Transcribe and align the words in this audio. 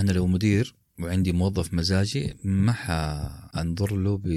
أنا 0.00 0.12
لو 0.12 0.26
مدير 0.26 0.74
وعندي 1.02 1.32
موظف 1.32 1.74
مزاجي 1.74 2.34
ما 2.44 2.72
حأنظر 2.72 3.96
له 3.96 4.18
ب... 4.18 4.28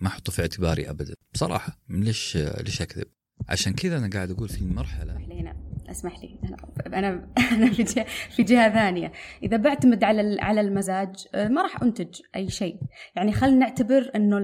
ما 0.00 0.08
أحطه 0.08 0.32
في 0.32 0.42
اعتباري 0.42 0.90
ابدا. 0.90 1.14
بصراحة 1.34 1.78
ليش 1.88 2.36
ليش 2.36 2.82
أكذب؟ 2.82 3.06
عشان 3.48 3.72
كذا 3.72 3.98
أنا 3.98 4.10
قاعد 4.10 4.30
أقول 4.30 4.48
في 4.48 4.60
المرحله 4.60 5.16
هنا 5.16 5.56
اسمح 5.90 6.18
لي. 6.18 6.38
أنا 6.86 6.98
أنا 6.98 7.28
أنا 7.52 7.72
في 7.72 7.82
جهة 7.82 8.06
في 8.36 8.42
جهة 8.42 8.72
ثانية. 8.72 9.12
إذا 9.42 9.56
بعتمد 9.56 10.04
على 10.04 10.40
على 10.40 10.60
المزاج 10.60 11.14
ما 11.34 11.62
راح 11.62 11.82
أنتج 11.82 12.20
أي 12.36 12.50
شيء. 12.50 12.76
يعني 13.16 13.32
خلينا 13.32 13.58
نعتبر 13.58 14.10
إنه 14.14 14.38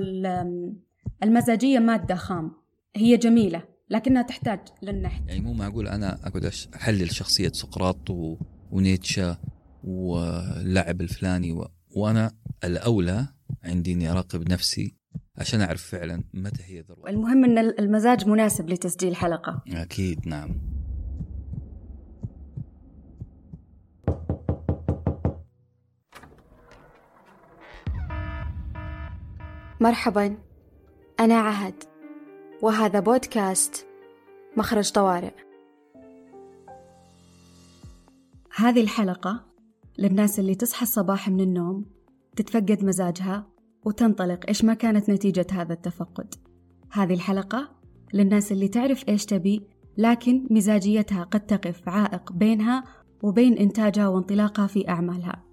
المزاجية 1.22 1.78
مادة 1.78 2.14
خام. 2.14 2.52
هي 2.96 3.16
جميلة 3.16 3.64
لكنها 3.90 4.22
تحتاج 4.22 4.60
للنحت. 4.82 5.22
يعني 5.26 5.40
مو 5.40 5.52
معقول 5.52 5.88
أنا 5.88 6.26
أقعد 6.26 6.50
أحلل 6.74 7.10
شخصية 7.14 7.48
سقراط 7.48 8.10
و... 8.10 8.36
ونيتشا 8.70 9.36
واللاعب 9.84 11.00
الفلاني 11.00 11.52
و... 11.52 11.68
وأنا 11.96 12.32
الأولى 12.64 13.26
عندي 13.64 13.92
إني 13.92 14.10
أراقب 14.10 14.52
نفسي 14.52 14.96
عشان 15.36 15.60
أعرف 15.60 15.82
فعلا 15.82 16.24
متى 16.34 16.62
هي 16.62 16.80
ذروة. 16.80 17.10
المهم 17.10 17.44
إن 17.44 17.58
المزاج 17.58 18.28
مناسب 18.28 18.68
لتسجيل 18.68 19.16
حلقه 19.16 19.62
أكيد 19.68 20.28
نعم. 20.28 20.60
مرحبا 29.80 30.36
أنا 31.20 31.34
عهد 31.34 31.74
وهذا 32.62 33.00
بودكاست 33.00 33.86
مخرج 34.56 34.92
طوارئ. 34.92 35.34
هذه 38.56 38.80
الحلقة 38.80 39.53
للناس 39.98 40.40
اللي 40.40 40.54
تصحى 40.54 40.82
الصباح 40.82 41.28
من 41.28 41.40
النوم 41.40 41.84
تتفقد 42.36 42.84
مزاجها 42.84 43.46
وتنطلق 43.84 44.44
إيش 44.48 44.64
ما 44.64 44.74
كانت 44.74 45.10
نتيجة 45.10 45.46
هذا 45.52 45.72
التفقد. 45.72 46.34
هذه 46.90 47.14
الحلقة 47.14 47.70
للناس 48.14 48.52
اللي 48.52 48.68
تعرف 48.68 49.08
إيش 49.08 49.24
تبي 49.24 49.66
لكن 49.98 50.46
مزاجيتها 50.50 51.24
قد 51.24 51.40
تقف 51.40 51.88
عائق 51.88 52.32
بينها 52.32 52.84
وبين 53.22 53.58
إنتاجها 53.58 54.08
وانطلاقها 54.08 54.66
في 54.66 54.88
أعمالها. 54.88 55.44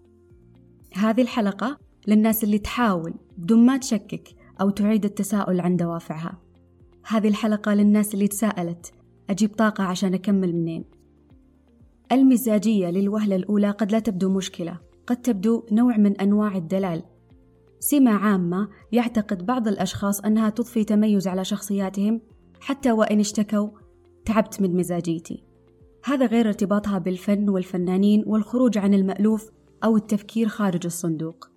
هذه 0.94 1.22
الحلقة 1.22 1.78
للناس 2.08 2.44
اللي 2.44 2.60
تحاول 2.60 3.14
بدون 3.38 3.66
ما 3.66 3.78
تشكك 3.78 4.28
أو 4.62 4.70
تعيد 4.70 5.06
التساؤل 5.06 5.62
عن 5.62 5.76
دوافعها. 5.78 6.38
هذه 7.08 7.28
الحلقة 7.28 7.74
للناس 7.74 8.14
اللي 8.14 8.28
تساءلت 8.28 8.94
أجيب 9.30 9.56
طاقة 9.56 9.84
عشان 9.84 10.14
أكمل 10.14 10.56
منين؟ 10.56 11.01
المزاجية 12.12 12.90
للوهلة 12.90 13.36
الأولى 13.36 13.72
قد 13.72 13.92
لا 13.92 14.00
تبدو 14.00 14.30
مشكلة. 14.30 14.80
قد 15.08 15.22
تبدو 15.22 15.66
نوع 15.72 15.98
من 15.98 16.18
أنواع 16.22 16.58
الدلال. 16.58 17.04
سمة 17.80 18.12
عامة 18.12 18.70
يعتقد 18.92 19.46
بعض 19.46 19.68
الأشخاص 19.68 20.22
أنها 20.22 20.50
تضفي 20.50 20.84
تميز 20.84 21.28
على 21.28 21.46
شخصياتهم 21.46 22.22
حتى 22.60 22.92
وإن 22.92 23.20
اشتكوا 23.20 23.70
تعبت 24.26 24.62
من 24.62 24.76
مزاجيتي. 24.76 25.44
هذا 26.06 26.26
غير 26.26 26.48
ارتباطها 26.48 26.98
بالفن 26.98 27.50
والفنانين 27.50 28.24
والخروج 28.28 28.78
عن 28.78 28.94
المألوف 28.94 29.50
أو 29.84 29.96
التفكير 29.98 30.48
خارج 30.48 30.86
الصندوق. 30.86 31.50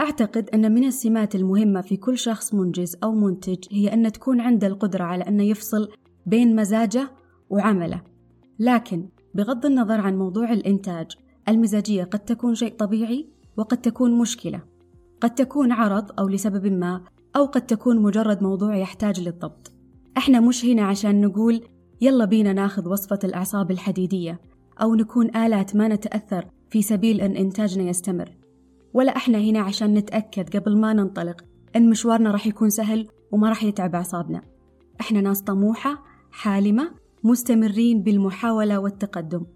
أعتقد 0.00 0.50
أن 0.50 0.74
من 0.74 0.84
السمات 0.84 1.34
المهمة 1.34 1.80
في 1.80 1.96
كل 1.96 2.18
شخص 2.18 2.54
منجز 2.54 2.96
أو 3.04 3.12
منتج 3.12 3.64
هي 3.70 3.92
أن 3.92 4.12
تكون 4.12 4.40
عنده 4.40 4.66
القدرة 4.66 5.04
على 5.04 5.24
أن 5.24 5.40
يفصل 5.40 5.88
بين 6.26 6.56
مزاجه 6.56 7.10
وعمله. 7.50 8.13
لكن 8.58 9.08
بغض 9.34 9.66
النظر 9.66 10.00
عن 10.00 10.18
موضوع 10.18 10.52
الإنتاج 10.52 11.06
المزاجية 11.48 12.04
قد 12.04 12.18
تكون 12.18 12.54
شيء 12.54 12.76
طبيعي 12.76 13.28
وقد 13.56 13.80
تكون 13.80 14.18
مشكلة. 14.18 14.62
قد 15.20 15.34
تكون 15.34 15.72
عرض 15.72 16.20
أو 16.20 16.28
لسبب 16.28 16.66
ما 16.66 17.00
أو 17.36 17.44
قد 17.44 17.66
تكون 17.66 18.02
مجرد 18.02 18.42
موضوع 18.42 18.76
يحتاج 18.76 19.20
للضبط. 19.20 19.72
إحنا 20.16 20.40
مش 20.40 20.64
هنا 20.64 20.82
عشان 20.82 21.20
نقول 21.20 21.62
يلا 22.00 22.24
بينا 22.24 22.52
ناخذ 22.52 22.88
وصفة 22.88 23.18
الأعصاب 23.24 23.70
الحديدية 23.70 24.40
أو 24.82 24.94
نكون 24.94 25.36
آلات 25.36 25.76
ما 25.76 25.88
نتأثر 25.88 26.46
في 26.70 26.82
سبيل 26.82 27.20
أن 27.20 27.36
إنتاجنا 27.36 27.84
يستمر. 27.90 28.36
ولا 28.94 29.16
إحنا 29.16 29.38
هنا 29.38 29.60
عشان 29.60 29.94
نتأكد 29.94 30.56
قبل 30.56 30.76
ما 30.78 30.92
ننطلق 30.92 31.44
إن 31.76 31.90
مشوارنا 31.90 32.30
راح 32.30 32.46
يكون 32.46 32.70
سهل 32.70 33.08
وما 33.32 33.48
راح 33.48 33.64
يتعب 33.64 33.94
أعصابنا. 33.94 34.42
إحنا 35.00 35.20
ناس 35.20 35.42
طموحة 35.42 36.04
حالمة 36.30 37.03
مستمرين 37.24 38.02
بالمحاولة 38.02 38.78
والتقدم. 38.78 39.46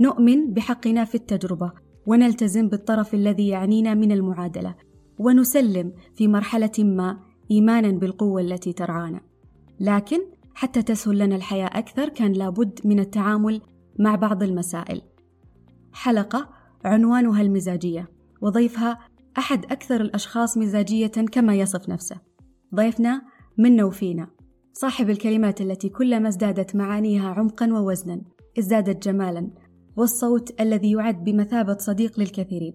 نؤمن 0.00 0.52
بحقنا 0.52 1.04
في 1.04 1.14
التجربة 1.14 1.72
ونلتزم 2.06 2.68
بالطرف 2.68 3.14
الذي 3.14 3.48
يعنينا 3.48 3.94
من 3.94 4.12
المعادلة 4.12 4.74
ونسلم 5.18 5.92
في 6.14 6.28
مرحلة 6.28 6.72
ما 6.78 7.20
إيمانا 7.50 7.90
بالقوة 7.90 8.40
التي 8.40 8.72
ترعانا. 8.72 9.20
لكن 9.80 10.20
حتى 10.54 10.82
تسهل 10.82 11.18
لنا 11.18 11.36
الحياة 11.36 11.66
أكثر 11.66 12.08
كان 12.08 12.32
لابد 12.32 12.80
من 12.84 13.00
التعامل 13.00 13.60
مع 13.98 14.14
بعض 14.14 14.42
المسائل. 14.42 15.02
حلقة 15.92 16.48
عنوانها 16.84 17.42
المزاجية 17.42 18.08
وضيفها 18.40 18.98
أحد 19.38 19.64
أكثر 19.64 20.00
الأشخاص 20.00 20.58
مزاجية 20.58 21.06
كما 21.06 21.54
يصف 21.54 21.88
نفسه. 21.88 22.16
ضيفنا 22.74 23.22
منا 23.58 23.84
وفينا 23.84 24.28
صاحب 24.76 25.10
الكلمات 25.10 25.60
التي 25.60 25.88
كلما 25.88 26.28
ازدادت 26.28 26.76
معانيها 26.76 27.28
عمقا 27.28 27.72
ووزنا 27.72 28.20
ازدادت 28.58 29.08
جمالا 29.08 29.50
والصوت 29.96 30.60
الذي 30.60 30.92
يعد 30.92 31.24
بمثابة 31.24 31.76
صديق 31.78 32.20
للكثيرين. 32.20 32.74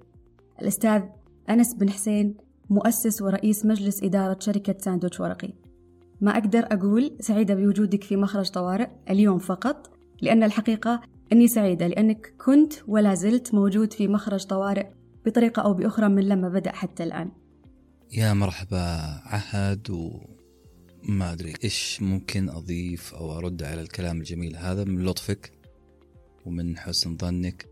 الأستاذ 0.62 1.02
أنس 1.50 1.74
بن 1.74 1.90
حسين 1.90 2.38
مؤسس 2.70 3.22
ورئيس 3.22 3.66
مجلس 3.66 4.04
إدارة 4.04 4.38
شركة 4.40 4.76
ساندوتش 4.80 5.20
ورقي. 5.20 5.54
ما 6.22 6.32
أقدر 6.38 6.66
أقول 6.72 7.18
سعيدة 7.20 7.56
بوجودك 7.56 8.04
في 8.04 8.16
مخرج 8.16 8.50
طوارئ 8.50 8.88
اليوم 9.10 9.38
فقط 9.38 9.90
لأن 10.22 10.44
الحقيقة 10.44 11.02
أني 11.32 11.48
سعيدة 11.48 11.88
لأنك 11.88 12.34
كنت 12.46 12.74
ولا 12.88 13.14
زلت 13.14 13.54
موجود 13.54 13.94
في 13.94 14.08
مخرج 14.08 14.46
طوارئ 14.46 14.88
بطريقة 15.26 15.62
أو 15.62 15.74
بأخرى 15.74 16.10
من 16.10 16.24
لما 16.24 16.50
بدأ 16.50 16.72
حتى 16.72 17.04
الآن. 17.04 17.32
يا 18.12 18.34
مرحبا 18.34 19.00
عهد 19.26 19.88
وما 21.10 21.34
أدري 21.34 21.54
إيش 21.64 22.02
ممكن 22.02 22.50
أضيف 22.50 23.14
أو 23.14 23.38
أرد 23.38 23.64
على 23.64 23.82
الكلام 23.82 24.20
الجميل 24.20 24.56
هذا 24.56 24.84
من 24.84 25.06
لطفك 25.06 25.52
ومن 26.46 26.78
حسن 26.78 27.18
ظنك 27.18 27.66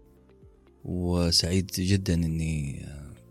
وسعيد 0.84 1.72
جدا 1.80 2.14
أني 2.14 2.86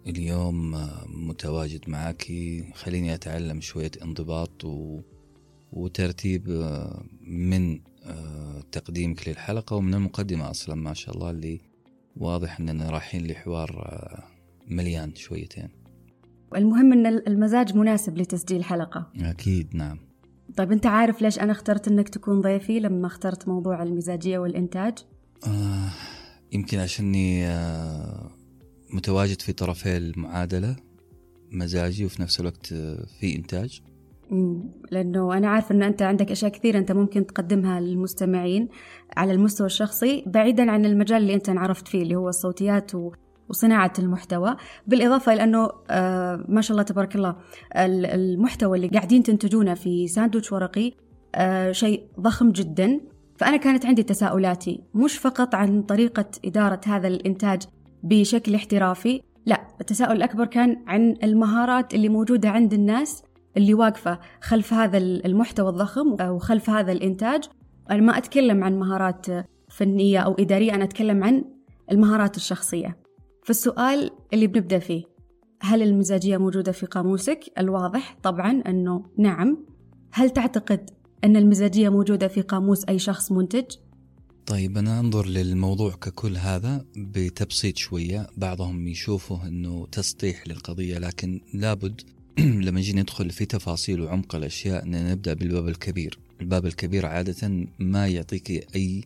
اليوم 0.06 0.88
متواجد 1.06 1.90
معك 1.90 2.32
خليني 2.74 3.14
أتعلم 3.14 3.60
شوية 3.60 3.90
انضباط 4.02 4.64
و... 4.64 5.00
وترتيب 5.72 6.48
من 7.20 7.80
تقديمك 8.72 9.28
للحلقة 9.28 9.76
ومن 9.76 9.94
المقدمة 9.94 10.50
أصلا 10.50 10.74
ما 10.74 10.94
شاء 10.94 11.14
الله 11.14 11.30
اللي 11.30 11.60
واضح 12.16 12.60
أننا 12.60 12.90
رايحين 12.90 13.26
لحوار 13.26 13.70
مليان 14.68 15.14
شويتين. 15.14 15.85
المهم 16.56 16.92
أن 16.92 17.06
المزاج 17.06 17.76
مناسب 17.76 18.18
لتسجيل 18.18 18.64
حلقة. 18.64 19.06
أكيد 19.20 19.76
نعم. 19.76 19.98
طيب 20.56 20.72
أنت 20.72 20.86
عارف 20.86 21.22
ليش 21.22 21.38
أنا 21.38 21.52
اخترت 21.52 21.88
أنك 21.88 22.08
تكون 22.08 22.40
ضيفي 22.40 22.80
لما 22.80 23.06
اخترت 23.06 23.48
موضوع 23.48 23.82
المزاجية 23.82 24.38
والإنتاج؟ 24.38 24.98
آه 25.46 25.90
يمكن 26.52 26.78
عشاني 26.78 27.46
آه 27.46 28.30
متواجد 28.90 29.40
في 29.40 29.52
طرفي 29.52 29.96
المعادلة 29.96 30.76
مزاجي 31.52 32.04
وفي 32.04 32.22
نفس 32.22 32.40
الوقت 32.40 32.66
في 33.20 33.36
إنتاج. 33.36 33.80
لأنه 34.90 35.36
أنا 35.36 35.48
عارفة 35.48 35.74
أن 35.74 35.82
أنت 35.82 36.02
عندك 36.02 36.30
أشياء 36.30 36.50
كثيرة 36.50 36.78
أنت 36.78 36.92
ممكن 36.92 37.26
تقدمها 37.26 37.80
للمستمعين 37.80 38.68
على 39.16 39.32
المستوى 39.32 39.66
الشخصي 39.66 40.24
بعيدا 40.26 40.70
عن 40.70 40.84
المجال 40.84 41.22
اللي 41.22 41.34
أنت 41.34 41.48
انعرفت 41.48 41.88
فيه 41.88 42.02
اللي 42.02 42.14
هو 42.14 42.28
الصوتيات 42.28 42.94
وصناعة 43.48 43.92
المحتوى 43.98 44.56
بالإضافة 44.86 45.32
إلى 45.32 45.44
أنه 45.44 45.70
آه 45.90 46.44
ما 46.48 46.60
شاء 46.60 46.72
الله 46.72 46.82
تبارك 46.82 47.16
الله 47.16 47.36
المحتوى 47.76 48.76
اللي 48.76 48.88
قاعدين 48.88 49.22
تنتجونه 49.22 49.74
في 49.74 50.08
ساندويتش 50.08 50.52
ورقي 50.52 50.92
آه 51.34 51.72
شيء 51.72 52.06
ضخم 52.20 52.52
جدا. 52.52 53.00
فأنا 53.36 53.56
كانت 53.56 53.86
عندي 53.86 54.02
تساؤلاتي 54.02 54.82
مش 54.94 55.18
فقط 55.18 55.54
عن 55.54 55.82
طريقة 55.82 56.24
إدارة 56.44 56.80
هذا 56.86 57.08
الإنتاج 57.08 57.62
بشكل 58.02 58.54
احترافي 58.54 59.22
لا 59.46 59.68
التساؤل 59.80 60.16
الأكبر 60.16 60.46
كان 60.46 60.82
عن 60.86 61.14
المهارات 61.22 61.94
اللي 61.94 62.08
موجودة 62.08 62.48
عند 62.48 62.72
الناس 62.72 63.22
اللي 63.56 63.74
واقفة 63.74 64.18
خلف 64.40 64.72
هذا 64.72 64.98
المحتوى 64.98 65.68
الضخم 65.68 66.16
أو 66.20 66.38
خلف 66.38 66.70
هذا 66.70 66.92
الإنتاج. 66.92 67.44
أنا 67.90 68.02
ما 68.02 68.18
أتكلم 68.18 68.64
عن 68.64 68.78
مهارات 68.78 69.26
فنية 69.68 70.18
أو 70.18 70.34
إدارية 70.38 70.74
أنا 70.74 70.84
أتكلم 70.84 71.24
عن 71.24 71.44
المهارات 71.92 72.36
الشخصية. 72.36 72.96
فالسؤال 73.46 74.10
اللي 74.32 74.46
بنبدأ 74.46 74.78
فيه 74.78 75.04
هل 75.60 75.82
المزاجية 75.82 76.36
موجودة 76.36 76.72
في 76.72 76.86
قاموسك؟ 76.86 77.52
الواضح 77.58 78.16
طبعا 78.22 78.62
أنه 78.66 79.04
نعم 79.18 79.66
هل 80.12 80.30
تعتقد 80.30 80.90
أن 81.24 81.36
المزاجية 81.36 81.88
موجودة 81.88 82.28
في 82.28 82.40
قاموس 82.40 82.84
أي 82.84 82.98
شخص 82.98 83.32
منتج؟ 83.32 83.64
طيب 84.46 84.78
أنا 84.78 85.00
أنظر 85.00 85.26
للموضوع 85.26 85.90
ككل 85.90 86.36
هذا 86.36 86.84
بتبسيط 86.96 87.76
شوية 87.76 88.26
بعضهم 88.36 88.88
يشوفه 88.88 89.46
أنه 89.46 89.86
تسطيح 89.86 90.48
للقضية 90.48 90.98
لكن 90.98 91.40
لابد 91.54 92.00
لما 92.64 92.80
نجي 92.80 92.92
ندخل 92.92 93.30
في 93.30 93.44
تفاصيل 93.44 94.00
وعمق 94.00 94.34
الأشياء 94.34 94.84
أن 94.84 95.10
نبدأ 95.10 95.34
بالباب 95.34 95.68
الكبير 95.68 96.18
الباب 96.40 96.66
الكبير 96.66 97.06
عادة 97.06 97.66
ما 97.78 98.08
يعطيك 98.08 98.76
أي 98.76 99.04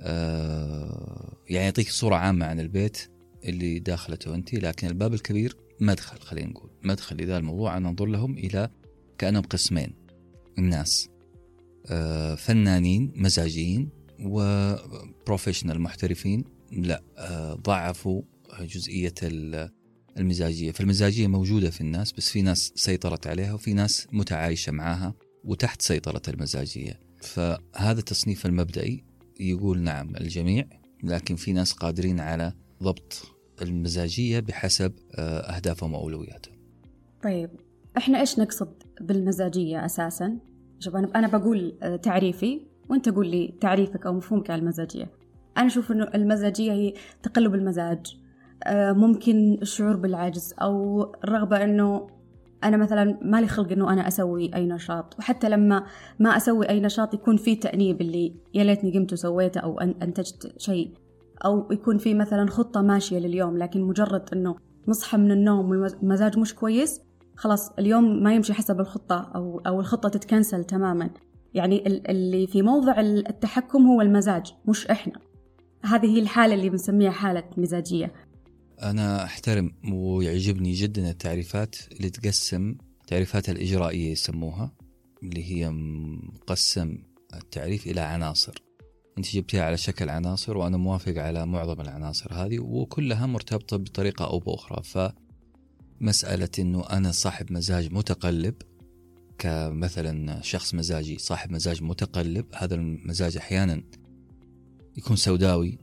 آه 0.00 1.32
يعني 1.48 1.64
يعطيك 1.64 1.88
صورة 1.88 2.14
عامة 2.14 2.46
عن 2.46 2.60
البيت 2.60 3.12
اللي 3.44 3.78
داخلته 3.78 4.34
أنت 4.34 4.54
لكن 4.54 4.86
الباب 4.86 5.14
الكبير 5.14 5.56
مدخل 5.80 6.18
خلينا 6.18 6.50
نقول 6.50 6.70
مدخل 6.82 7.16
لذا 7.16 7.38
الموضوع 7.38 7.76
أنا 7.76 7.88
أنظر 7.88 8.06
لهم 8.06 8.38
إلى 8.38 8.70
كأنهم 9.18 9.42
قسمين 9.42 9.94
الناس 10.58 11.08
آه 11.86 12.34
فنانين 12.34 13.12
مزاجيين 13.16 13.88
وبروفيشنال 14.20 15.80
محترفين 15.80 16.44
لا 16.72 17.02
آه 17.18 17.54
ضعفوا 17.54 18.22
جزئية 18.60 19.14
المزاجية. 20.18 20.72
فالمزاجية 20.72 21.26
موجودة 21.26 21.70
في 21.70 21.80
الناس 21.80 22.12
بس 22.12 22.30
في 22.30 22.42
ناس 22.42 22.72
سيطرت 22.74 23.26
عليها 23.26 23.54
وفي 23.54 23.72
ناس 23.72 24.06
متعايشة 24.12 24.72
معاها 24.72 25.14
وتحت 25.44 25.82
سيطرة 25.82 26.22
المزاجية. 26.28 27.00
فهذا 27.22 27.98
التصنيف 27.98 28.46
المبدئي 28.46 29.04
يقول 29.40 29.80
نعم 29.80 30.16
الجميع 30.16 30.66
لكن 31.02 31.36
في 31.36 31.52
ناس 31.52 31.72
قادرين 31.72 32.20
على 32.20 32.52
ضبط 32.82 33.31
المزاجية 33.62 34.40
بحسب 34.40 34.92
آه، 35.18 35.40
أهدافهم 35.40 35.94
وأولوياتهم 35.94 36.54
طيب 37.22 37.50
إحنا 37.96 38.20
إيش 38.20 38.38
نقصد 38.38 38.82
بالمزاجية 39.00 39.84
أساسا؟ 39.84 40.38
شوف 40.78 40.96
أنا 40.96 41.28
بقول 41.28 41.78
آه، 41.82 41.96
تعريفي 41.96 42.60
وأنت 42.90 43.08
قول 43.08 43.26
لي 43.26 43.54
تعريفك 43.60 44.06
أو 44.06 44.12
مفهومك 44.12 44.50
على 44.50 44.60
المزاجية. 44.60 45.10
أنا 45.58 45.66
أشوف 45.66 45.92
إنه 45.92 46.08
المزاجية 46.14 46.72
هي 46.72 46.94
تقلب 47.22 47.54
المزاج 47.54 48.16
آه، 48.64 48.92
ممكن 48.92 49.58
الشعور 49.62 49.96
بالعجز 49.96 50.54
أو 50.62 51.02
الرغبة 51.24 51.64
إنه 51.64 52.06
أنا 52.64 52.76
مثلا 52.76 53.18
مالي 53.22 53.48
خلق 53.48 53.72
إنه 53.72 53.92
أنا 53.92 54.08
أسوي 54.08 54.54
أي 54.54 54.66
نشاط. 54.66 55.18
وحتى 55.18 55.48
لما 55.48 55.86
ما 56.18 56.36
أسوي 56.36 56.68
أي 56.68 56.80
نشاط 56.80 57.14
يكون 57.14 57.36
في 57.36 57.56
تأنيب 57.56 58.00
اللي 58.00 58.34
يا 58.54 58.64
ليتني 58.64 58.98
قمت 58.98 59.12
وسويته 59.12 59.60
أو 59.60 59.80
أنتجت 59.80 60.54
شيء. 60.58 60.90
أو 61.44 61.72
يكون 61.72 61.98
في 61.98 62.14
مثلا 62.14 62.50
خطة 62.50 62.82
ماشية 62.82 63.18
لليوم 63.18 63.58
لكن 63.58 63.82
مجرد 63.82 64.28
إنه 64.32 64.56
نصحى 64.88 65.18
من 65.18 65.30
النوم 65.30 65.70
والمزاج 65.70 66.38
مش 66.38 66.54
كويس 66.54 67.00
خلاص 67.36 67.70
اليوم 67.78 68.22
ما 68.22 68.34
يمشي 68.34 68.54
حسب 68.54 68.80
الخطة 68.80 69.32
أو 69.34 69.58
أو 69.58 69.80
الخطة 69.80 70.08
تتكنسل 70.08 70.64
تماما. 70.64 71.10
يعني 71.54 71.86
اللي 71.86 72.46
في 72.46 72.62
موضع 72.62 73.00
التحكم 73.00 73.86
هو 73.86 74.00
المزاج 74.00 74.54
مش 74.68 74.86
إحنا. 74.86 75.20
هذه 75.84 76.06
هي 76.06 76.20
الحالة 76.20 76.54
اللي 76.54 76.70
بنسميها 76.70 77.10
حالة 77.10 77.44
مزاجية. 77.56 78.12
أنا 78.82 79.24
أحترم 79.24 79.72
ويعجبني 79.92 80.72
جدا 80.72 81.10
التعريفات 81.10 81.76
اللي 81.92 82.10
تقسم 82.10 82.76
التعريفات 83.00 83.48
الإجرائية 83.48 84.12
يسموها 84.12 84.72
اللي 85.22 85.52
هي 85.52 85.70
مقسم 85.70 86.98
التعريف 87.34 87.86
إلى 87.86 88.00
عناصر. 88.00 88.54
أنت 89.18 89.34
جبتها 89.34 89.62
على 89.64 89.76
شكل 89.76 90.08
عناصر 90.08 90.56
وأنا 90.56 90.76
موافق 90.76 91.16
على 91.16 91.46
معظم 91.46 91.80
العناصر 91.80 92.34
هذه 92.34 92.58
وكلها 92.58 93.26
مرتبطة 93.26 93.76
بطريقة 93.76 94.24
أو 94.24 94.38
بأخرى. 94.38 94.82
فمسألة 96.00 96.48
أنه 96.58 96.86
أنا 96.90 97.12
صاحب 97.12 97.52
مزاج 97.52 97.92
متقلب 97.92 98.54
كمثلا 99.38 100.40
شخص 100.42 100.74
مزاجي 100.74 101.18
صاحب 101.18 101.52
مزاج 101.52 101.82
متقلب 101.82 102.46
هذا 102.54 102.74
المزاج 102.74 103.36
أحيانا 103.36 103.82
يكون 104.96 105.16
سوداوي 105.16 105.78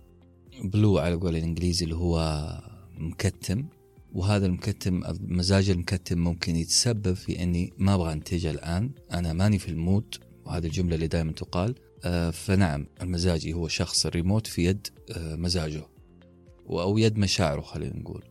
blue 0.63 0.97
على 0.97 1.15
قول 1.15 1.35
الإنجليزي 1.35 1.85
اللي 1.85 1.95
هو 1.95 2.49
مكتم 2.97 3.65
وهذا 4.13 4.45
المكتم 4.45 5.03
المزاج 5.03 5.69
المكتم 5.69 6.19
ممكن 6.19 6.55
يتسبب 6.55 7.13
في 7.13 7.43
إني 7.43 7.73
ما 7.77 7.95
أبغى 7.95 8.13
انتج 8.13 8.45
الآن 8.45 8.91
أنا 9.11 9.33
ماني 9.33 9.59
في 9.59 9.69
ال 9.69 9.78
mood 9.78 10.15
وهذه 10.45 10.65
الجملة 10.65 10.95
اللي 10.95 11.07
دائما 11.07 11.31
تقال. 11.31 11.75
فنعم 12.31 12.87
المزاجي 13.01 13.53
هو 13.53 13.67
شخص 13.67 14.05
الريموت 14.05 14.47
في 14.47 14.65
يد 14.65 14.87
آه، 15.11 15.35
مزاجه 15.35 15.85
أو 16.69 16.97
يد 16.97 17.17
مشاعره 17.17 17.61
خلينا 17.61 17.97
نقول 17.97 18.23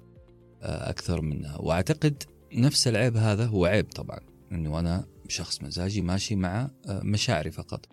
آه، 0.62 0.90
أكثر 0.90 1.20
منها. 1.20 1.56
وأعتقد 1.56 2.22
نفس 2.52 2.88
العيب 2.88 3.16
هذا 3.16 3.46
هو 3.46 3.66
عيب 3.66 3.84
طبعا 3.84 4.20
إنه 4.52 4.78
أنا 4.78 5.06
شخص 5.28 5.62
مزاجي 5.62 6.00
ماشي 6.00 6.36
مع 6.36 6.70
مشاعري 6.88 7.50
فقط. 7.50 7.88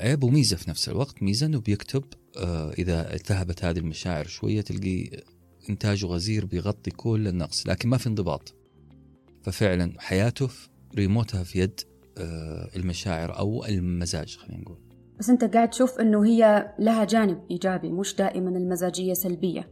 عيب 0.00 0.24
وميزة 0.24 0.56
في 0.56 0.70
نفس 0.70 0.88
الوقت 0.88 1.22
ميزة 1.22 1.46
إنه 1.46 1.60
بيكتب 1.60 2.04
إذا 2.78 3.14
التهبت 3.14 3.64
هذه 3.64 3.78
المشاعر 3.78 4.26
شوية 4.26 4.60
تلقي 4.60 5.10
إنتاجه 5.70 6.06
غزير 6.06 6.44
بيغطي 6.44 6.90
كل 6.90 7.28
النقص 7.28 7.66
لكن 7.66 7.88
ما 7.88 7.96
في 7.96 8.06
انضباط. 8.06 8.54
ففعلا 9.42 9.92
حياته 9.98 10.48
ريموتها 10.94 11.42
في 11.42 11.60
يد 11.60 11.80
آه، 11.80 11.87
المشاعر 12.76 13.38
أو 13.38 13.64
المزاج 13.64 14.36
خلينا 14.36 14.62
نقول. 14.62 14.78
بس 15.18 15.30
أنت 15.30 15.44
قاعد 15.44 15.70
تشوف 15.70 16.00
أنه 16.00 16.26
هي 16.26 16.72
لها 16.78 17.04
جانب 17.04 17.40
إيجابي 17.50 17.92
مش 17.92 18.14
دائما 18.14 18.50
المزاجية 18.50 19.14
سلبية. 19.14 19.68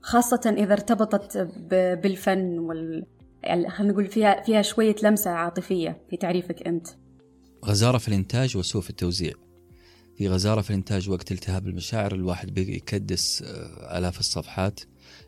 خاصة 0.00 0.54
إذا 0.58 0.72
ارتبطت 0.72 1.38
بالفن 2.02 2.58
وال 2.58 3.06
يعني 3.42 3.70
خلينا 3.70 3.92
نقول 3.92 4.06
فيها 4.06 4.42
فيها 4.42 4.62
شوية 4.62 4.96
لمسة 5.02 5.30
عاطفية 5.30 6.02
في 6.10 6.16
تعريفك 6.16 6.66
أنت. 6.66 6.86
غزارة 7.64 7.98
في 7.98 8.08
الإنتاج 8.08 8.56
وسوء 8.56 8.82
في 8.82 8.90
التوزيع. 8.90 9.32
في 10.16 10.28
غزارة 10.28 10.60
في 10.60 10.70
الإنتاج 10.70 11.10
وقت 11.10 11.32
التهاب 11.32 11.66
المشاعر 11.68 12.14
الواحد 12.14 12.54
بيكدس 12.54 13.42
آه، 13.42 13.98
آلاف 13.98 14.20
الصفحات 14.20 14.80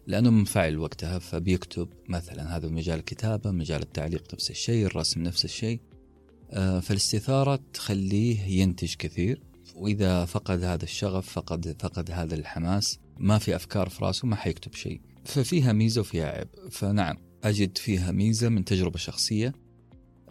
لأنه 0.06 0.31
منفعل 0.31 0.79
وقتها 0.79 1.19
فبيكتب 1.19 1.88
مثلا 2.08 2.56
هذا 2.56 2.69
مجال 2.69 2.99
الكتابة 2.99 3.50
مجال 3.50 3.82
التعليق 3.82 4.35
نفس 4.35 4.50
الشيء 4.50 4.87
الرسم 4.87 5.23
نفس 5.23 5.44
الشيء. 5.44 5.81
آه، 5.81 5.94
فالاستثارة 6.52 7.61
تخليه 7.73 8.41
ينتج 8.41 8.94
كثير 8.94 9.43
وإذا 9.75 10.25
فقد 10.25 10.64
هذا 10.64 10.85
الشغف 10.85 11.29
فقد 11.29 11.76
فقد 11.79 12.11
هذا 12.11 12.35
الحماس 12.35 12.99
ما 13.19 13.38
في 13.38 13.56
أفكار 13.56 13.88
في 13.88 14.05
راسه 14.05 14.29
ما 14.29 14.37
حيكتب 14.37 14.75
شيء. 14.75 15.00
ففيها 15.25 15.73
ميزة 15.73 16.00
وفيها 16.00 16.26
عيب. 16.26 16.49
فنعم 16.70 17.17
أجد 17.44 17.79
فيها 17.79 18.12
ميزة 18.12 18.49
من 18.49 18.64
تجربة 18.64 18.99
شخصية 18.99 19.52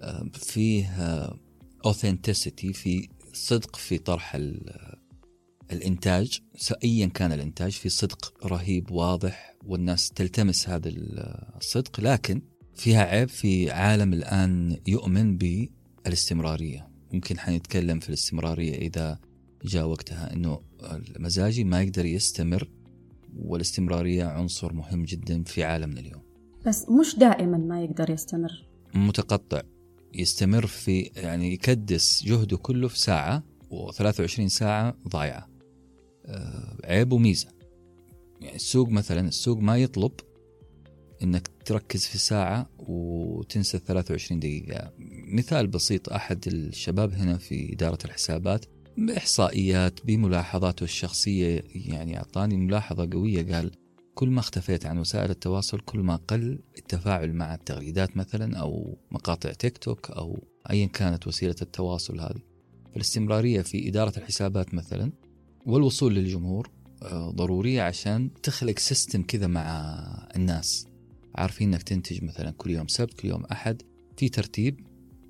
آه، 0.02 0.30
فيها 0.34 1.38
authenticity 1.88 2.72
في 2.74 3.10
صدق 3.34 3.76
في 3.76 3.98
طرح 3.98 4.38
الإنتاج. 5.72 6.40
أيا 6.84 7.08
كان 7.08 7.32
الإنتاج 7.32 7.72
في 7.72 7.90
صدق 7.90 8.46
رهيب 8.46 8.92
واضح 8.92 9.56
والناس 9.66 10.10
تلتمس 10.10 10.70
هذا 10.70 10.90
الصدق. 11.58 12.00
لكن 12.00 12.42
فيها 12.76 13.04
عيب 13.04 13.30
في 13.30 13.72
عالم 13.72 14.14
الآن 14.14 14.78
يؤمن 14.88 15.38
بالاستمرارية 16.04 16.88
ممكن 17.14 17.40
حنتكلم 17.40 18.00
في 18.00 18.10
الاستمرارية 18.10 18.76
إذا 18.76 19.20
جاء 19.66 19.86
وقتها 19.86 20.34
أنه 20.34 20.62
المزاجي 21.16 21.64
ما 21.64 21.82
يقدر 21.82 22.06
يستمر 22.06 22.70
والاستمرارية 23.38 24.26
عنصر 24.26 24.74
مهم 24.74 25.04
جدا 25.04 25.44
في 25.44 25.64
عالمنا 25.64 26.00
اليوم. 26.00 26.22
بس 26.66 26.90
مش 26.90 27.16
دائما 27.16 27.58
ما 27.58 27.84
يقدر 27.84 28.10
يستمر. 28.10 28.66
متقطع. 28.96 29.62
يستمر 30.14 30.66
في 30.66 31.00
يعني 31.02 31.54
يكدس 31.54 32.24
جهده 32.24 32.58
كله 32.58 32.88
في 32.88 33.00
ساعة 33.00 33.44
و23 33.72 34.48
ساعة 34.48 34.98
ضايعة. 35.08 35.50
آه، 36.26 36.78
عيب 36.84 37.14
وميزة. 37.14 37.48
يعني 38.42 38.56
السوق 38.56 38.90
مثلا 38.90 39.28
السوق 39.28 39.58
ما 39.58 39.78
يطلب 39.78 40.12
إنك 41.24 41.52
تركز 41.66 42.06
في 42.06 42.18
ساعة 42.18 42.70
وتنسى 42.88 43.78
23 43.78 44.40
دقيقة. 44.40 44.94
مثال 45.34 45.68
بسيط 45.68 46.10
أحد 46.10 46.48
الشباب 46.48 47.14
هنا 47.14 47.38
في 47.38 47.74
إدارة 47.74 47.98
الحسابات 48.06 48.66
بإحصائيات 48.98 50.06
بملاحظاته 50.06 50.84
الشخصية 50.84 51.64
يعني 51.76 52.18
أعطاني 52.18 52.58
ملاحظة 52.58 53.10
قوية 53.12 53.54
قال 53.56 53.72
كل 54.16 54.30
ما 54.30 54.40
اختفيت 54.40 54.86
عن 54.86 54.98
وسائل 54.98 55.30
التواصل 55.32 55.80
كل 55.80 56.00
ما 56.00 56.16
قل 56.16 56.60
التفاعل 56.78 57.34
مع 57.34 57.54
التغريدات 57.54 58.18
مثلا 58.18 58.58
أو 58.58 58.98
مقاطع 59.12 59.52
تيك 59.52 59.78
توك 59.78 60.12
أو 60.12 60.48
أيا 60.70 60.86
كانت 60.86 61.28
وسيلة 61.28 61.56
التواصل 61.62 62.20
هذه. 62.20 62.42
فالاستمرارية 62.94 63.62
في 63.62 63.90
إدارة 63.90 64.18
الحسابات 64.18 64.74
مثلا 64.74 65.12
والوصول 65.66 66.16
للجمهور 66.16 66.70
آه، 67.04 67.32
ضرورية 67.32 67.82
عشان 67.82 68.34
تخلق 68.44 68.80
سيستم 68.80 69.24
كذا 69.24 69.48
مع 69.48 70.28
الناس. 70.36 70.88
عارفين 71.36 71.74
إنك 71.74 71.84
تنتج 71.84 72.24
مثلا 72.24 72.52
كل 72.52 72.70
يوم 72.72 72.88
سبت 72.88 73.14
كل 73.14 73.28
يوم 73.28 73.46
أحد 73.46 73.82
في 74.18 74.30
ترتيب 74.30 74.80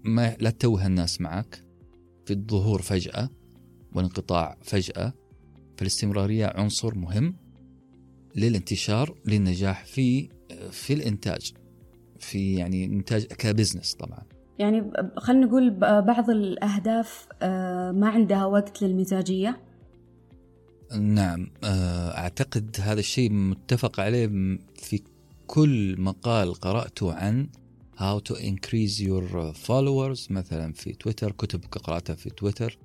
ما 0.03 0.36
لا 0.39 0.50
تتوه 0.50 0.88
الناس 0.88 1.22
معك. 1.22 1.63
في 2.25 2.33
الظهور 2.33 2.81
فجأة 2.81 3.29
والانقطاع 3.95 4.57
فجأة. 4.62 5.13
فالاستمرارية 5.77 6.53
عنصر 6.55 6.95
مهم 6.95 7.36
للانتشار 8.36 9.17
للنجاح 9.25 9.86
في 9.86 10.29
في 10.72 10.93
الإنتاج. 10.93 11.53
في 12.19 12.55
يعني 12.55 12.86
إنتاج 12.86 13.25
كبزنس 13.25 13.93
طبعا. 13.93 14.24
يعني 14.60 14.91
خلينا 15.17 15.45
نقول 15.45 15.69
بعض 16.01 16.29
الأهداف 16.29 17.27
آه، 17.41 17.91
ما 17.91 18.10
عندها 18.10 18.45
وقت 18.45 18.81
للمزاجية؟ 18.81 19.62
نعم 21.00 21.48
آه، 21.63 22.17
أعتقد 22.17 22.77
هذا 22.79 23.00
الشيء 23.00 23.31
متفق 23.31 24.00
عليه 24.00 24.27
في 24.75 25.01
كل 25.48 26.02
مقال 26.02 26.54
قرأته 26.54 27.14
عن 27.14 27.50
how 27.96 28.20
to 28.30 28.36
increase 28.36 29.00
your 29.00 29.54
followers 29.68 30.32
مثلا 30.32 30.74
في 30.74 30.94
تويتر 30.94 31.32
كتب 31.32 31.66
قرأتها 31.66 32.16
في 32.16 32.30
تويتر. 32.30 32.78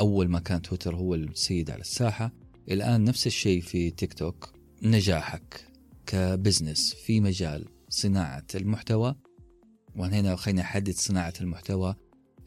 أول 0.00 0.28
ما 0.28 0.38
كان 0.38 0.62
تويتر 0.62 0.96
هو 0.96 1.14
السيد 1.14 1.70
على 1.70 1.80
الساحة. 1.80 2.32
الآن 2.70 3.04
نفس 3.04 3.26
الشيء 3.26 3.60
في 3.60 3.90
تيك 3.90 4.14
توك. 4.14 4.52
نجاحك 4.82 5.68
كبزنس 6.06 6.94
في 6.94 7.20
مجال 7.20 7.68
صناعة 7.88 8.46
المحتوى. 8.54 9.14
وهنا 9.96 10.36
خليني 10.36 10.60
أحدد 10.60 10.94
صناعة 10.94 11.34
المحتوى 11.40 11.94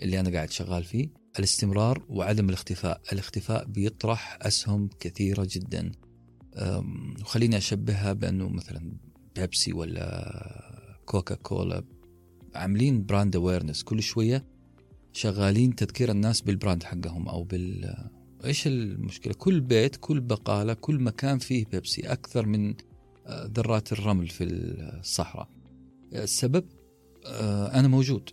اللي 0.02 0.20
أنا 0.20 0.30
قاعد 0.30 0.52
شغال 0.52 0.84
فيه. 0.84 1.10
الاستمرار 1.40 2.06
وعدم 2.10 2.50
الاختفاء. 2.50 3.02
الاختفاء 3.14 3.66
بيطرح 3.66 4.38
أسهم 4.42 4.90
كثيرة 5.00 5.48
جدا. 5.52 5.92
وخليني 7.22 7.58
أشبهها 7.58 8.14
بأنه 8.14 8.50
مثلا 8.50 8.92
بيبسي 9.40 9.74
ولا 9.74 11.02
كوكا 11.06 11.36
كولا 11.36 11.84
عاملين 12.56 13.06
brand 13.06 13.36
awareness 13.36 13.84
كل 13.84 14.02
شوية 14.02 14.46
شغالين 15.14 15.76
تذكير 15.76 16.12
الناس 16.12 16.42
بال 16.42 16.54
brand 16.54 16.84
حقهم 16.84 17.28
أو 17.30 17.44
بال 17.44 17.96
إيش 18.46 18.68
المشكلة؟ 18.68 19.34
كل 19.34 19.62
بيت 19.62 19.96
كل 19.96 20.20
بقالة 20.20 20.74
كل 20.74 21.00
مكان 21.00 21.38
فيه 21.38 21.66
بيبسي 21.66 22.02
أكثر 22.02 22.46
من 22.46 22.76
آه، 23.28 23.52
ذرات 23.54 23.92
الرمل 23.92 24.28
في 24.28 24.44
الصحراء. 24.44 25.50
السبب 26.14 26.66
آه، 27.26 27.80
أنا 27.80 27.88
موجود. 27.88 28.30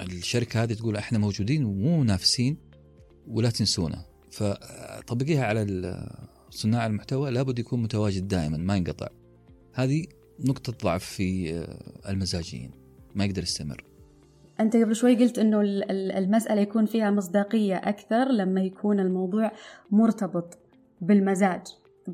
الشركة 0.00 0.62
هذه 0.62 0.72
تقول 0.72 0.96
إحنا 0.96 1.18
موجودين 1.18 1.64
ومو 1.64 2.00
منافسين 2.00 2.56
ولا 3.26 3.50
تنسونا. 3.50 4.04
فطبقيها 4.30 5.44
على 5.44 6.08
صناع 6.50 6.86
المحتوى 6.86 7.30
لابد 7.30 7.58
يكون 7.58 7.82
متواجد 7.82 8.28
دائما 8.28 8.56
ما 8.56 8.76
ينقطع. 8.76 9.08
هذه 9.72 10.06
نقطة 10.40 10.72
ضعف 10.84 11.04
في 11.04 11.54
آه، 11.54 12.10
المزاجيين. 12.10 12.70
ما 13.14 13.24
يقدر 13.24 13.42
يستمر. 13.42 13.84
أنت 14.60 14.76
قبل 14.76 14.96
شوي 14.96 15.16
قلت 15.16 15.38
إنه 15.38 15.60
المسألة 15.90 16.60
يكون 16.60 16.86
فيها 16.86 17.10
مصداقية 17.10 17.74
أكثر 17.74 18.28
لما 18.28 18.62
يكون 18.62 19.00
الموضوع 19.00 19.52
مرتبط 19.90 20.58
بالمزاج. 21.00 21.62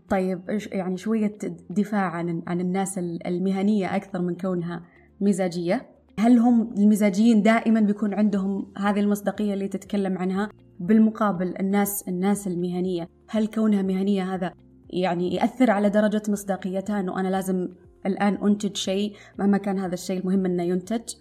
طيب 0.09 0.41
يعني 0.73 0.97
شوية 0.97 1.39
دفاع 1.71 2.11
عن 2.11 2.43
عن 2.47 2.61
الناس 2.61 2.99
المهنية 2.99 3.97
أكثر 3.97 4.23
من 4.23 4.35
كونها 4.35 4.83
مزاجية. 5.21 5.87
هل 6.19 6.39
هم 6.39 6.75
المزاجيين 6.79 7.43
دائما 7.43 7.81
بيكون 7.81 8.15
عندهم 8.15 8.73
هذه 8.77 9.01
المصداقية 9.01 9.55
اللي 9.55 9.69
تتكلم 9.69 10.19
عنها؟ 10.19 10.51
بالمقابل 10.81 11.55
الناس 11.61 12.09
الناس 12.09 12.47
المهنية 12.47 13.09
هل 13.29 13.47
كونها 13.47 13.83
مهنية 13.83 14.35
هذا 14.35 14.53
يعني 14.91 15.35
يأثر 15.35 15.71
على 15.71 15.91
درجة 15.91 16.23
مصداقيتها 16.29 17.01
أنه 17.01 17.21
أنا 17.21 17.29
لازم 17.29 17.69
الآن 18.07 18.35
أنتج 18.47 18.77
شيء 18.77 19.17
مهما 19.39 19.59
كان 19.59 19.79
هذا 19.79 19.95
الشيء 19.95 20.21
المهم 20.21 20.47
أنه 20.47 20.63
ينتج. 20.63 21.15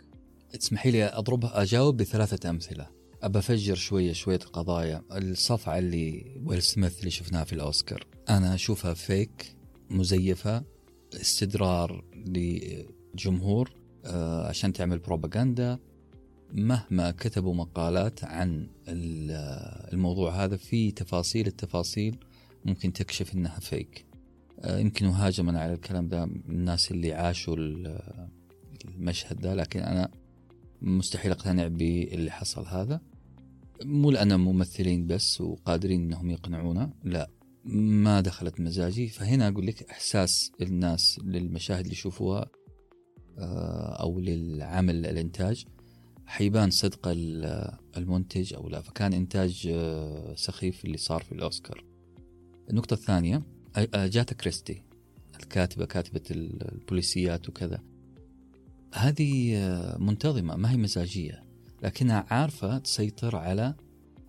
تسمحي 0.59 0.91
لي 0.91 1.05
أضرب 1.05 1.45
أجاوب 1.45 1.97
بثلاثة 1.97 2.49
أمثلة. 2.49 2.87
أبى 3.23 3.39
أفجر 3.39 3.75
شوية 3.75 4.13
شوية 4.13 4.39
قضايا. 4.39 5.01
الصفعة 5.11 5.77
اللي 5.79 6.35
ويل 6.45 6.61
سميث 6.61 6.99
اللي 6.99 7.11
شفناها 7.11 7.43
في 7.43 7.53
الأوسكار. 7.53 8.07
أنا 8.29 8.55
أشوفها 8.55 8.93
فيك 8.93 9.55
مزيفة 9.89 10.63
استدرار 11.13 12.03
لجمهور 12.25 13.71
آه، 14.05 14.47
عشان 14.47 14.73
تعمل 14.73 14.99
بروباغندا 14.99 15.79
مهما 16.53 17.11
كتبوا 17.11 17.53
مقالات 17.53 18.23
عن 18.23 18.67
الموضوع 18.87 20.43
هذا 20.43 20.57
في 20.57 20.91
تفاصيل 20.91 21.47
التفاصيل 21.47 22.17
ممكن 22.65 22.93
تكشف 22.93 23.33
إنها 23.33 23.59
فيك 23.59 24.05
آه، 24.61 24.79
يمكن 24.79 25.05
هاجمنا 25.05 25.59
على 25.61 25.73
الكلام 25.73 26.07
ده 26.07 26.23
الناس 26.23 26.91
اللي 26.91 27.13
عاشوا 27.13 27.55
المشهد 28.85 29.41
ده 29.41 29.55
لكن 29.55 29.79
أنا 29.79 30.11
مستحيل 30.81 31.31
أقتنع 31.31 31.67
باللي 31.67 32.31
حصل 32.31 32.65
هذا. 32.65 33.01
مو 33.83 34.11
لأن 34.11 34.39
ممثلين 34.39 35.07
بس 35.07 35.41
وقادرين 35.41 36.01
إنهم 36.01 36.31
يقنعونا 36.31 36.93
لا 37.03 37.29
ما 37.65 38.21
دخلت 38.21 38.59
مزاجي. 38.59 39.07
فهنا 39.07 39.47
أقول 39.47 39.67
لك 39.67 39.89
إحساس 39.89 40.51
الناس 40.61 41.19
للمشاهد 41.23 41.79
اللي 41.79 41.91
يشوفوها 41.91 42.47
آه، 43.37 44.01
أو 44.01 44.19
للعمل 44.19 45.05
الإنتاج. 45.05 45.65
حيبان 46.25 46.69
صدق 46.69 47.07
المنتج 47.97 48.53
أو 48.53 48.69
لا. 48.69 48.81
فكان 48.81 49.13
إنتاج 49.13 49.67
آه، 49.71 50.35
سخيف 50.35 50.85
اللي 50.85 50.97
صار 50.97 51.23
في 51.23 51.31
الأوسكار. 51.31 51.85
النقطة 52.69 52.93
الثانية 52.93 53.43
جاتا 53.95 54.35
كريستي 54.35 54.83
الكاتبة 55.39 55.85
كاتبة 55.85 56.21
البوليسيات 56.31 57.49
وكذا. 57.49 57.79
هذه 58.93 59.57
آه، 59.57 59.97
منتظمة 59.97 60.55
ما 60.55 60.71
هي 60.71 60.77
مزاجية 60.77 61.43
لكنها 61.83 62.25
عارفة 62.29 62.77
تسيطر 62.77 63.35
على 63.35 63.75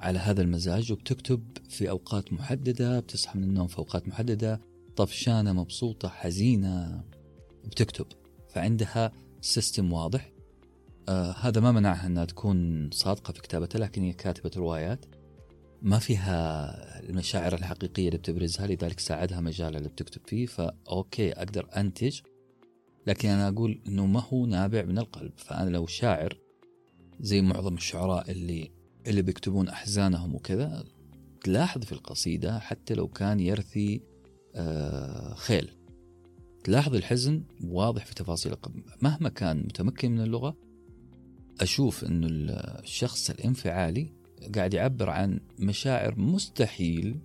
على 0.00 0.18
هذا 0.18 0.42
المزاج 0.42 0.92
وبتكتب 0.92 1.42
في 1.68 1.90
أوقات 1.90 2.32
محددة 2.32 3.00
بتصحى 3.00 3.38
من 3.38 3.44
النوم 3.44 3.66
في 3.66 3.78
أوقات 3.78 4.08
محددة 4.08 4.60
طفشانة 4.96 5.52
مبسوطة 5.52 6.08
حزينة 6.08 7.04
بتكتب. 7.64 8.06
فعندها 8.48 9.12
system 9.40 9.92
واضح. 9.92 10.32
آه 11.08 11.32
هذا 11.32 11.60
ما 11.60 11.72
منعها 11.72 12.06
إنها 12.06 12.24
تكون 12.24 12.90
صادقة 12.92 13.32
في 13.32 13.40
كتابتها 13.40 13.78
لكن 13.78 14.02
هي 14.02 14.12
كاتبة 14.12 14.50
روايات. 14.56 15.04
ما 15.82 15.98
فيها 15.98 17.00
المشاعر 17.00 17.54
الحقيقية 17.54 18.06
اللي 18.06 18.18
بتبرزها 18.18 18.66
لذلك 18.66 19.00
ساعدها 19.00 19.40
مجال 19.40 19.76
اللي 19.76 19.88
بتكتب 19.88 20.20
فيه 20.26 20.46
ف 20.46 20.63
okay 20.63 21.32
أقدر 21.32 21.68
أنتج. 21.76 22.20
لكن 23.06 23.28
أنا 23.28 23.48
أقول 23.48 23.80
إنه 23.86 24.06
ما 24.06 24.20
هو 24.20 24.46
نابع 24.46 24.82
من 24.82 24.98
القلب. 24.98 25.32
فأنا 25.36 25.70
لو 25.70 25.86
شاعر 25.86 26.38
زي 27.20 27.40
معظم 27.42 27.74
الشعراء 27.74 28.30
اللي 28.30 28.70
اللي 29.06 29.22
بيكتبون 29.22 29.68
أحزانهم 29.68 30.34
وكذا 30.34 30.84
تلاحظ 31.44 31.84
في 31.84 31.92
القصيدة 31.92 32.58
حتى 32.58 32.94
لو 32.94 33.08
كان 33.08 33.40
يرثي 33.40 34.02
آه 34.54 35.34
خيل. 35.34 35.70
تلاحظ 36.64 36.94
الحزن 36.94 37.44
واضح 37.64 38.06
في 38.06 38.14
تفاصيل 38.14 38.54
مهما 39.02 39.28
كان 39.28 39.56
متمكن 39.56 40.12
من 40.12 40.20
اللغة 40.20 40.56
أشوف 41.60 42.04
أنه 42.04 42.26
الشخص 42.30 43.30
الانفعالي 43.30 44.19
قاعد 44.54 44.74
يعبر 44.74 45.10
عن 45.10 45.40
مشاعر 45.58 46.18
مستحيل 46.18 47.16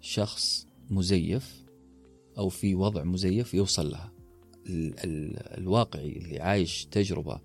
شخص 0.00 0.66
مزيف 0.90 1.64
أو 2.38 2.48
في 2.48 2.74
وضع 2.74 3.04
مزيف 3.04 3.54
يوصل 3.54 3.90
لها. 3.90 4.12
ال 4.66 5.00
ال 5.04 5.36
الواقعي 5.58 6.16
اللي 6.16 6.40
عايش 6.40 6.86
تجربة 6.86 7.40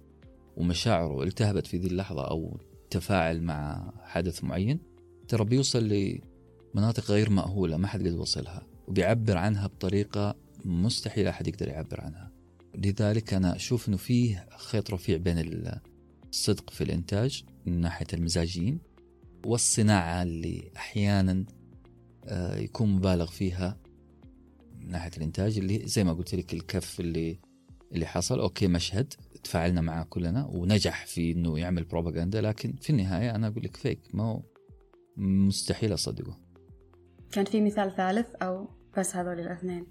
ومشاعره 0.57 1.23
التهبت 1.23 1.67
في 1.67 1.77
ذي 1.77 1.87
اللحظة 1.87 2.21
أو 2.21 2.57
تفاعل 2.89 3.41
مع 3.41 3.91
حدث 4.03 4.43
معين 4.43 4.79
ترى 5.27 5.45
بيوصل 5.45 5.83
لمناطق 6.73 7.11
غير 7.11 7.29
مأهولة 7.29 7.77
ما 7.77 7.87
حد 7.87 8.07
قد 8.07 8.13
وصلها 8.13 8.67
وبيعبر 8.87 9.37
عنها 9.37 9.67
بطريقة 9.67 10.35
مستحيل 10.65 11.27
أحد 11.27 11.47
يقدر 11.47 11.67
يعبر 11.67 12.01
عنها. 12.01 12.31
لذلك 12.75 13.33
أنا 13.33 13.55
أشوف 13.55 13.87
أنه 13.87 13.97
فيه 13.97 14.47
خيط 14.57 14.91
رفيع 14.91 15.17
بين 15.17 15.37
الصدق 16.35 16.69
في 16.69 16.83
الإنتاج 16.83 17.43
من 17.65 17.81
ناحية 17.81 18.05
المزاجيين 18.13 18.79
والصناعة 19.45 20.23
اللي 20.23 20.71
أحيانا 20.77 21.45
آه، 22.25 22.57
يكون 22.57 22.89
مبالغ 22.89 23.25
فيها 23.25 23.77
من 24.79 24.89
ناحية 24.91 25.11
الإنتاج 25.17 25.57
اللي 25.57 25.87
زي 25.87 26.03
ما 26.03 26.13
قلت 26.13 26.35
لك 26.35 26.53
الكف 26.53 26.99
اللي 26.99 27.39
اللي 27.91 28.05
حصل. 28.05 28.39
أوكي 28.39 28.67
مشهد 28.67 29.13
تفاعلنا 29.43 29.81
معه 29.81 30.03
كلنا 30.03 30.45
ونجح 30.45 31.05
في 31.05 31.31
أنه 31.31 31.59
يعمل 31.59 31.83
بروباغندا 31.83 32.41
لكن 32.41 32.75
في 32.81 32.89
النهاية 32.89 33.35
أنا 33.35 33.47
أقول 33.47 33.63
لك 33.63 33.77
فيك 33.77 33.99
ما 34.13 34.23
هو 34.23 34.41
مستحيل 35.17 35.93
أصدقه. 35.93 36.37
كان 37.31 37.45
في 37.45 37.61
مثال 37.61 37.95
ثالث 37.95 38.27
أو 38.41 38.69
بس 38.97 39.15
هذول 39.15 39.39
الاثنين؟ 39.39 39.87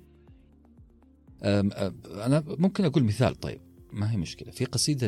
أنا 1.43 2.45
ممكن 2.47 2.85
أقول 2.85 3.05
مثال 3.05 3.35
طيب 3.35 3.61
ما 3.93 4.13
هي 4.13 4.17
مشكلة. 4.17 4.51
في 4.51 4.65
قصيدة 4.65 5.07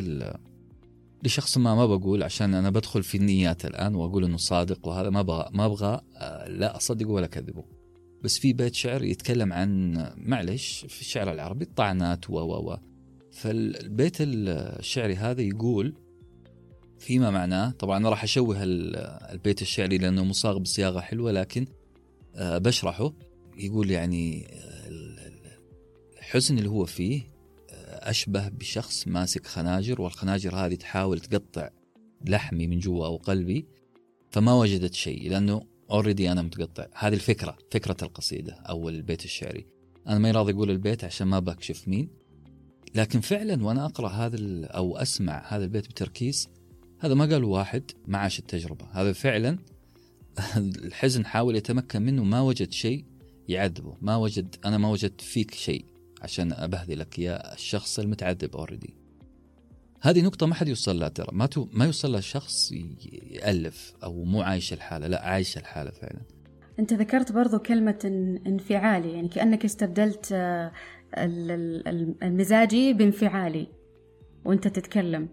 لشخص 1.23 1.57
ما 1.57 1.75
ما 1.75 1.85
بقول 1.85 2.23
عشان 2.23 2.53
أنا 2.53 2.69
بدخل 2.69 3.03
في 3.03 3.17
النيات 3.17 3.65
الآن 3.65 3.95
وأقول 3.95 4.23
إنه 4.23 4.37
صادق 4.37 4.87
وهذا 4.87 5.09
ما 5.09 5.19
أبغى 5.19 5.49
ما 5.51 5.65
أبغى 5.65 6.01
آه، 6.17 6.47
لا 6.47 6.75
أصدقه 6.75 7.09
ولا 7.09 7.25
أكذبه. 7.25 7.63
بس 8.23 8.37
في 8.37 8.53
بيت 8.53 8.75
شعر 8.75 9.03
يتكلم 9.03 9.53
عن 9.53 9.93
معلش 10.17 10.85
في 10.89 11.01
الشعر 11.01 11.31
العربي 11.31 11.65
الطعنات 11.65 12.29
و 12.29 12.33
و 12.33 12.71
و. 12.71 12.77
فالبيت 13.31 14.17
الشعري 14.19 15.15
هذا 15.15 15.41
يقول 15.41 15.93
فيما 16.99 17.31
معناه 17.31 17.69
طبعا 17.69 17.97
أنا 17.97 18.09
راح 18.09 18.23
أشوه 18.23 18.57
البيت 18.63 19.61
الشعري 19.61 19.97
لأنه 19.97 20.23
مصاغ 20.23 20.57
بصياغة 20.57 20.99
حلوة 20.99 21.31
لكن 21.31 21.65
آه، 22.35 22.57
بشرحه. 22.57 23.13
يقول 23.57 23.91
يعني 23.91 24.47
الحزن 26.17 26.57
اللي 26.57 26.69
هو 26.69 26.85
فيه 26.85 27.21
آه، 27.21 27.36
أشبه 27.97 28.49
بشخص 28.49 29.07
ماسك 29.07 29.47
خناجر 29.47 30.01
والخناجر 30.01 30.55
هذه 30.55 30.75
تحاول 30.75 31.19
تقطع 31.19 31.69
لحمي 32.25 32.67
من 32.67 32.79
جوا 32.79 33.05
أو 33.05 33.17
قلبي 33.17 33.67
فما 34.29 34.53
وجدت 34.53 34.93
شيء 34.93 35.29
لأنه 35.29 35.61
already 35.91 36.31
أنا 36.31 36.41
متقطع. 36.41 36.87
هذه 36.93 37.13
الفكرة 37.13 37.57
فكرة 37.71 37.97
القصيدة 38.01 38.53
أو 38.53 38.89
البيت 38.89 39.25
الشعري. 39.25 39.65
أنا 40.07 40.19
ما 40.19 40.31
راضي 40.31 40.53
أقول 40.53 40.71
البيت 40.71 41.03
عشان 41.03 41.27
ما 41.27 41.39
بكشف 41.39 41.87
مين. 41.87 42.09
لكن 42.95 43.21
فعلا 43.21 43.65
وأنا 43.65 43.85
أقرأ 43.85 44.09
هذا 44.09 44.65
أو 44.65 44.97
أسمع 44.97 45.45
هذا 45.47 45.63
البيت 45.63 45.87
بتركيز 45.87 46.49
هذا 46.99 47.13
ما 47.13 47.25
قال 47.25 47.43
واحد 47.43 47.91
ما 48.07 48.17
عاش 48.17 48.39
التجربة. 48.39 48.85
هذا 48.91 49.13
فعلا 49.13 49.57
الحزن 50.57 51.25
حاول 51.25 51.55
يتمكن 51.55 52.01
منه 52.01 52.23
ما 52.23 52.41
وجد 52.41 52.71
شيء 52.71 53.05
يعذبه. 53.47 53.97
ما 54.01 54.15
وجد 54.15 54.55
أنا 54.65 54.77
ما 54.77 54.89
وجدت 54.89 55.21
فيك 55.21 55.53
شيء. 55.53 55.85
عشان 56.21 56.53
ابهذلك 56.53 57.19
يا 57.19 57.53
الشخص 57.53 57.99
المتعذب 57.99 58.55
already 58.55 58.93
هذه 60.01 60.21
نقطة 60.21 60.45
ما 60.45 60.55
حد 60.55 60.67
يوصل 60.67 60.99
لها 60.99 61.09
ترى. 61.09 61.27
ما 61.31 61.49
ما 61.73 61.85
يوصل 61.85 62.11
لها 62.11 62.21
شخص 62.21 62.71
يألف 63.31 63.93
أو 64.03 64.23
مو 64.23 64.41
عايش 64.41 64.73
الحالة 64.73 65.07
لا 65.07 65.25
عايش 65.25 65.57
الحالة 65.57 65.91
فعلا. 65.91 66.21
أنت 66.79 66.93
ذكرت 66.93 67.31
برضو 67.31 67.59
كلمة 67.59 67.99
انفعالي 68.47 69.13
يعني 69.13 69.27
كأنك 69.27 69.65
استبدلت 69.65 70.29
آه، 70.31 70.71
المزاجي 72.23 72.93
بانفعالي 72.93 73.67
وأنت 74.45 74.67
تتكلم. 74.67 75.29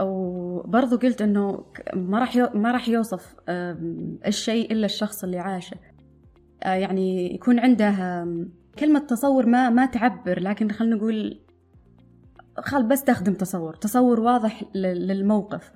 وبرضو 0.00 0.96
قلت 0.96 1.22
إنه 1.22 1.64
ما 1.94 2.18
راح 2.18 2.36
ما 2.36 2.72
راح 2.72 2.88
يوصف 2.88 3.34
الشيء 4.26 4.72
إلا 4.72 4.86
الشخص 4.86 5.24
اللي 5.24 5.38
عاشه. 5.38 5.76
آه، 6.62 6.74
يعني 6.74 7.34
يكون 7.34 7.58
عنده 7.58 8.24
كلمة 8.80 8.98
تصور 8.98 9.46
ما 9.46 9.70
ما 9.70 9.86
تعبر 9.86 10.40
لكن 10.40 10.70
خلينا 10.70 10.96
نقول 10.96 11.40
خل 12.58 12.82
بستخدم 12.82 13.34
تصور 13.34 13.74
تصور 13.74 14.20
واضح 14.20 14.64
للموقف. 14.74 15.72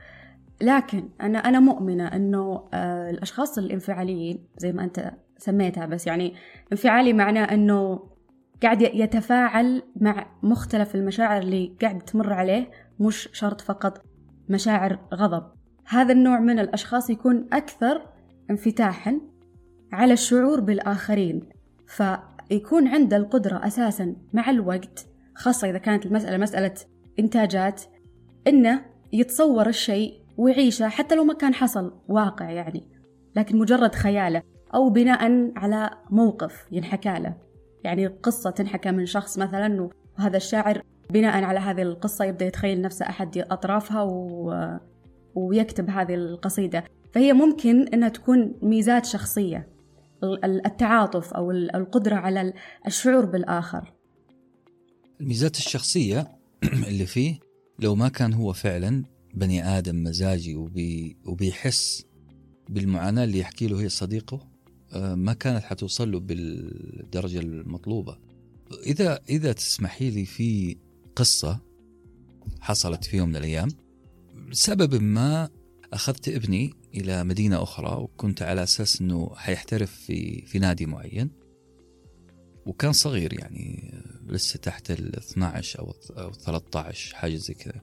لكن 0.62 1.08
أنا 1.20 1.38
أنا 1.38 1.60
مؤمنة 1.60 2.06
إنه 2.06 2.68
آه، 2.74 3.10
الأشخاص 3.10 3.58
الانفعاليين 3.58 4.46
زي 4.58 4.72
ما 4.72 4.84
أنت 4.84 5.12
سميتها 5.38 5.86
بس 5.86 6.06
يعني 6.06 6.34
انفعالي 6.72 7.12
معناه 7.12 7.44
إنه 7.54 8.08
قاعد 8.62 8.82
يتفاعل 8.82 9.82
مع 9.96 10.26
مختلف 10.42 10.94
المشاعر 10.94 11.42
اللي 11.42 11.76
قاعد 11.82 11.98
تمر 11.98 12.32
عليه 12.32 12.70
مش 13.00 13.28
شرط 13.32 13.60
فقط 13.60 14.02
مشاعر 14.48 14.98
غضب. 15.14 15.44
هذا 15.86 16.12
النوع 16.12 16.40
من 16.40 16.58
الأشخاص 16.58 17.10
يكون 17.10 17.48
أكثر 17.52 18.06
انفتاحا 18.50 19.20
على 19.92 20.12
الشعور 20.12 20.60
بالآخرين. 20.60 21.48
فيكون 22.48 22.88
عنده 22.88 23.16
القدرة 23.16 23.66
أساسا 23.66 24.16
مع 24.32 24.50
الوقت 24.50 25.06
خاصة 25.34 25.70
إذا 25.70 25.78
كانت 25.78 26.06
المسألة 26.06 26.36
مسألة 26.36 26.74
إنتاجات 27.18 27.82
إنه 28.46 28.84
يتصور 29.12 29.68
الشيء 29.68 30.14
ويعيشه 30.36 30.88
حتى 30.88 31.14
لو 31.14 31.24
ما 31.24 31.34
كان 31.34 31.54
حصل 31.54 31.92
واقع 32.08 32.50
يعني 32.50 32.88
لكن 33.36 33.58
مجرد 33.58 33.94
خياله 33.94 34.42
أو 34.74 34.90
بناء 34.90 35.52
على 35.56 35.90
موقف 36.10 36.66
ينحكى 36.72 37.14
له. 37.18 37.34
يعني 37.84 38.06
قصة 38.06 38.50
تنحكى 38.50 38.90
من 38.90 39.06
شخص 39.06 39.38
مثلا 39.38 39.90
وهذا 40.18 40.36
الشاعر 40.36 40.82
بناء 41.10 41.44
على 41.44 41.58
هذه 41.58 41.82
القصة 41.82 42.24
يبدأ 42.24 42.46
يتخيل 42.46 42.80
نفسه 42.80 43.06
أحد 43.08 43.38
أطرافها 43.38 44.02
و... 44.02 44.52
ويكتب 45.34 45.90
هذه 45.90 46.14
القصيدة. 46.14 46.84
فهي 47.12 47.32
ممكن 47.32 47.88
أنها 47.88 48.08
تكون 48.08 48.54
ميزات 48.62 49.06
شخصية. 49.06 49.73
التعاطف 50.44 51.34
أو 51.34 51.50
القدرة 51.50 52.14
على 52.14 52.52
الشعور 52.86 53.24
بالآخر. 53.24 53.92
الميزات 55.20 55.56
الشخصية 55.56 56.38
اللي 56.88 57.06
فيه 57.06 57.38
لو 57.78 57.94
ما 57.94 58.08
كان 58.08 58.32
هو 58.32 58.52
فعلا 58.52 59.04
بني 59.34 59.78
آدم 59.78 60.02
مزاجي 60.02 60.54
وبي 60.54 61.16
وبيحس 61.26 62.04
بالمعاناة 62.68 63.24
اللي 63.24 63.38
يحكي 63.38 63.66
له 63.66 63.80
هي 63.80 63.88
صديقه 63.88 64.48
آه، 64.92 65.14
ما 65.14 65.32
كانت 65.32 65.64
حتوصل 65.64 66.12
له 66.12 66.20
بالدرجة 66.20 67.38
المطلوبة. 67.38 68.18
إذا 68.86 69.20
إذا 69.28 69.52
تسمحي 69.52 70.10
لي 70.10 70.24
في 70.24 70.76
قصة 71.16 71.60
حصلت 72.60 73.04
في 73.04 73.16
يوم 73.16 73.28
من 73.28 73.36
الأيام 73.36 73.68
لسبب 74.48 75.02
ما 75.02 75.48
أخذت 75.92 76.28
ابني 76.28 76.74
إلى 76.94 77.24
مدينة 77.24 77.62
أخرى 77.62 77.96
وكنت 78.02 78.42
على 78.42 78.62
أساس 78.62 79.00
أنه 79.00 79.34
حيحترف 79.34 79.92
في, 79.92 80.46
في 80.46 80.58
نادي 80.58 80.86
معين. 80.86 81.30
وكان 82.66 82.92
صغير 82.92 83.32
يعني 83.32 83.94
لسه 84.26 84.58
تحت 84.58 84.90
ال 84.90 85.16
12 85.16 85.80
أو 86.18 86.32
13 86.32 87.14
حاجة 87.14 87.36
زي 87.36 87.54
كذا. 87.54 87.80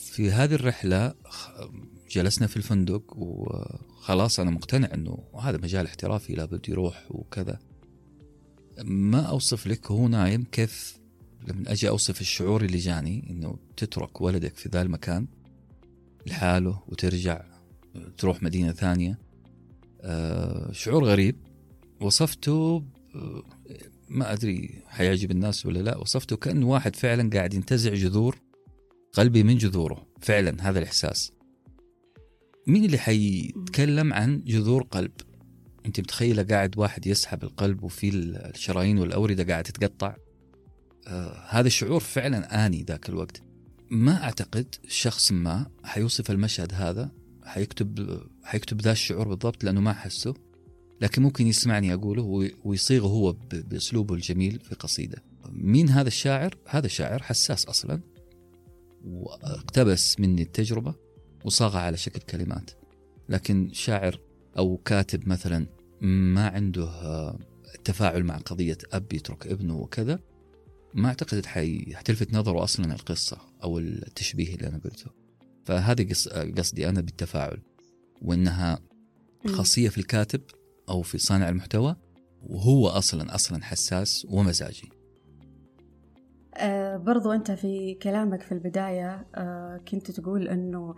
في 0.00 0.30
هذه 0.30 0.54
الرحلة 0.54 1.14
جلسنا 2.10 2.46
في 2.46 2.56
الفندق 2.56 3.16
وخلاص 3.16 4.40
أنا 4.40 4.50
مقتنع 4.50 4.94
أنه 4.94 5.18
هذا 5.40 5.56
مجال 5.56 5.86
احترافي 5.86 6.34
لابد 6.34 6.68
يروح 6.68 7.06
وكذا. 7.10 7.58
ما 8.84 9.20
أوصف 9.20 9.66
لك 9.66 9.90
هو 9.90 10.08
نايم 10.08 10.44
كيف 10.52 11.00
لما 11.48 11.72
أجي 11.72 11.88
أوصف 11.88 12.20
الشعور 12.20 12.64
اللي 12.64 12.78
جاني 12.78 13.30
إنه 13.30 13.58
تترك 13.76 14.20
ولدك 14.20 14.56
في 14.56 14.68
ذا 14.68 14.82
المكان 14.82 15.26
لحاله 16.26 16.82
وترجع 16.88 17.49
تروح 18.18 18.42
مدينة 18.42 18.72
ثانية. 18.72 19.18
آه 20.00 20.72
شعور 20.72 21.04
غريب. 21.04 21.36
وصفته 22.00 22.84
ما 24.08 24.32
أدري 24.32 24.82
حيعجب 24.86 25.30
الناس 25.30 25.66
ولا 25.66 25.78
لا. 25.78 25.96
وصفته 25.96 26.36
كانه 26.36 26.68
واحد 26.68 26.96
فعلا 26.96 27.30
قاعد 27.30 27.54
ينتزع 27.54 27.94
جذور 27.94 28.38
قلبي 29.12 29.42
من 29.42 29.56
جذوره. 29.56 30.06
فعلا 30.20 30.68
هذا 30.68 30.78
الإحساس. 30.78 31.32
مين 32.66 32.84
اللي 32.84 32.98
حيتكلم 32.98 34.12
عن 34.12 34.42
جذور 34.44 34.82
قلب؟ 34.82 35.12
أنت 35.86 36.00
متخيلة 36.00 36.42
قاعد 36.42 36.78
واحد 36.78 37.06
يسحب 37.06 37.42
القلب 37.42 37.82
وفي 37.82 38.08
الشرايين 38.14 38.98
والاورده 38.98 39.44
قاعد 39.44 39.64
تتقطع؟ 39.64 40.16
آه 41.06 41.44
هذا 41.48 41.66
الشعور 41.66 42.00
فعلا 42.00 42.66
آني 42.66 42.82
ذاك 42.82 43.08
الوقت. 43.08 43.42
ما 43.90 44.24
أعتقد 44.24 44.74
شخص 44.88 45.32
ما 45.32 45.66
حيوصف 45.84 46.30
المشهد 46.30 46.74
هذا 46.74 47.10
حيكتب 47.50 48.20
حيكتب 48.42 48.80
ذا 48.80 48.92
الشعور 48.92 49.28
بالضبط 49.28 49.64
لأنه 49.64 49.80
ما 49.80 49.92
حسه 49.92 50.34
لكن 51.00 51.22
ممكن 51.22 51.46
يسمعني 51.46 51.94
أقوله 51.94 52.50
ويصيغه 52.64 53.06
هو 53.06 53.32
بأسلوبه 53.52 54.14
الجميل 54.14 54.60
في 54.60 54.74
قصيدة 54.74 55.22
مين 55.48 55.88
هذا 55.88 56.08
الشاعر؟ 56.08 56.58
هذا 56.68 56.88
شاعر 56.88 57.22
حساس 57.22 57.66
أصلا 57.66 58.00
واقتبس 59.04 60.20
مني 60.20 60.42
التجربة 60.42 60.94
وصاغها 61.44 61.80
على 61.80 61.96
شكل 61.96 62.20
كلمات 62.20 62.70
لكن 63.28 63.70
شاعر 63.72 64.20
أو 64.58 64.76
كاتب 64.76 65.28
مثلا 65.28 65.66
ما 66.00 66.48
عنده 66.48 66.84
آه، 66.84 67.38
تفاعل 67.84 68.24
مع 68.24 68.36
قضية 68.36 68.78
أب 68.92 69.12
يترك 69.12 69.46
ابنه 69.46 69.76
وكذا 69.76 70.18
ما 70.94 71.08
أعتقد. 71.08 71.46
حتلفت 71.94 72.34
نظره 72.34 72.64
أصلا 72.64 72.94
القصة 72.94 73.38
أو 73.62 73.78
التشبيه 73.78 74.54
اللي 74.54 74.68
أنا 74.68 74.80
قلته 74.84 75.19
فهذه 75.64 76.08
قص... 76.08 76.28
قصدي 76.28 76.88
أنا 76.88 77.00
بالتفاعل 77.00 77.62
وإنها 78.22 78.78
خاصية 79.46 79.88
في 79.88 79.98
الكاتب 79.98 80.40
أو 80.88 81.02
في 81.02 81.18
صانع 81.18 81.48
المحتوى 81.48 81.96
وهو 82.42 82.88
أصلا 82.88 83.34
أصلا 83.34 83.64
حساس 83.64 84.26
ومزاجي. 84.30 84.88
آه 86.56 86.96
برضو 86.96 87.32
أنت 87.32 87.50
في 87.50 87.94
كلامك 87.94 88.42
في 88.42 88.52
البداية 88.52 89.26
آه 89.34 89.80
كنت 89.88 90.10
تقول 90.10 90.48
إنه 90.48 90.94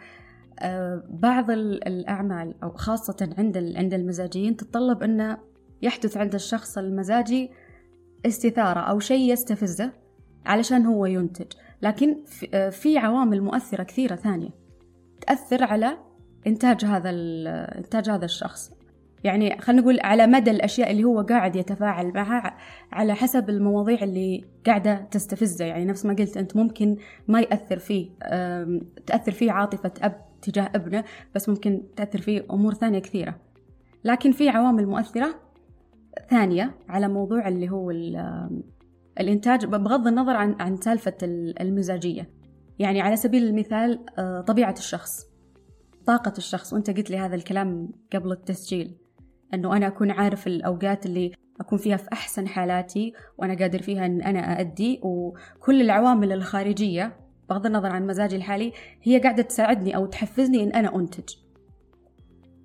آه 0.58 1.04
بعض 1.10 1.50
الأعمال 1.50 2.54
أو 2.62 2.70
خاصة 2.72 3.34
عند 3.38 3.56
عند 3.76 3.94
المزاجيين 3.94 4.56
تتطلب 4.56 5.02
انه 5.02 5.38
يحدث 5.82 6.16
عند 6.16 6.34
الشخص 6.34 6.78
المزاجي 6.78 7.50
استثارة 8.26 8.80
أو 8.80 8.98
شيء 8.98 9.32
يستفزه 9.32 9.92
علشان 10.46 10.86
هو 10.86 11.06
ينتج. 11.06 11.52
لكن 11.82 12.16
في 12.70 12.98
عوامل 12.98 13.42
مؤثرة 13.42 13.82
كثيرة 13.82 14.14
ثانية 14.14 14.48
تأثر 15.26 15.64
على 15.64 15.98
إنتاج 16.46 16.84
هذا 16.84 17.10
إنتاج 17.78 18.10
هذا 18.10 18.24
الشخص. 18.24 18.72
يعني 19.24 19.60
خلينا 19.60 19.82
نقول 19.82 19.98
على 20.00 20.26
مدى 20.26 20.50
الأشياء 20.50 20.90
اللي 20.90 21.04
هو 21.04 21.20
قاعد 21.20 21.56
يتفاعل 21.56 22.12
معها 22.12 22.56
على 22.92 23.14
حسب 23.14 23.50
المواضيع 23.50 24.02
اللي 24.02 24.44
قاعدة 24.66 24.94
تستفزه. 25.10 25.64
يعني 25.64 25.84
نفس 25.84 26.06
ما 26.06 26.14
قلت 26.14 26.36
أنت 26.36 26.56
ممكن 26.56 26.96
ما 27.28 27.40
يأثر 27.40 27.78
فيه 27.78 28.10
تأثر 29.06 29.32
فيه 29.32 29.52
عاطفة 29.52 29.92
أب 30.02 30.20
تجاه 30.42 30.70
ابنه 30.74 31.04
بس 31.34 31.48
ممكن 31.48 31.82
تأثر 31.96 32.20
فيه 32.20 32.44
أمور 32.50 32.74
ثانية 32.74 32.98
كثيرة. 32.98 33.34
لكن 34.04 34.32
في 34.32 34.48
عوامل 34.48 34.86
مؤثرة 34.86 35.34
ثانية 36.30 36.74
على 36.88 37.08
موضوع 37.08 37.48
اللي 37.48 37.70
هو 37.70 37.90
الإنتاج 39.20 39.64
بغض 39.64 40.06
النظر 40.06 40.36
عن 40.36 40.56
عن 40.60 40.76
سالفة 40.76 41.16
المزاجية. 41.60 42.30
يعني 42.78 43.00
على 43.00 43.16
سبيل 43.16 43.44
المثال 43.44 44.06
آه، 44.18 44.40
طبيعة 44.40 44.74
الشخص 44.78 45.26
طاقة 46.06 46.32
الشخص. 46.38 46.72
وأنت 46.72 46.90
قلت 46.90 47.10
لي 47.10 47.18
هذا 47.18 47.34
الكلام 47.34 47.92
قبل 48.12 48.32
التسجيل 48.32 48.96
أنه 49.54 49.76
أنا 49.76 49.86
أكون 49.86 50.10
عارف 50.10 50.46
الأوقات 50.46 51.06
اللي 51.06 51.32
أكون 51.60 51.78
فيها 51.78 51.96
في 51.96 52.08
أحسن 52.12 52.48
حالاتي 52.48 53.12
وأنا 53.38 53.54
قادر 53.54 53.82
فيها 53.82 54.06
أن 54.06 54.22
أنا 54.22 54.58
أأدي. 54.58 55.00
وكل 55.02 55.80
العوامل 55.80 56.32
الخارجية 56.32 57.16
بغض 57.50 57.66
النظر 57.66 57.88
عن 57.88 58.06
مزاجي 58.06 58.36
الحالي 58.36 58.72
هي 59.02 59.20
قاعدة 59.20 59.42
تساعدني 59.42 59.96
أو 59.96 60.06
تحفزني 60.06 60.62
أن 60.62 60.72
أنا 60.72 60.96
أنتج. 60.96 61.34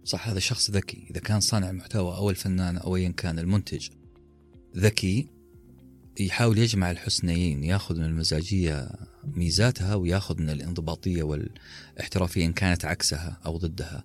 صح 0.03 0.29
هذا 0.29 0.39
شخص 0.39 0.71
ذكي. 0.71 1.07
إذا 1.11 1.19
كان 1.19 1.39
صانع 1.39 1.69
المحتوى 1.69 2.15
أو 2.17 2.29
الفنان 2.29 2.77
أو 2.77 2.95
أيا 2.95 3.09
كان 3.09 3.39
المنتج 3.39 3.89
ذكي 4.77 5.36
يحاول 6.19 6.57
يجمع 6.57 6.91
الحسنيين 6.91 7.63
ياخذ 7.63 7.97
من 7.99 8.05
المزاجية 8.05 8.89
ميزاتها 9.23 9.95
وياخذ 9.95 10.41
من 10.41 10.49
الانضباطية 10.49 11.23
والاحترافية 11.23 12.45
إن 12.45 12.53
كانت 12.53 12.85
عكسها 12.85 13.39
أو 13.45 13.57
ضدها. 13.57 14.03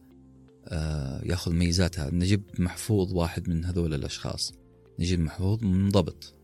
آه، 0.69 1.21
ياخذ 1.25 1.53
ميزاتها. 1.53 2.11
نجيب 2.11 2.43
محفوظ 2.59 3.13
واحد 3.13 3.49
من 3.49 3.65
هذول 3.65 3.95
الأشخاص. 3.95 4.53
نجيب 4.99 5.21
محفوظ 5.21 5.65
منضبط. 5.65 6.35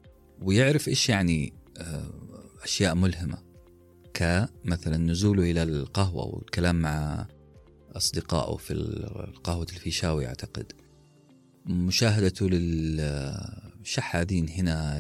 ويعرف 0.43 0.89
إيش 0.89 1.09
يعني 1.09 1.53
آه، 1.79 2.11
أشياء 2.63 2.95
ملهمة. 2.95 3.39
كمثلا 4.15 4.97
نزوله 4.97 5.51
إلى 5.51 5.63
القهوة 5.63 6.27
والكلام 6.27 6.81
مع 6.81 7.27
أصدقائه 7.93 8.57
في 8.57 8.73
القهوة 8.73 9.67
الفيشاوي 9.73 10.27
أعتقد. 10.27 10.73
مشاهدته 11.67 12.49
للشحاذين 13.89 14.49
هنا 14.49 14.99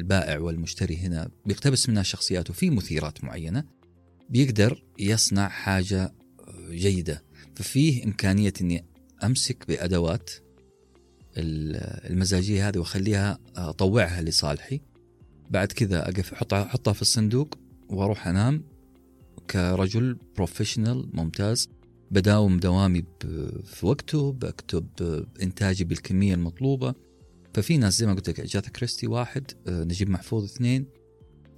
البائع 0.00 0.38
والمشتري 0.38 0.96
هنا 0.96 1.30
بيقتبس 1.46 1.88
منها 1.88 2.02
شخصياته 2.02 2.54
في 2.54 2.70
مثيرات 2.70 3.24
معينة 3.24 3.64
بيقدر 4.30 4.84
يصنع 4.98 5.48
حاجة 5.48 6.14
جيدة. 6.70 7.22
ففيه 7.54 8.04
إمكانية 8.04 8.52
أني 8.60 8.84
أمسك 9.24 9.64
بأدوات 9.68 10.30
المزاجية 11.36 12.68
هذه 12.68 12.78
وأخليها 12.78 13.38
أطوعها 13.56 14.22
لصالحي. 14.22 14.80
بعد 15.50 15.72
كذا 15.72 16.08
أقف 16.08 16.32
أحطها 16.32 16.62
أحطها 16.62 16.92
في 16.92 17.02
الصندوق 17.02 17.58
وأروح 17.88 18.28
أنام 18.28 18.64
كرجل 19.50 20.18
professional 20.36 21.10
ممتاز. 21.12 21.68
بداوم 22.10 22.58
دوامي 22.58 23.04
في 23.64 23.86
وقته 23.86 24.32
بكتب 24.32 24.86
إنتاجي 25.42 25.84
بالكمية 25.84 26.34
المطلوبة. 26.34 26.94
ففي 27.54 27.76
ناس 27.76 27.98
زي 27.98 28.06
ما 28.06 28.14
قلت 28.14 28.28
لك 28.28 28.40
أجاثا 28.40 28.70
كريستي 28.70 29.06
واحد 29.06 29.50
آه، 29.66 29.84
نجيب 29.84 30.10
محفوظ 30.10 30.44
اثنين. 30.44 30.86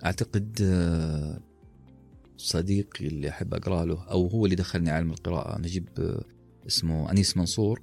أعتقد 0.05 0.59
آه، 0.63 1.41
صديقي 2.37 3.07
اللي 3.07 3.29
أحب 3.29 3.55
أقرأ 3.55 3.85
له 3.85 4.05
أو 4.11 4.27
هو 4.27 4.45
اللي 4.45 4.57
دخلني 4.57 4.91
عالم 4.91 5.11
القراءة 5.11 5.59
نجيب 5.59 5.89
آه، 5.99 6.25
اسمه 6.67 7.11
أنيس 7.11 7.37
منصور. 7.37 7.83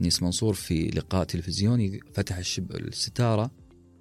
أنيس 0.00 0.22
منصور 0.22 0.54
في 0.54 0.88
لقاء 0.88 1.24
تلفزيوني 1.24 2.00
فتح 2.14 2.36
الشب 2.36 2.72
الستارة 2.72 3.50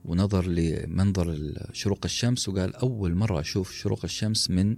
ونظر 0.06 0.48
لمنظر 0.48 1.54
شروق 1.74 2.00
الشمس 2.06 2.50
وقال 2.50 2.76
أول 2.76 3.16
مرة 3.16 3.40
أشوف 3.40 3.72
شروق 3.72 4.00
الشمس 4.04 4.50
من 4.52 4.78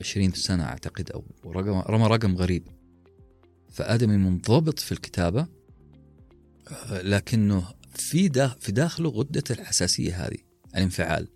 20 0.00 0.32
سنة 0.32 0.64
أعتقد 0.64 1.10
أو 1.10 1.24
رقم 1.46 1.94
رمى 1.94 2.06
رقم 2.06 2.36
غريب. 2.36 2.68
فآدمي 3.70 4.16
منضبط 4.16 4.78
في 4.78 4.92
الكتابة 4.92 5.46
لكنه 6.90 7.81
في 8.02 8.50
في 8.60 8.72
داخله 8.72 9.10
غدة 9.10 9.42
الحساسية 9.50 10.26
هذه 10.26 10.38
الانفعال. 10.76 11.28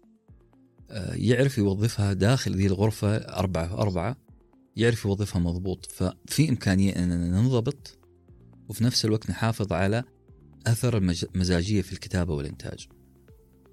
يعرف 1.13 1.59
يوظفها 1.59 2.13
داخل 2.13 2.53
ذي 2.53 2.67
الغرفة 2.67 3.17
أربعة 3.17 3.69
في 3.69 3.75
أربعة 3.75 4.17
يعرف 4.77 5.05
يوظفها 5.05 5.41
مضبوط. 5.41 5.87
ففي 5.93 6.49
إمكانية 6.49 6.97
أننا 6.97 7.41
ننضبط 7.41 7.99
وفي 8.69 8.85
نفس 8.85 9.05
الوقت 9.05 9.31
نحافظ 9.31 9.73
على 9.73 10.05
أثر 10.67 10.97
المزاجية 10.97 11.83
في 11.83 11.93
الكتابة 11.93 12.35
والإنتاج. 12.35 12.89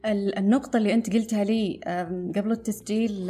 النقطة 0.06 0.78
اللي 0.78 0.94
أنت 0.94 1.14
قلتها 1.14 1.44
لي 1.44 1.80
قبل 2.36 2.52
التسجيل 2.52 3.28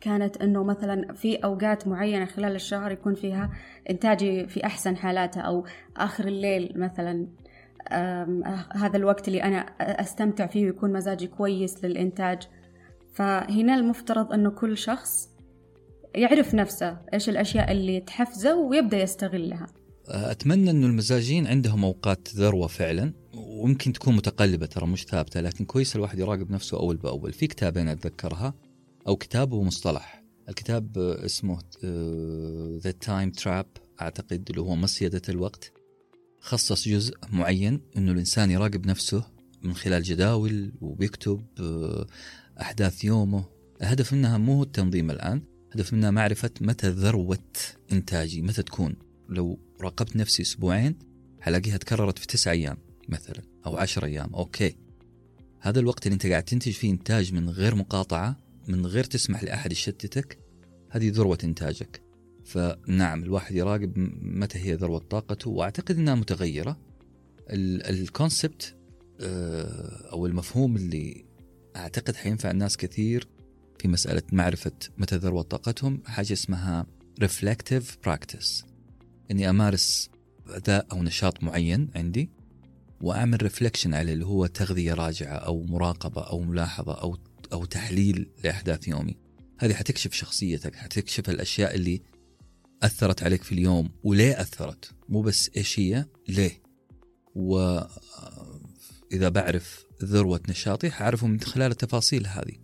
كانت 0.00 0.36
أنه 0.42 0.64
مثلا 0.64 1.14
في 1.14 1.36
أوقات 1.36 1.88
معينة 1.88 2.24
خلال 2.24 2.54
الشهر 2.54 2.92
يكون 2.92 3.14
فيها 3.14 3.52
إنتاجي 3.90 4.46
في 4.46 4.66
أحسن 4.66 4.96
حالاته 4.96 5.40
أو 5.40 5.66
آخر 5.96 6.28
الليل 6.28 6.72
مثلا. 6.76 7.26
هذا 8.72 8.96
الوقت 8.96 9.28
اللي 9.28 9.42
أنا 9.42 9.58
أستمتع 9.80 10.46
فيه 10.46 10.64
ويكون 10.64 10.92
مزاجي 10.92 11.26
كويس 11.26 11.84
للإنتاج. 11.84 12.38
فهنا 13.14 13.74
المفترض 13.74 14.32
أنه 14.32 14.50
كل 14.50 14.78
شخص 14.78 15.28
يعرف 16.14 16.54
نفسه 16.54 16.98
إيش 17.14 17.28
الأشياء 17.28 17.72
اللي 17.72 18.00
تحفزه 18.00 18.56
ويبدأ 18.56 19.02
يستغلها. 19.02 19.66
أتمنى 20.08 20.70
أنه 20.70 20.86
المزاجين 20.86 21.46
عندهم 21.46 21.84
أوقات 21.84 22.28
ذروة 22.34 22.66
فعلا 22.66 23.12
ويمكن 23.34 23.92
تكون 23.92 24.16
متقلبة 24.16 24.66
ترى 24.66 24.86
مش 24.86 25.04
ثابتة 25.04 25.40
لكن 25.40 25.64
كويس 25.64 25.96
الواحد 25.96 26.18
يراقب 26.18 26.50
نفسه 26.50 26.78
أول 26.78 26.96
بأول. 26.96 27.32
في 27.32 27.46
كتابين 27.46 27.88
أتذكرها 27.88 28.54
أو 29.08 29.16
كتاب 29.16 29.52
ومصطلح 29.52 30.22
الكتاب 30.48 30.98
اسمه 30.98 31.58
The 32.78 32.90
Time 32.90 33.30
Trap 33.30 33.66
أعتقد 34.00 34.46
اللي 34.50 34.60
هو 34.60 34.76
مصيدة 34.76 35.22
الوقت. 35.28 35.72
خصص 36.40 36.88
جزء 36.88 37.14
معين 37.32 37.80
أنه 37.96 38.12
الإنسان 38.12 38.50
يراقب 38.50 38.86
نفسه 38.86 39.24
من 39.62 39.74
خلال 39.74 40.02
جداول 40.02 40.72
وبيكتب 40.80 41.44
آه، 41.60 42.06
أحداث 42.60 43.04
يومه. 43.04 43.44
الهدف 43.82 44.12
منها 44.12 44.38
مو 44.38 44.62
التنظيم 44.62 45.10
الآن 45.10 45.42
الهدف 45.68 45.92
منها 45.92 46.10
معرفة 46.10 46.50
متى 46.60 46.88
ذروة 46.88 47.38
إنتاجي 47.92 48.42
متى 48.42 48.62
تكون. 48.62 48.96
لو 49.28 49.58
راقبت 49.80 50.16
نفسي 50.16 50.42
أسبوعين 50.42 50.98
حلاقيها 51.40 51.76
تكررت 51.76 52.18
في 52.18 52.26
تسعة 52.26 52.52
أيام 52.52 52.76
مثلا 53.08 53.42
أو 53.66 53.76
عشر 53.76 54.04
أيام 54.04 54.34
أوكي. 54.34 54.76
هذا 55.60 55.80
الوقت 55.80 56.06
اللي 56.06 56.14
أنت 56.14 56.26
قاعد 56.26 56.42
تنتج 56.42 56.72
فيه 56.72 56.90
إنتاج 56.90 57.32
من 57.32 57.50
غير 57.50 57.74
مقاطعة 57.74 58.36
من 58.68 58.86
غير 58.86 59.04
تسمح 59.04 59.44
لأحد 59.44 59.72
يشتتك 59.72 60.38
هذه 60.90 61.10
ذروة 61.10 61.38
إنتاجك. 61.44 62.05
فنعم 62.46 63.22
الواحد 63.22 63.54
يراقب 63.54 63.92
متى 64.22 64.58
هي 64.58 64.74
ذروة 64.74 64.98
طاقته 64.98 65.50
وأعتقد 65.50 65.98
أنها 65.98 66.14
متغيرة 66.14 66.78
ال 67.50 67.65
concept 67.65 68.74
آه، 69.20 70.10
أو 70.12 70.26
المفهوم 70.26 70.76
اللي 70.76 71.24
أعتقد 71.76 72.16
حينفع 72.16 72.50
الناس 72.50 72.76
كثير 72.76 73.28
في 73.78 73.88
مسألة 73.88 74.22
معرفة 74.32 74.72
متى 74.98 75.16
ذروة 75.16 75.42
طاقتهم 75.42 76.02
حاجة 76.06 76.32
اسمها 76.32 76.86
reflective 77.24 77.84
practice 78.08 78.64
إني 79.30 79.50
أمارس 79.50 80.10
أداء 80.48 80.86
أو 80.92 81.02
نشاط 81.02 81.42
معين 81.42 81.90
عندي 81.94 82.30
وأعمل 83.00 83.42
reflection 83.42 83.94
عليه 83.94 84.12
اللي 84.12 84.26
هو 84.26 84.46
تغذية 84.46 84.94
راجعة 84.94 85.34
أو 85.34 85.64
مراقبة 85.64 86.22
أو 86.22 86.40
ملاحظة 86.40 86.94
أو 86.94 87.18
أو 87.52 87.64
تحليل 87.64 88.28
لأحداث 88.44 88.88
يومي. 88.88 89.16
هذه 89.58 89.74
حتكشف 89.74 90.12
شخصيتك، 90.12 90.74
حتكشف 90.74 91.30
الأشياء 91.30 91.74
اللي 91.74 92.02
أثرت 92.82 93.22
عليك 93.22 93.42
في 93.42 93.52
اليوم 93.52 93.90
وليه 94.04 94.40
أثرت، 94.40 94.90
مو 95.08 95.22
بس 95.22 95.50
إيش 95.56 95.80
هي، 95.80 96.04
ليه. 96.28 96.62
واذا 97.34 97.68
بعرف 99.28 99.86
ذروة 100.04 100.40
نشاطي 100.48 100.90
حأعرفه 100.90 101.26
من 101.26 101.40
خلال 101.40 101.70
التفاصيل 101.70 102.26
هذه. 102.26 102.56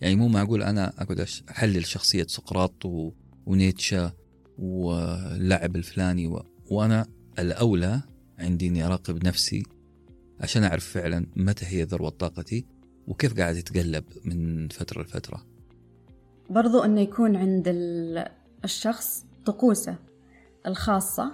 يعني 0.00 0.16
مو 0.16 0.28
معقول 0.28 0.62
أنا 0.62 1.02
أقعد 1.02 1.26
أحلل 1.50 1.86
شخصية 1.86 2.26
سقراط 2.28 2.84
و... 2.84 3.12
ونيتشه 3.46 4.12
واللاعب 4.58 5.76
الفلاني 5.76 6.26
و... 6.26 6.44
وأنا 6.70 7.06
الأولى 7.38 8.02
عندي 8.38 8.66
إني 8.66 8.86
أراقب 8.86 9.26
نفسي 9.26 9.62
عشان 10.40 10.64
أعرف 10.64 10.84
فعلا 10.88 11.26
متى 11.36 11.66
هي 11.66 11.82
ذروة 11.82 12.10
طاقتي 12.10 12.66
وكيف 13.06 13.34
قاعد 13.34 13.56
يتقلب 13.56 14.04
من 14.24 14.68
فترة 14.68 15.02
لفترة. 15.02 15.46
برضو 16.50 16.82
إنه 16.82 17.00
يكون 17.00 17.36
عند 17.36 17.64
الشخص 18.64 19.24
طقوسه 19.46 19.96
الخاصه 20.66 21.32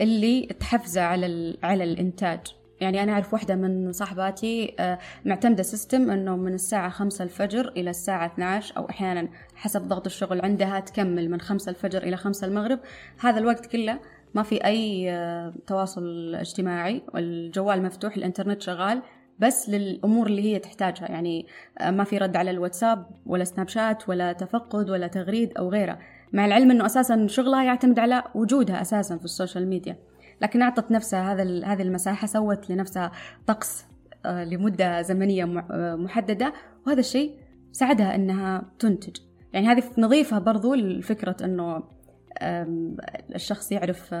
اللي 0.00 0.46
تحفزه 0.46 1.00
على 1.00 1.56
على 1.62 1.84
الإنتاج. 1.84 2.40
يعني 2.80 3.02
أنا 3.02 3.12
أعرف 3.12 3.32
واحدة 3.32 3.54
من 3.54 3.92
صاحباتي 3.92 4.74
آه، 4.80 4.98
معتمدة 5.24 5.62
سيستم 5.62 6.10
أنه 6.10 6.36
من 6.36 6.54
الساعة 6.54 6.88
خمسة 6.88 7.24
الفجر 7.24 7.68
إلى 7.68 7.90
الساعة 7.90 8.26
12 8.26 8.76
أو 8.76 8.90
أحيانا 8.90 9.28
حسب 9.54 9.88
ضغط 9.88 10.06
الشغل 10.06 10.40
عندها 10.40 10.80
تكمل 10.80 11.30
من 11.30 11.40
خمسة 11.40 11.70
الفجر 11.70 12.02
إلى 12.02 12.16
خمسة 12.16 12.46
المغرب. 12.46 12.78
هذا 13.20 13.38
الوقت 13.38 13.66
كله 13.66 14.00
ما 14.34 14.42
في 14.42 14.64
أي 14.64 15.10
آه، 15.10 15.54
تواصل 15.66 16.34
اجتماعي 16.34 17.02
والجوال 17.14 17.82
مفتوح 17.82 18.16
الإنترنت 18.16 18.62
شغال 18.62 19.02
بس 19.38 19.68
للأمور 19.68 20.26
اللي 20.26 20.42
هي 20.42 20.58
تحتاجها. 20.58 21.10
يعني 21.10 21.46
آه، 21.78 21.90
ما 21.90 22.04
في 22.04 22.18
رد 22.18 22.36
على 22.36 22.50
الواتساب 22.50 23.06
ولا 23.26 23.44
سناب 23.44 23.68
شات 23.68 24.08
ولا 24.08 24.32
تفقد 24.32 24.90
ولا 24.90 25.06
تغريد 25.06 25.58
أو 25.58 25.68
غيره. 25.68 25.98
مع 26.32 26.46
العلم 26.46 26.70
أنه 26.70 26.86
أساسا 26.86 27.26
شغلها 27.26 27.64
يعتمد 27.64 27.98
على 27.98 28.22
وجودها 28.34 28.80
أساسا 28.80 29.16
في 29.16 29.24
ال 29.24 29.30
social 29.30 29.68
media. 29.68 29.96
لكن 30.42 30.62
أعطت 30.62 30.90
نفسها 30.90 31.32
هذا 31.32 31.42
هذه 31.66 31.82
المساحة 31.82 32.26
سوت 32.26 32.70
لنفسها 32.70 33.12
طقس 33.46 33.84
آه، 34.26 34.44
لمدة 34.44 35.02
زمنية 35.02 35.44
آه، 35.70 35.96
محددة. 35.96 36.52
وهذا 36.86 37.00
الشيء 37.00 37.34
ساعدها 37.72 38.14
أنها 38.14 38.64
تنتج. 38.78 39.16
يعني 39.52 39.66
هذه 39.66 39.82
نضيفها 39.98 40.38
برضو 40.38 40.74
لفكرة 40.74 41.36
أنه 41.44 41.82
الشخص 43.34 43.72
يعرف 43.72 44.14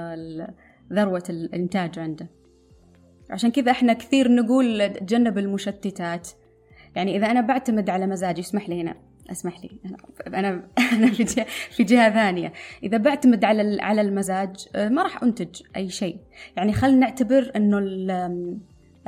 ذروة 0.92 1.22
الإنتاج 1.30 1.98
عنده. 1.98 2.26
عشان 3.30 3.50
كذا 3.50 3.70
إحنا 3.70 3.92
كثير 3.92 4.32
نقول 4.32 4.88
تجنب 4.88 5.38
المشتتات. 5.38 6.28
يعني 6.96 7.16
إذا 7.16 7.30
أنا 7.30 7.40
بعتمد 7.40 7.90
على 7.90 8.06
مزاجي 8.06 8.40
اسمح 8.40 8.68
لي 8.68 8.82
هنا. 8.82 8.94
اسمح 9.30 9.60
لي. 9.60 9.70
أنا 9.86 9.96
أنا 10.38 10.68
أنا 10.92 11.10
في 11.12 11.24
جهه 11.24 11.46
في 11.70 11.84
جهة 11.84 12.10
ثانية. 12.14 12.52
إذا 12.82 12.96
بعتمد 12.96 13.44
على 13.44 13.82
على 13.82 14.00
المزاج 14.00 14.68
آه، 14.74 14.88
ما 14.88 15.02
راح 15.02 15.22
أنتج 15.22 15.62
أي 15.76 15.88
شيء. 15.88 16.18
يعني 16.56 16.72
خلينا 16.72 16.98
نعتبر 16.98 17.52
إنه 17.56 17.78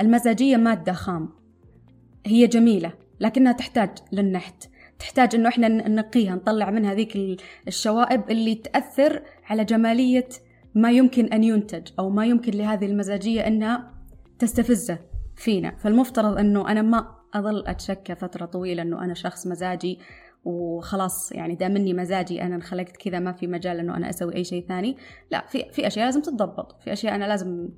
المزاجية 0.01 0.57
مادة 0.57 0.93
خام. 0.93 1.29
هي 2.25 2.47
جميلة 2.47 2.93
لكنها 3.19 3.51
تحتاج 3.51 3.89
للنحت. 4.11 4.69
تحتاج 4.99 5.35
إنه 5.35 5.49
إحنا 5.49 5.67
ننقيها 5.67 6.35
نطلع 6.35 6.69
منها 6.69 6.93
ذيك 6.93 7.41
الشوائب 7.67 8.31
اللي 8.31 8.55
تأثر 8.55 9.21
على 9.45 9.65
جمالية 9.65 10.29
ما 10.75 10.91
يمكن 10.91 11.25
أن 11.25 11.43
ينتج 11.43 11.87
أو 11.99 12.09
ما 12.09 12.25
يمكن 12.25 12.51
لهذه 12.51 12.85
المزاجية 12.85 13.47
إنها 13.47 13.93
تستفزه 14.39 14.99
فينا. 15.35 15.75
فالمفترض 15.77 16.37
إنه 16.37 16.71
أنا 16.71 16.81
ما 16.81 17.18
أظل 17.33 17.67
اتشكى 17.67 18.15
فترة 18.15 18.45
طويلة 18.45 18.81
إنه 18.81 19.03
أنا 19.03 19.13
شخص 19.13 19.47
مزاجي 19.47 19.99
وخلاص 20.45 21.31
يعني 21.31 21.55
دام 21.55 21.73
مني 21.73 21.93
مزاجي 21.93 22.41
أنا 22.41 22.55
انخلقت 22.55 22.97
كذا 22.97 23.19
ما 23.19 23.31
في 23.31 23.47
مجال 23.47 23.79
إنه 23.79 23.97
أنا 23.97 24.09
أسوي 24.09 24.35
أي 24.35 24.43
شيء 24.43 24.65
ثاني. 24.67 24.97
لا 25.31 25.45
في 25.47 25.65
في 25.71 25.87
أشياء 25.87 26.05
لازم 26.05 26.21
تتضبط 26.21 26.81
في 26.83 26.93
أشياء 26.93 27.15
أنا 27.15 27.25
لازم 27.25 27.69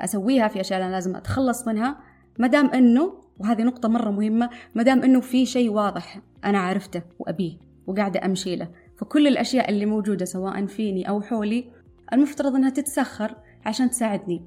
أسويها 0.00 0.48
في 0.48 0.60
أشياء 0.60 0.82
أنا 0.82 0.90
لازم 0.90 1.16
أتخلص 1.16 1.68
منها. 1.68 2.00
ما 2.38 2.46
دام 2.46 2.66
إنه 2.66 3.14
وهذه 3.38 3.62
نقطة 3.62 3.88
مرة 3.88 4.10
مهمة 4.10 4.50
ما 4.74 4.82
دام 4.82 5.02
إنه 5.02 5.20
في 5.20 5.46
شيء 5.46 5.70
واضح 5.70 6.20
أنا 6.44 6.58
عرفته 6.58 7.02
وأبيه 7.18 7.58
وقاعدة 7.86 8.24
أمشي 8.24 8.56
له. 8.56 8.68
فكل 8.96 9.26
الأشياء 9.26 9.70
اللي 9.70 9.86
موجودة 9.86 10.24
سواء 10.24 10.66
فيني 10.66 11.08
أو 11.08 11.20
حولي 11.22 11.64
المفترض 12.12 12.54
إنها 12.54 12.70
تتسخر 12.70 13.34
عشان 13.66 13.90
تساعدني 13.90 14.42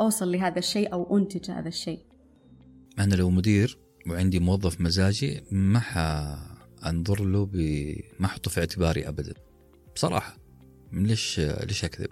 أوصل 0.00 0.32
لهذا 0.32 0.58
الشيء 0.58 0.92
أو 0.92 1.16
أنتج 1.16 1.50
هذا 1.50 1.68
الشيء. 1.68 2.00
أنا 2.98 3.14
لو 3.14 3.30
مدير 3.30 3.85
وعندي 4.06 4.38
موظف 4.38 4.80
مزاجي 4.80 5.42
ما 5.50 5.80
حانظر 5.80 7.24
له 7.24 7.46
ب... 7.46 7.56
ما 8.20 8.26
أحطه 8.26 8.50
في 8.50 8.60
اعتباري 8.60 9.08
ابدا. 9.08 9.34
بصراحة 9.94 10.38
ليش 10.92 11.40
ليش 11.40 11.84
أكذب؟ 11.84 12.10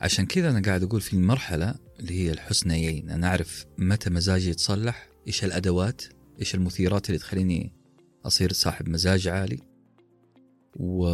عشان 0.00 0.26
كذا 0.26 0.50
أنا 0.50 0.62
قاعد 0.62 0.82
أقول 0.82 1.00
في 1.00 1.14
المرحلة 1.14 1.74
اللي 2.00 2.14
هي 2.14 2.32
الحسنيين 2.32 3.10
أنا 3.10 3.26
أعرف 3.26 3.66
متى 3.78 4.10
مزاجي 4.10 4.50
يتصلح 4.50 5.08
إيش 5.26 5.44
الأدوات 5.44 6.02
إيش 6.40 6.54
المثيرات 6.54 7.08
اللي 7.08 7.18
تخليني 7.18 7.72
أصير 8.24 8.52
صاحب 8.52 8.88
مزاج 8.88 9.28
عالي. 9.28 9.58
و... 10.76 11.06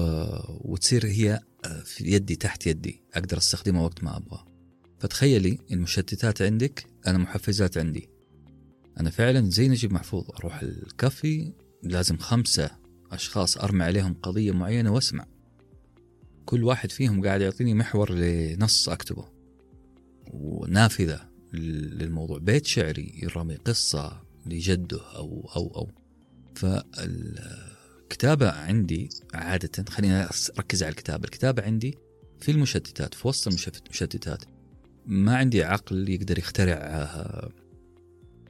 وتصير 0.73 1.07
هي 1.07 1.41
في 1.85 2.05
يدي 2.05 2.37
تحت 2.37 2.67
يدي 2.67 3.03
أقدر 3.15 3.37
أستخدمها 3.37 3.83
وقت 3.83 4.05
ما 4.05 4.17
أبغى. 4.17 4.45
فتخيلي 4.99 5.59
المشتتات 5.73 6.43
عندك 6.43 6.87
أنا 7.07 7.19
محفزات 7.19 7.79
عندي. 7.79 8.09
أنا 9.01 9.11
فعلا 9.11 9.51
زي 9.51 9.69
نجيب 9.69 9.93
محفوظ 9.93 10.31
أروح 10.31 10.63
الكافي 10.63 11.53
لازم 11.83 12.17
خمسة 12.17 12.71
أشخاص 13.13 13.59
أرمي 13.59 13.85
عليهم 13.85 14.15
قضية 14.15 14.53
معينة 14.53 14.93
وأسمع. 14.93 15.27
كل 16.47 16.65
واحد 16.65 16.91
فيهم 16.91 17.25
قاعد 17.25 17.41
يعطيني 17.41 17.75
محور 17.75 18.13
لنص 18.13 18.89
أكتبه. 18.89 19.29
ونافذة 20.33 21.29
للموضوع 21.53 22.39
بيت 22.39 22.67
شعري 22.67 23.21
يرمي 23.23 23.55
قصة 23.55 24.23
لجده 24.47 25.01
أو 25.17 25.51
أو 25.57 25.73
أو. 25.77 25.89
فالكتابة 26.55 28.51
عندي 28.51 29.09
عادة 29.35 29.85
خلينا 29.89 30.31
أركز 30.59 30.83
على 30.83 30.91
الكتابة. 30.91 31.25
الكتابة 31.25 31.63
عندي 31.63 31.99
في 32.41 32.51
المشتتات 32.51 33.15
في 33.15 33.29
وسط 33.29 33.49
المشتتات 33.49 34.45
ما 35.07 35.37
عندي 35.37 35.65
عقل 35.65 36.09
يقدر 36.09 36.39
يخترع 36.39 36.75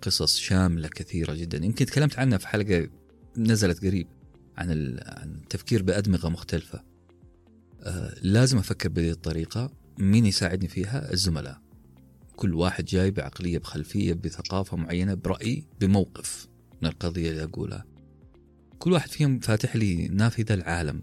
قصص 0.02 0.36
شاملة 0.36 0.88
كثيرة 0.88 1.34
جدا. 1.34 1.64
يمكن 1.64 1.86
تكلمت 1.86 2.18
عنها 2.18 2.38
في 2.38 2.48
حلقة 2.48 2.88
نزلت 3.36 3.84
قريب 3.84 4.06
عن 4.56 4.70
عن 5.06 5.34
التفكير 5.34 5.82
بأدمغة 5.82 6.28
مختلفة. 6.28 6.84
آه 7.82 8.14
لازم 8.22 8.58
أفكر 8.58 8.88
بهذه 8.88 9.10
الطريقة. 9.10 9.70
مين 9.98 10.26
يساعدني 10.26 10.68
فيها؟ 10.68 11.12
الزملاء. 11.12 11.62
كل 12.36 12.54
واحد 12.54 12.84
جاي 12.84 13.10
بعقلية 13.10 13.58
بخلفية 13.58 14.12
بثقافة 14.12 14.76
معينة 14.76 15.14
برأي 15.14 15.66
بموقف 15.80 16.48
من 16.82 16.88
القضية 16.88 17.30
اللي 17.30 17.42
أقولها. 17.42 17.84
كل 18.78 18.92
واحد 18.92 19.10
فيهم 19.10 19.38
فاتح 19.38 19.76
لي 19.76 20.08
نافذة 20.08 20.54
العالم 20.54 21.02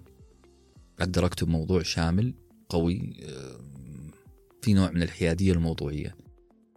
أقدر 1.00 1.26
أكتب 1.26 1.48
موضوع 1.48 1.84
شامل 1.84 2.34
قوي 2.70 3.14
آه 3.24 3.60
في 4.62 4.74
نوع 4.74 4.92
من 4.92 5.04
الحيادية 5.04 5.54
الموضوعية. 5.54 6.16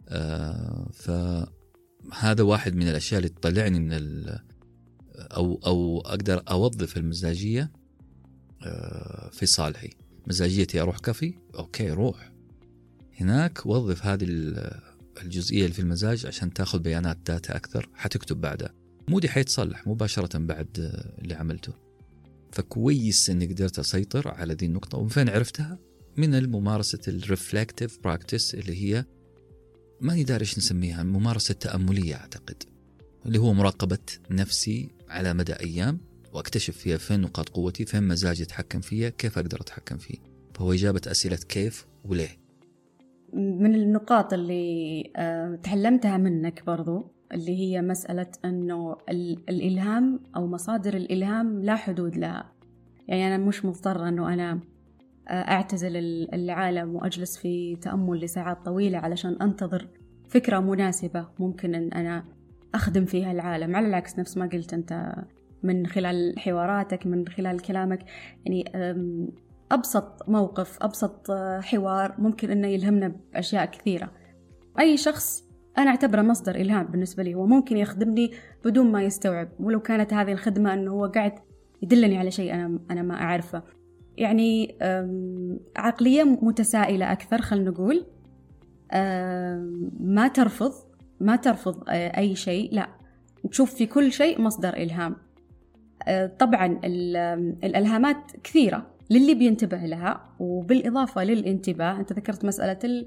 آه 0.09 0.89
ف 0.93 1.11
هذا 2.11 2.43
واحد 2.43 2.75
من 2.75 2.87
الأشياء 2.87 3.17
اللي 3.17 3.29
تطلعني 3.29 3.79
من 3.79 3.93
ال 3.93 4.39
أو 5.15 5.59
أو 5.65 6.01
أقدر 6.05 6.43
أوظف 6.49 6.97
المزاجية 6.97 7.71
آه، 8.63 9.29
في 9.29 9.45
صالحي. 9.45 9.89
مزاجيتي 10.27 10.81
أروح 10.81 10.97
كافي؟ 10.97 11.33
أوكي 11.55 11.89
روح. 11.91 12.33
هناك 13.19 13.65
وظف 13.65 14.05
هذه 14.05 14.25
الجزئية 15.21 15.63
اللي 15.63 15.73
في 15.73 15.79
المزاج 15.79 16.25
عشان 16.25 16.53
تأخذ 16.53 16.79
بيانات 16.79 17.17
data 17.25 17.55
أكثر 17.55 17.89
حتكتب 17.93 18.41
بعدها. 18.41 18.73
mood 19.07 19.25
ي 19.25 19.29
حيتصلح 19.29 19.87
مباشرة 19.87 20.37
بعد 20.37 21.01
اللي 21.19 21.33
عملته. 21.33 21.73
فكويس 22.51 23.29
إني 23.29 23.45
قدرت 23.45 23.79
أسيطر 23.79 24.27
على 24.27 24.53
ذي 24.53 24.65
النقطة. 24.65 24.97
ومن 24.97 25.09
فين 25.09 25.29
عرفتها؟ 25.29 25.79
من 26.17 26.35
الممارسة 26.35 26.99
ال 27.07 27.15
reflective 27.15 27.99
practice 28.03 28.55
اللي 28.55 28.83
هي 28.83 29.05
ماني 30.01 30.23
داري 30.23 30.41
إيش 30.41 30.57
نسميها 30.57 31.01
الممارسة 31.01 31.51
التأملية 31.51 32.15
أعتقد 32.15 32.63
اللي 33.25 33.39
هو 33.39 33.53
مراقبة 33.53 33.97
نفسي 34.31 34.89
على 35.09 35.33
مدى 35.33 35.53
أيام 35.53 35.99
وأكتشف 36.33 36.77
فيها 36.77 36.97
فين 36.97 37.21
نقاط 37.21 37.49
قوتي 37.49 37.85
فين 37.85 38.03
مزاجي 38.03 38.43
أتحكم 38.43 38.81
فيها 38.81 39.09
كيف 39.09 39.37
أقدر 39.37 39.61
أتحكم 39.61 39.97
فيه؟ 39.97 40.17
فهو 40.53 40.73
إجابة 40.73 41.01
أسئلة 41.07 41.39
كيف 41.49 41.87
وليه. 42.05 42.37
من 43.33 43.75
النقاط 43.75 44.33
اللي 44.33 45.03
آه، 45.15 45.59
تعلمتها 45.63 46.17
منك 46.17 46.65
برضو 46.65 47.11
اللي 47.31 47.57
هي 47.57 47.81
مسألة 47.81 48.31
أنه 48.45 48.97
الإلهام 49.49 50.19
أو 50.35 50.47
مصادر 50.47 50.93
الإلهام 50.97 51.63
لا 51.63 51.75
حدود 51.75 52.17
لها. 52.17 52.51
يعني 53.07 53.27
أنا 53.27 53.37
مش 53.45 53.65
مضطرة 53.65 54.09
أنه 54.09 54.33
أنا 54.33 54.59
أعتزل 55.29 55.97
العالم 56.33 56.95
وأجلس 56.95 57.37
في 57.37 57.75
تأمل 57.75 58.19
لساعات 58.19 58.65
طويلة 58.65 58.97
علشان 58.97 59.41
أنتظر 59.41 59.87
فكرة 60.29 60.59
مناسبة 60.59 61.27
ممكن 61.39 61.75
أن 61.75 61.93
أنا 61.93 62.23
أخدم 62.75 63.05
فيها 63.05 63.31
العالم. 63.31 63.75
على 63.75 63.87
العكس 63.87 64.19
نفس 64.19 64.37
ما 64.37 64.45
قلت 64.45 64.73
أنت 64.73 65.15
من 65.63 65.87
خلال 65.87 66.39
حواراتك 66.39 67.07
من 67.07 67.27
خلال 67.27 67.61
كلامك 67.61 68.05
يعني 68.45 68.65
أبسط 69.71 70.29
موقف 70.29 70.77
أبسط 70.81 71.31
حوار 71.61 72.15
ممكن 72.17 72.51
أنه 72.51 72.67
يلهمنا 72.67 73.15
بأشياء 73.33 73.65
كثيرة. 73.65 74.11
أي 74.79 74.97
شخص 74.97 75.43
أنا 75.77 75.89
أعتبره 75.89 76.21
مصدر 76.21 76.55
إلهام 76.55 76.85
بالنسبة 76.85 77.23
لي. 77.23 77.33
هو 77.35 77.45
ممكن 77.45 77.77
يخدمني 77.77 78.31
بدون 78.65 78.91
ما 78.91 79.03
يستوعب. 79.03 79.49
ولو 79.59 79.79
كانت 79.79 80.13
هذه 80.13 80.31
الخدمة 80.31 80.73
أنه 80.73 80.91
هو 80.91 81.05
قاعد 81.05 81.33
يدلني 81.81 82.17
على 82.17 82.31
شيء 82.31 82.53
أنا 82.53 82.79
أنا 82.91 83.01
ما 83.01 83.21
أعرفه. 83.21 83.63
يعني 84.17 84.75
عقلية 85.77 86.23
متسائلة 86.23 87.11
أكثر 87.11 87.41
خلينا 87.41 87.69
نقول. 87.69 88.05
ما 89.99 90.27
ترفض 90.33 90.73
ما 91.19 91.35
ترفض 91.35 91.83
أي 91.89 92.35
شيء 92.35 92.73
لا. 92.73 92.87
تشوف 93.51 93.73
في 93.75 93.85
كل 93.85 94.11
شيء 94.11 94.41
مصدر 94.41 94.73
إلهام. 94.73 95.15
طبعا 96.39 96.79
الإلهامات 97.63 98.31
كثيرة 98.43 98.87
للي 99.09 99.35
بينتبه 99.35 99.77
لها 99.77 100.29
وبالإضافة 100.39 101.23
للانتباه. 101.23 101.99
أنت 101.99 102.13
ذكرت 102.13 102.45
مسألة 102.45 103.05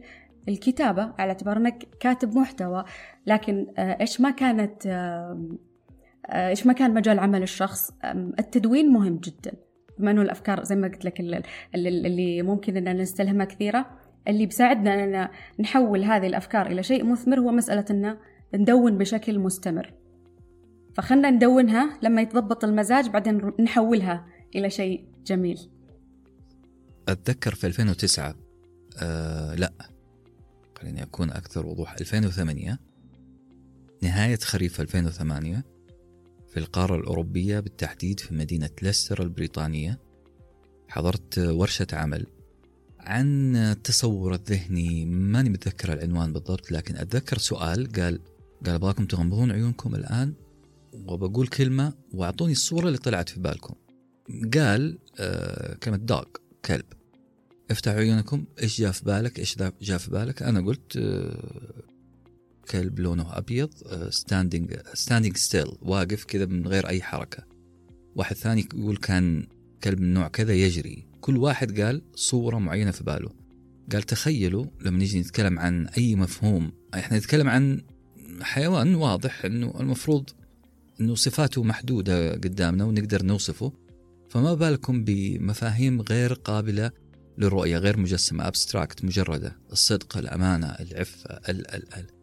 الكتابة 0.49 1.12
على 1.19 1.29
اعتبار 1.29 1.57
أنك 1.57 1.88
كاتب 2.01 2.37
محتوى. 2.37 2.85
لكن 3.27 3.66
إيش 3.79 4.21
ما 4.21 4.31
كانت 4.31 4.87
إيش 6.29 6.66
ما 6.66 6.73
كان 6.73 6.95
مجال 6.95 7.19
عمل 7.19 7.42
الشخص؟ 7.42 7.90
التدوين 8.38 8.92
مهم 8.92 9.16
جدا. 9.16 9.53
بما 9.98 10.11
انه 10.11 10.22
الأفكار 10.22 10.64
زي 10.64 10.76
ما 10.76 10.88
قلت 10.88 11.04
لك 11.04 11.20
اللي, 11.74 12.42
ممكن 12.42 12.76
ان 12.76 12.96
نستلهمها 12.96 13.46
كثيرة. 13.46 13.87
اللي 14.28 14.46
بيساعدنا 14.46 15.04
ان 15.04 15.28
نحول 15.61 16.04
هذه 16.04 16.26
الأفكار 16.26 16.66
إلى 16.66 16.82
شيء 16.82 17.04
مثمر 17.04 17.40
هو 17.40 17.50
مسألة 17.50 17.85
ان 17.90 18.16
ندون 18.54 18.98
بشكل 18.98 19.38
مستمر. 19.38 19.94
فخلنا 20.94 21.30
ندونها 21.30 21.98
لما 22.02 22.22
يتضبط 22.22 22.64
المزاج 22.64 23.09
بعدين 23.09 23.52
نحولها 23.61 24.26
إلى 24.54 24.70
شيء 24.70 25.04
جميل. 25.26 25.70
أتذكر 27.09 27.54
في 27.54 27.66
2009 27.66 28.35
آه 29.02 29.54
لا 29.54 29.72
خليني 30.78 31.02
أكون 31.02 31.30
أكثر 31.30 31.66
وضوح. 31.66 31.92
2008 32.00 32.78
نهاية 34.02 34.37
خريف 34.37 34.80
2008 34.80 35.76
في 36.57 36.62
القارة 36.62 36.97
الأوروبية 36.97 37.61
بالتحديد 37.61 38.21
في 38.21 38.35
مدينة 38.35 38.71
ليستر 38.83 39.23
البريطانية 39.23 39.99
حضرت 40.88 41.38
ورشة 41.38 41.87
عمل 41.92 42.27
عن 43.01 43.57
التصور 43.57 44.35
الذهني. 44.35 45.05
ماني 45.05 45.51
متذكر 45.51 45.92
العنوان 45.92 46.33
بالضبط 46.33 46.73
لكن 46.73 46.97
أتذكر 46.97 47.38
سؤال 47.38 47.92
قال 47.92 48.21
قال 48.66 48.75
أبغاكم 48.75 49.07
تغمضون 49.07 49.51
عيونكم 49.51 49.95
الآن 49.95 50.35
وبقول 50.92 51.47
كلمة 51.47 51.92
وأعطوني 52.12 52.53
الصورة 52.53 52.87
اللي 52.87 52.99
طلعت 52.99 53.29
في 53.29 53.40
بالكم. 53.40 53.75
قال 54.55 54.99
آه 55.19 55.75
كلمة 55.75 55.97
dog 55.96 56.25
كلب. 56.64 56.87
افتحوا 57.71 57.99
عيونكم 57.99 58.45
إيش 58.62 58.81
جاء 58.81 58.92
في 58.92 59.05
بالك 59.05 59.38
إيش 59.38 59.57
جاء 59.83 59.99
في 59.99 60.11
بالك؟ 60.11 60.42
أنا 60.42 60.61
قلت 60.61 60.97
آه 60.97 61.83
كلب 62.70 63.00
لونه 63.00 63.38
أبيض 63.38 63.70
standing 64.11 64.77
standing 64.94 65.37
still 65.37 65.66
واقف 65.83 66.24
كذا 66.24 66.46
من 66.46 66.66
غير 66.66 66.88
أي 66.88 67.02
حركة. 67.02 67.44
واحد 68.16 68.37
ثاني 68.37 68.68
يقول 68.74 68.96
كان 68.96 69.46
كلب 69.85 70.00
من 70.00 70.14
نوع 70.14 70.29
كذا 70.29 70.55
يجري. 70.55 71.07
كل 71.20 71.37
واحد 71.37 71.81
قال 71.81 72.02
صورة 72.14 72.59
معينة 72.59 72.90
في 72.90 73.05
باله. 73.05 73.31
قال 73.92 74.02
تخيلوا 74.02 74.66
لما 74.81 74.98
نيجي 74.98 75.20
نتكلم 75.20 75.59
عن 75.59 75.87
أي 75.87 76.14
مفهوم 76.14 76.72
إحنا 76.94 77.18
نتكلم 77.18 77.48
عن 77.48 77.83
حيوان 78.40 78.94
واضح 78.94 79.44
إنه 79.44 79.81
المفروض 79.81 80.31
إنه 81.00 81.14
صفاته 81.14 81.62
محدودة 81.62 82.33
قدامنا 82.33 82.85
ونقدر 82.85 83.22
نوصفه. 83.22 83.72
فما 84.29 84.55
بالكم 84.55 85.05
بمفاهيم 85.05 86.00
غير 86.00 86.33
قابلة 86.33 86.90
للرؤية 87.38 87.79
غير 87.79 87.96
مجسمة 87.96 88.48
ابستراكت 88.48 89.05
مجردة. 89.05 89.57
الصدق 89.72 90.18
الأمانة 90.18 90.66
العفة 90.66 91.31
ال 91.31 91.70
ال 91.74 91.94
ال. 91.94 92.15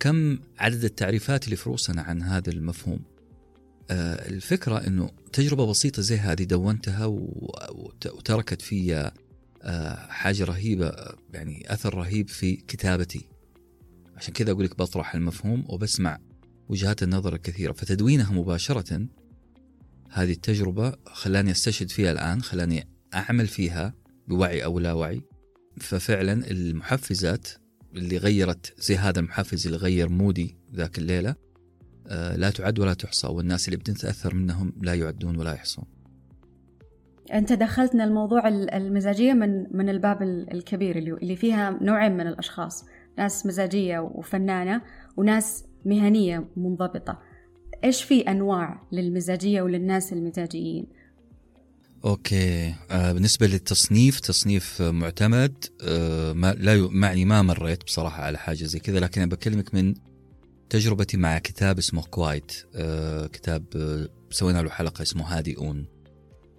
كم 0.00 0.38
عدد 0.58 0.84
التعريفات 0.84 1.44
اللي 1.44 1.56
في 1.56 1.68
رؤوسنا 1.68 2.02
عن 2.02 2.22
هذا 2.22 2.50
المفهوم؟ 2.50 3.00
آه 3.90 4.28
الفكرة 4.28 4.86
أنه 4.86 5.10
تجربة 5.32 5.66
بسيطة 5.66 6.02
زي 6.02 6.16
هذه 6.16 6.42
دونتها 6.42 7.06
وتركت 7.06 8.62
في 8.62 9.10
آه 9.62 9.96
حاجة 9.96 10.44
رهيبة 10.44 10.92
يعني 11.32 11.72
أثر 11.72 11.94
رهيب 11.94 12.28
في 12.28 12.56
كتابتي. 12.56 13.28
عشان 14.16 14.34
كذا 14.34 14.50
أقول 14.50 14.64
لك 14.64 14.78
بطرح 14.78 15.14
المفهوم 15.14 15.64
وبسمع 15.68 16.18
وجهات 16.68 17.02
النظر 17.02 17.34
الكثيرة. 17.34 17.72
فتدوينها 17.72 18.32
مباشرة 18.32 19.06
هذه 20.10 20.32
التجربة 20.32 20.94
خلاني 21.06 21.50
أستشهد 21.50 21.90
فيها 21.90 22.12
الآن 22.12 22.42
خلاني 22.42 22.88
أعمل 23.14 23.46
فيها 23.46 23.94
بوعي 24.28 24.64
أو 24.64 24.78
لا 24.78 24.92
وعي. 24.92 25.22
ففعلا 25.80 26.50
المحفزات 26.50 27.48
اللي 27.94 28.16
غيرت 28.16 28.74
زي 28.78 28.96
هذا 28.96 29.20
المحفز 29.20 29.66
اللي 29.66 29.78
غير 29.78 30.08
مودي 30.08 30.56
ذاك 30.74 30.98
الليلة 30.98 31.34
آه، 32.06 32.36
لا 32.36 32.50
تعد 32.50 32.78
ولا 32.78 32.94
تحصى 32.94 33.26
والناس 33.26 33.68
اللي 33.68 33.76
بتتأثر 33.76 34.34
منهم 34.34 34.72
لا 34.82 34.94
يعدون 34.94 35.36
ولا 35.36 35.52
يحصون. 35.52 35.84
أنت 37.32 37.52
دخلتنا 37.52 38.04
الموضوع 38.04 38.48
المزاجية 38.48 39.32
من 39.32 39.76
من 39.76 39.88
الباب 39.88 40.22
الكبير 40.22 40.98
اللي 40.98 41.36
فيها 41.36 41.78
نوعين 41.82 42.12
من 42.12 42.26
الأشخاص. 42.26 42.84
ناس 43.18 43.46
مزاجية 43.46 43.98
وفنانة 43.98 44.82
وناس 45.16 45.64
مهنية 45.84 46.48
منضبطة. 46.56 47.18
إيش 47.84 48.02
في 48.02 48.20
أنواع 48.20 48.82
للمزاجية 48.92 49.62
وللناس 49.62 50.12
المزاجيين؟ 50.12 50.86
أوكي. 52.04 52.74
آه 52.90 53.12
بالنسبة 53.12 53.46
للتصنيف 53.46 54.20
تصنيف 54.20 54.82
معتمد. 54.82 55.64
آه 55.82 56.32
ما 56.32 56.54
لا 56.54 56.88
معني 56.90 57.24
ما 57.24 57.42
مريت 57.42 57.84
بصراحة 57.84 58.22
على 58.22 58.38
حاجة 58.38 58.64
زي 58.64 58.78
كذا 58.78 59.00
لكن 59.00 59.20
أنا 59.20 59.30
بكلمك 59.30 59.74
من 59.74 59.94
تجربتي 60.70 61.16
مع 61.16 61.38
كتاب 61.38 61.78
اسمه 61.78 62.02
Quiet 62.02 62.52
آه 62.74 63.26
كتاب 63.26 63.64
آه 63.76 64.08
سوينا 64.30 64.62
له 64.62 64.70
حلقة 64.70 65.02
اسمه 65.02 65.38
هادئون 65.38 65.86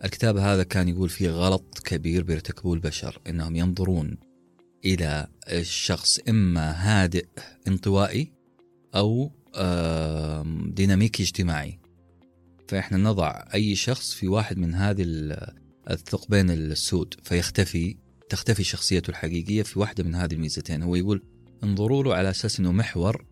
الكتاب 0.04 0.38
هذا 0.38 0.64
كان 0.64 0.88
يقول 0.88 1.10
فيه 1.10 1.30
غلط 1.30 1.80
كبير 1.86 2.24
بيرتكبوه 2.24 2.74
البشر 2.74 3.22
إنهم 3.28 3.56
ينظرون 3.56 4.18
إلى 4.86 5.28
الشخص 5.52 6.20
إما 6.30 6.72
هادئ 6.72 7.26
انطوائي 7.68 8.32
أو 8.96 9.32
آه 9.56 10.46
ديناميكي 10.68 11.24
اجتماعي. 11.24 11.80
فإحنا 12.70 12.98
نضع 12.98 13.44
أي 13.54 13.76
شخص 13.76 14.14
في 14.14 14.28
واحد 14.28 14.58
من 14.58 14.76
هذه 14.76 15.06
الثقبين 15.90 16.50
السود 16.50 17.14
فيختفي 17.24 17.98
تختفي 18.30 18.64
شخصيته 18.64 19.10
الحقيقية 19.10 19.64
في 19.64 19.80
واحدة 19.80 20.04
من 20.04 20.16
هذه 20.16 20.34
الميزتين. 20.34 20.84
هو 20.84 20.96
يقول 20.96 21.24
انظروا 21.64 22.04
له 22.04 22.16
على 22.16 22.30
أساس 22.30 22.60
أنه 22.60 22.72
محور 22.72 23.26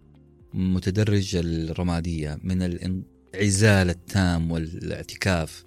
متدرج 0.54 1.36
الرمادية 1.36 2.40
من 2.44 2.62
الانعزال 2.62 3.90
التام 3.90 4.52
والاعتكاف 4.52 5.64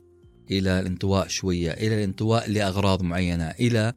إلى 0.50 0.80
الانطواء 0.80 1.28
شوية 1.28 1.70
إلى 1.70 1.94
الانطواء 1.94 2.50
لأغراض 2.50 3.02
معينة 3.02 3.50
إلى 3.50 3.92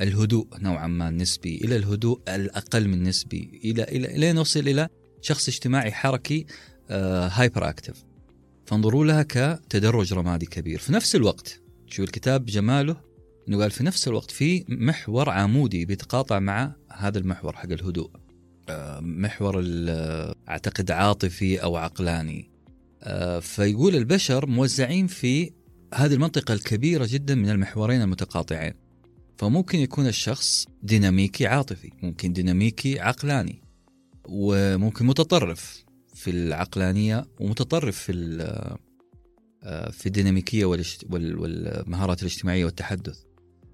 الهدوء 0.00 0.46
نوعا 0.58 0.86
ما 0.86 1.10
نسبي 1.10 1.56
إلى 1.56 1.76
الهدوء 1.76 2.20
الأقل 2.28 2.88
من 2.88 3.02
نسبي 3.02 3.60
إلى 3.64 3.82
إلى 3.82 4.16
إلى 4.16 4.32
نوصل 4.32 4.60
إلى 4.60 4.88
شخص 5.20 5.48
اجتماعي 5.48 5.92
حركي 5.92 6.46
هايبر 6.90 7.68
أكتف 7.68 8.03
فانظروا 8.66 9.04
لها 9.04 9.22
كتدرج 9.22 10.12
رمادي 10.12 10.46
كبير. 10.46 10.78
في 10.78 10.92
نفس 10.92 11.16
الوقت 11.16 11.60
شو 11.86 12.02
الكتاب 12.02 12.44
جماله 12.44 12.96
إنه 13.48 13.58
قال 13.58 13.70
في 13.70 13.84
نفس 13.84 14.08
الوقت 14.08 14.30
في 14.30 14.64
محور 14.68 15.30
عمودي 15.30 15.84
بيتقاطع 15.84 16.38
مع 16.38 16.74
هذا 16.92 17.18
المحور 17.18 17.56
حق 17.56 17.72
الهدوء. 17.72 18.10
آه، 18.68 19.00
محور 19.00 19.64
أعتقد 20.48 20.90
عاطفي 20.90 21.62
أو 21.62 21.76
عقلاني. 21.76 22.50
آه، 23.02 23.40
فيقول 23.40 23.96
البشر 23.96 24.46
موزعين 24.46 25.06
في 25.06 25.52
هذه 25.94 26.14
المنطقة 26.14 26.54
الكبيرة 26.54 27.06
جدا 27.10 27.34
من 27.34 27.50
المحورين 27.50 28.02
المتقاطعين. 28.02 28.74
فممكن 29.38 29.78
يكون 29.78 30.06
الشخص 30.06 30.66
ديناميكي 30.82 31.46
عاطفي 31.46 31.90
ممكن 32.02 32.32
ديناميكي 32.32 33.00
عقلاني 33.00 33.62
وممكن 34.28 35.06
متطرف. 35.06 35.84
في 36.24 36.30
العقلانية 36.30 37.26
ومتطرف 37.40 37.98
في 37.98 38.12
آه، 39.62 39.90
في 39.90 40.06
الديناميكية 40.06 40.64
والمهارات 40.64 42.20
الاجتماعية 42.22 42.64
والتحدث. 42.64 43.18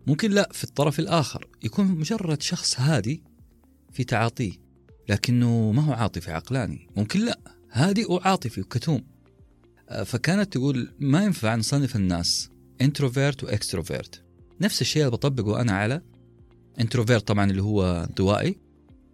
ممكن 0.06 0.30
لا 0.30 0.48
في 0.52 0.64
الطرف 0.64 0.98
الآخر. 0.98 1.48
يكون 1.64 1.86
مجرد 1.86 2.42
شخص 2.42 2.80
هادي 2.80 3.22
في 3.92 4.04
تعاطيه 4.04 4.52
لكنه 5.08 5.72
ما 5.72 5.82
هو 5.82 5.92
عاطفي 5.92 6.32
عقلاني. 6.32 6.88
ممكن 6.96 7.20
لا 7.20 7.38
هادي 7.72 8.04
وعاطفي 8.04 8.60
وكتوم. 8.60 9.06
آه، 9.88 10.02
فكانت 10.02 10.52
تقول 10.52 10.92
ما 11.00 11.24
ينفع 11.24 11.56
نصنف 11.56 11.96
الناس 11.96 12.50
introvert 12.80 13.44
و 13.44 13.52
extrovert 13.52 14.24
نفس 14.60 14.80
الشيء 14.80 15.02
اللي 15.02 15.12
بطبقه 15.12 15.60
أنا 15.60 15.72
على 15.72 16.02
introvert 16.80 17.28
طبعا 17.28 17.50
اللي 17.50 17.62
هو 17.62 18.06
انطوائي 18.08 18.56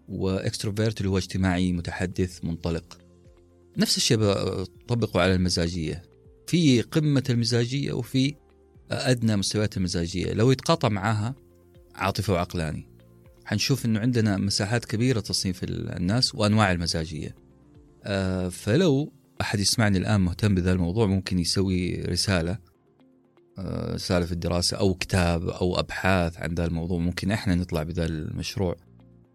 و 0.08 0.17
extrovert 0.17 0.98
اللي 0.98 1.10
هو 1.10 1.18
اجتماعي 1.18 1.72
متحدث 1.72 2.44
منطلق. 2.44 3.05
نفس 3.76 3.96
الشيء 3.96 4.16
بطبقه 4.18 5.20
على 5.20 5.34
المزاجية. 5.34 6.02
في 6.46 6.82
قمة 6.82 7.24
المزاجية 7.30 7.92
وفي 7.92 8.34
أدنى 8.90 9.36
مستويات 9.36 9.76
المزاجية. 9.76 10.32
لو 10.32 10.50
يتقاطع 10.50 10.88
معاها 10.88 11.34
عاطفة 11.94 12.32
وعقلاني. 12.32 12.88
حنشوف 13.44 13.84
أنه 13.86 14.00
عندنا 14.00 14.36
مساحات 14.36 14.84
كبيرة 14.84 15.20
تصنيف 15.20 15.64
الناس 15.64 16.34
وأنواع 16.34 16.72
المزاجية. 16.72 17.34
آه، 18.04 18.48
فلو 18.48 19.12
أحد 19.40 19.60
يسمعني 19.60 19.98
الآن 19.98 20.20
مهتم 20.20 20.54
بهذا 20.54 20.72
الموضوع 20.72 21.06
ممكن 21.06 21.38
يسوي 21.38 21.94
رسالة 21.94 22.58
آه، 23.58 23.94
رسالة 23.94 24.26
في 24.26 24.32
الدراسة 24.32 24.76
أو 24.76 24.94
كتاب 24.94 25.48
أو 25.48 25.78
أبحاث 25.78 26.38
عن 26.38 26.54
ذا 26.54 26.64
الموضوع. 26.64 26.98
ممكن 26.98 27.30
إحنا 27.30 27.54
نطلع 27.54 27.82
بذا 27.82 28.06
المشروع. 28.06 28.76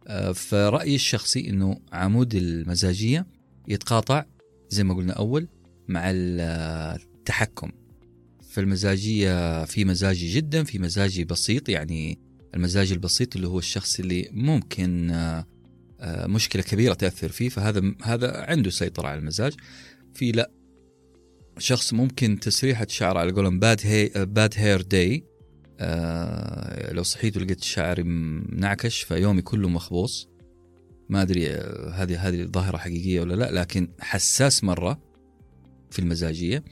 آه، 0.08 0.32
فرأيي 0.32 0.96
الشخصي 0.96 1.50
أنه 1.50 1.78
عمود 1.94 2.36
المزاجية 2.36 3.28
يتقاطع 3.68 4.26
زي 4.70 4.84
ما 4.84 4.94
قلنا 4.94 5.14
أول 5.14 5.48
مع 5.88 6.02
التحكم. 6.06 7.72
في 8.52 8.62
المزاجية 8.62 9.66
في 9.66 9.86
مزاجي 9.86 10.34
جدا 10.34 10.64
في 10.64 10.80
مزاجي 10.80 11.24
بسيط 11.24 11.70
يعني 11.70 12.20
المزاج 12.56 12.92
البسيط 12.92 13.36
اللي 13.36 13.48
هو 13.48 13.60
الشخص 13.60 14.00
اللي 14.00 14.30
ممكن 14.32 15.12
آه، 15.12 15.46
آه، 16.00 16.28
مشكلة 16.28 16.62
كبيرة 16.62 16.94
تأثر 16.94 17.30
فيه 17.30 17.50
فهذا 17.50 17.94
هذا 18.04 18.38
عنده 18.38 18.70
سيطرة 18.70 19.08
على 19.08 19.20
المزاج. 19.20 19.54
في 20.14 20.32
لا 20.32 20.52
شخص 21.58 21.94
ممكن 21.94 22.40
تسريحة 22.40 22.88
شعر 22.90 23.18
على 23.18 23.32
قولهم 23.32 23.60
bad 23.60 23.82
hair 23.84 24.12
bad 24.16 24.54
hair 24.58 24.82
day 24.82 25.26
لو 26.92 27.04
صحيت 27.04 27.38
ولقيت 27.38 27.64
شعري 27.64 28.04
منعكش 28.04 29.02
فيومي 29.02 29.42
كله 29.42 29.70
مخبوص. 29.70 30.31
ما 31.12 31.22
أدري 31.22 31.50
آه، 31.50 31.90
هذه 31.90 32.28
هذه 32.28 32.44
ظاهرة 32.44 32.78
حقيقية 32.78 33.22
ولا 33.22 33.34
لا 33.34 33.52
لكن 33.52 33.90
حساس 34.00 34.64
مرة 34.64 35.00
في 35.92 36.00
المزاجية. 36.00 36.64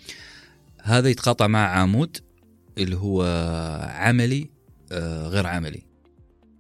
هذا 0.82 1.10
يتقاطع 1.10 1.48
مع 1.48 1.68
عمود 1.68 2.18
اللي 2.78 2.98
هو 2.98 3.24
عملي 3.90 4.50
آه، 4.92 5.28
غير 5.28 5.48
عملي. 5.48 5.84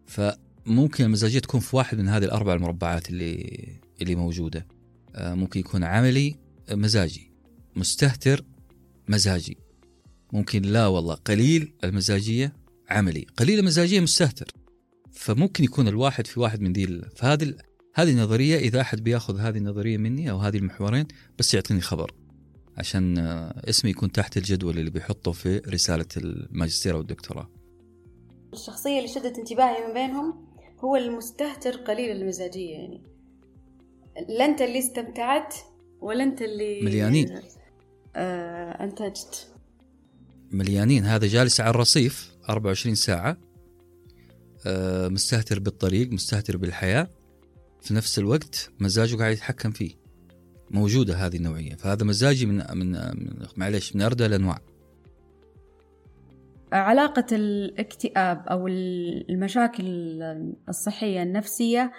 فممكن 0.07 1.03
المزاجية 1.03 1.39
تكون 1.39 1.59
في 1.59 1.75
واحد 1.75 1.97
من 1.97 2.07
هذه 2.07 2.25
الأربع 2.25 2.53
المربعات 2.53 3.09
اللي 3.09 3.65
اللي 4.01 4.15
موجودة. 4.15 4.67
آه، 5.15 5.34
ممكن 5.34 5.59
يكون 5.59 5.84
عملي 5.84 6.36
مزاجي. 6.71 7.32
مستهتر 7.75 8.45
مزاجي. 9.07 9.57
ممكن 10.34 10.61
لا 10.61 10.88
والله 10.88 11.15
قليل 11.15 11.73
المزاجية 11.84 12.53
عملي. 12.89 13.25
قليل 13.38 13.59
المزاجية 13.59 13.99
مستهتر. 13.99 14.51
فممكن 15.11 15.63
يكون 15.63 15.88
الواحد 15.88 16.27
في 16.27 16.39
واحد 16.39 16.61
من 16.61 16.73
ذي 16.73 17.01
فهذه 17.15 17.53
هذه 18.02 18.12
النظرية 18.12 18.58
إذا 18.58 18.82
أحد 18.82 19.04
بيأخذ 19.04 19.39
هذه 19.39 19.58
النظرية 19.58 19.97
مني 19.97 20.32
أو 20.32 20.38
هذه 20.38 20.58
المحورين 20.58 21.08
بس 21.39 21.54
يعطيني 21.54 21.82
خبر. 21.82 22.12
عشان 22.78 23.18
آه، 23.18 23.70
اسمي 23.70 23.91
يكون 23.91 24.12
تحت 24.12 24.38
الجدول 24.38 24.78
اللي 24.78 24.89
بيحطه 24.89 25.32
في 25.32 25.58
رسالة 25.58 26.06
الماجستير 26.18 26.95
أو 26.95 27.02
الدكتوراه. 27.02 27.50
الشخصية 28.54 28.97
اللي 28.97 29.08
شدت 29.08 29.38
انتباهي 29.38 29.88
من 29.88 29.93
بينهم 29.93 30.45
هو 30.80 30.95
المستهتر 30.95 31.76
قليل 31.76 32.12
المزاجية 32.12 32.72
يعني. 32.72 33.04
لا 34.30 34.45
انت 34.45 34.62
اللي 34.62 34.80
استمتعت 34.80 35.56
ولا 36.02 36.24
انت 36.24 36.41
اللي 36.41 36.82
مليانين. 36.82 37.39
آه 38.16 38.84
أنتجت. 38.84 39.47
مليانين. 40.52 41.06
هذا 41.06 41.28
جالس 41.28 41.62
على 41.62 41.70
الرصيف 41.70 42.32
24 42.50 42.95
ساعة 42.95 43.38
آه 44.66 45.08
مستهتر 45.08 45.60
بالطريق 45.60 46.12
مستهتر 46.12 46.58
بالحياة. 46.58 47.08
في 47.82 47.93
نفس 47.93 48.19
الوقت 48.19 48.71
مزاجه 48.80 49.15
قاعد 49.15 49.34
يتحكم 49.34 49.71
فيه. 49.71 49.91
موجودة 50.71 51.15
هذه 51.15 51.38
النوعية. 51.38 51.75
فهذا 51.75 52.05
مزاجي 52.05 52.45
من 52.45 52.55
من, 52.73 52.91
من 52.91 53.47
معلش 53.57 53.95
من 53.95 54.01
أردى 54.01 54.25
الأنواع. 54.25 54.59
علاقة 56.73 57.25
الاكتئاب 57.32 58.47
أو 58.47 58.67
المشاكل 58.67 59.86
الصحية 60.69 61.23
النفسية 61.23 61.91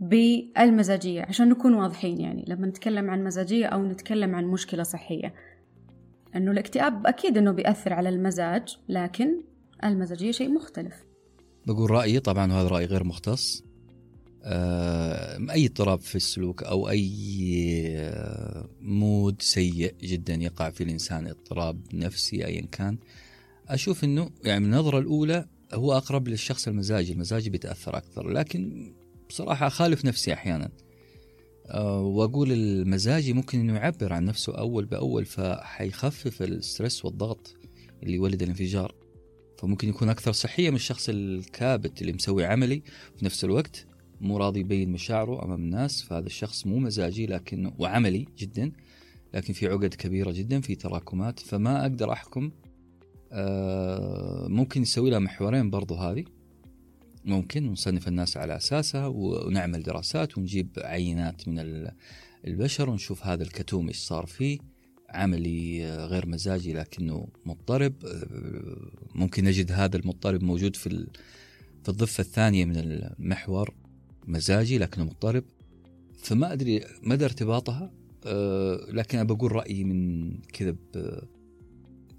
بالمزاجية 0.00 1.22
عشان 1.22 1.48
نكون 1.48 1.74
واضحين 1.74 2.20
يعني. 2.20 2.44
لما 2.48 2.66
نتكلم 2.66 3.10
عن 3.10 3.24
مزاجية 3.24 3.66
أو 3.66 3.84
نتكلم 3.84 4.34
عن 4.34 4.44
مشكلة 4.44 4.82
صحية. 4.82 5.34
أنه 6.36 6.50
الاكتئاب 6.50 7.06
أكيد 7.06 7.38
أنه 7.38 7.52
بيأثر 7.52 7.92
على 7.92 8.08
المزاج 8.08 8.78
لكن 8.88 9.42
المزاجية 9.84 10.30
شيء 10.30 10.48
مختلف. 10.48 10.94
بقول 11.66 11.90
رأيي 11.90 12.20
طبعا 12.20 12.52
وهذا 12.52 12.68
رأي 12.68 12.84
غير 12.84 13.04
مختص. 13.04 13.67
أي 14.44 15.66
اضطراب 15.66 16.00
في 16.00 16.16
السلوك 16.16 16.62
أو 16.62 16.88
أي 16.88 17.84
آه، 17.96 18.68
مود 18.80 19.42
سيء 19.42 19.94
جدا 20.02 20.34
يقع 20.34 20.70
في 20.70 20.84
الإنسان 20.84 21.26
اضطراب 21.26 21.80
نفسي 21.94 22.46
أيا 22.46 22.66
كان. 22.72 22.98
أشوف 23.68 24.04
أنه 24.04 24.30
يعني 24.44 24.60
من 24.60 24.74
النظرة 24.74 24.98
الأولى 24.98 25.46
هو 25.74 25.96
أقرب 25.96 26.28
للشخص 26.28 26.68
المزاجي 26.68 27.12
المزاجي 27.12 27.50
بيتأثر 27.50 27.96
أكثر 27.96 28.28
لكن 28.28 28.92
بصراحة 29.28 29.66
أخالف 29.66 30.04
نفسي 30.04 30.32
أحيانا. 30.32 30.70
آه، 31.66 32.00
وأقول 32.00 32.52
المزاجي 32.52 33.32
ممكن 33.32 33.60
أنه 33.60 33.74
يعبر 33.74 34.12
عن 34.12 34.24
نفسه 34.24 34.58
أول 34.58 34.84
بأول 34.84 35.24
فحيخفف 35.24 36.42
الستريس 36.42 37.04
والضغط 37.04 37.56
اللي 38.02 38.14
يولد 38.14 38.42
الانفجار. 38.42 38.94
فممكن 39.58 39.88
يكون 39.88 40.08
أكثر 40.08 40.32
صحية 40.32 40.70
من 40.70 40.76
الشخص 40.76 41.08
الكابت 41.08 42.00
اللي 42.00 42.12
مسوي 42.12 42.44
عملي 42.44 42.82
في 43.16 43.24
نفس 43.24 43.44
الوقت. 43.44 43.87
مو 44.20 44.36
راضي 44.36 44.60
يبين 44.60 44.92
مشاعره 44.92 45.44
أمام 45.44 45.60
الناس 45.60 46.02
فهذا 46.02 46.26
الشخص 46.26 46.66
مو 46.66 46.78
مزاجي 46.78 47.26
لكنه 47.26 47.72
وعملي 47.78 48.26
جدا 48.38 48.72
لكن 49.34 49.52
في 49.52 49.66
عقد 49.66 49.94
كبيرة 49.94 50.30
جدا 50.30 50.60
في 50.60 50.74
تراكمات. 50.74 51.40
فما 51.40 51.82
أقدر 51.82 52.12
أحكم 52.12 52.50
آه، 53.32 54.46
ممكن 54.48 54.82
يسوي 54.82 55.10
لها 55.10 55.18
محورين 55.18 55.70
برضو 55.70 55.94
هذه. 55.94 56.24
ممكن 57.24 57.72
نصنف 57.72 58.08
الناس 58.08 58.36
على 58.36 58.56
أساسها 58.56 59.06
ونعمل 59.06 59.82
دراسات 59.82 60.38
ونجيب 60.38 60.68
عينات 60.76 61.48
من 61.48 61.88
البشر 62.46 62.90
ونشوف 62.90 63.26
هذا 63.26 63.42
الكتوم 63.42 63.88
إيش 63.88 63.98
صار 63.98 64.26
فيه. 64.26 64.58
عملي 65.10 65.86
آه، 65.86 66.06
غير 66.06 66.26
مزاجي 66.26 66.72
لكنه 66.72 67.28
مضطرب 67.46 67.94
آه، 68.04 68.90
ممكن 69.14 69.44
نجد 69.44 69.72
هذا 69.72 69.96
المضطرب 69.96 70.44
موجود 70.44 70.76
في 70.76 71.06
في 71.82 71.88
الضفة 71.88 72.20
الثانية 72.20 72.64
من 72.64 72.76
المحور. 72.76 73.74
مزاجي 74.28 74.78
لكنه 74.78 75.04
مضطرب 75.04 75.44
فما 76.18 76.52
أدري 76.52 76.84
مدى 77.02 77.24
ارتباطها. 77.24 77.92
لكن 78.88 79.18
أنا 79.18 79.28
بقول 79.28 79.52
رأيي 79.52 79.84
من 79.84 80.32
كذا 80.40 80.76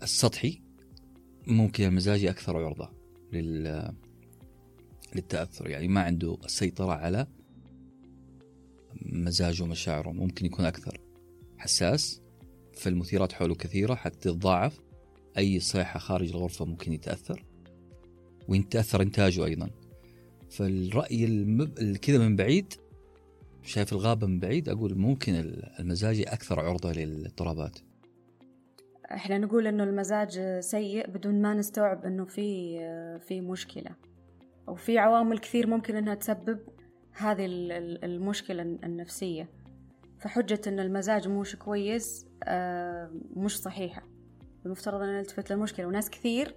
السطحي 0.03 0.62
ممكن 1.47 1.84
المزاجي 1.84 2.30
أكثر 2.30 2.57
عرضة 2.57 2.89
لل 3.34 3.93
للتأثر. 5.16 5.70
يعني 5.70 5.88
ما 5.88 6.01
عنده 6.01 6.38
السيطرة 6.45 6.93
على 6.93 7.28
مزاجه 9.01 9.64
ومشاعره 9.64 10.10
ممكن 10.10 10.45
يكون 10.45 10.66
أكثر. 10.66 11.01
حساس 11.57 12.22
فالمثيرات 12.74 13.34
حوله 13.34 13.55
كثيرة 13.55 13.95
حتى 13.95 14.20
تتضاعف 14.20 14.80
أي 15.38 15.60
صيحة 15.60 15.99
خارج 15.99 16.30
الغرفة 16.30 16.66
ممكن 16.66 16.93
يتأثر 16.93 17.45
ويتأثر 18.47 19.01
إنتاجه 19.01 19.45
أيضا. 19.45 19.70
فالرأي 20.50 21.26
المب... 21.26 21.97
كذا 22.02 22.18
من 22.18 22.36
بعيد 22.36 22.74
شايف 23.64 23.93
الغابة 23.93 24.28
من 24.28 24.39
بعيد 24.39 24.70
أقول 24.70 24.97
ممكن 24.97 25.34
المزاجي 25.80 26.24
أكثر 26.24 26.60
عرضة 26.60 26.91
للاضطرابات 26.91 27.80
إحنا 29.12 29.38
نقول 29.38 29.68
إنه 29.68 29.84
المزاج 29.84 30.60
سيء 30.60 31.10
بدون 31.10 31.41
ما 31.41 31.54
نستوعب 31.54 32.06
إنه 32.06 32.26
في 32.26 32.80
في 33.20 33.41
مشكلة. 33.41 33.91
وفي 34.68 34.97
عوامل 34.97 35.39
كثير 35.39 35.68
ممكن 35.68 35.95
إنها 35.95 36.16
تسبب 36.16 36.60
هذه 37.14 37.45
المشكلة 38.04 38.62
النفسية. 38.62 39.50
فحجة 40.20 40.62
إن 40.68 40.80
المزاج 40.80 41.28
مش 41.28 41.56
كويس 41.56 42.26
آه، 42.43 43.12
مش 43.36 43.60
صحيحة. 43.60 44.04
المفترض 44.66 45.02
ان 45.02 45.10
نلتفت 45.10 45.52
للمشكلة. 45.52 45.86
وناس 45.86 46.10
كثير 46.10 46.56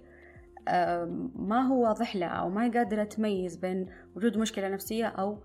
ما 1.35 1.61
هو 1.67 1.83
واضح 1.83 2.15
لها 2.15 2.27
أو 2.27 2.49
ما 2.49 2.71
قادرة 2.71 3.03
تميز 3.03 3.55
بين 3.55 3.85
وجود 4.15 4.37
مشكلة 4.37 4.69
نفسية 4.69 5.05
أو 5.05 5.37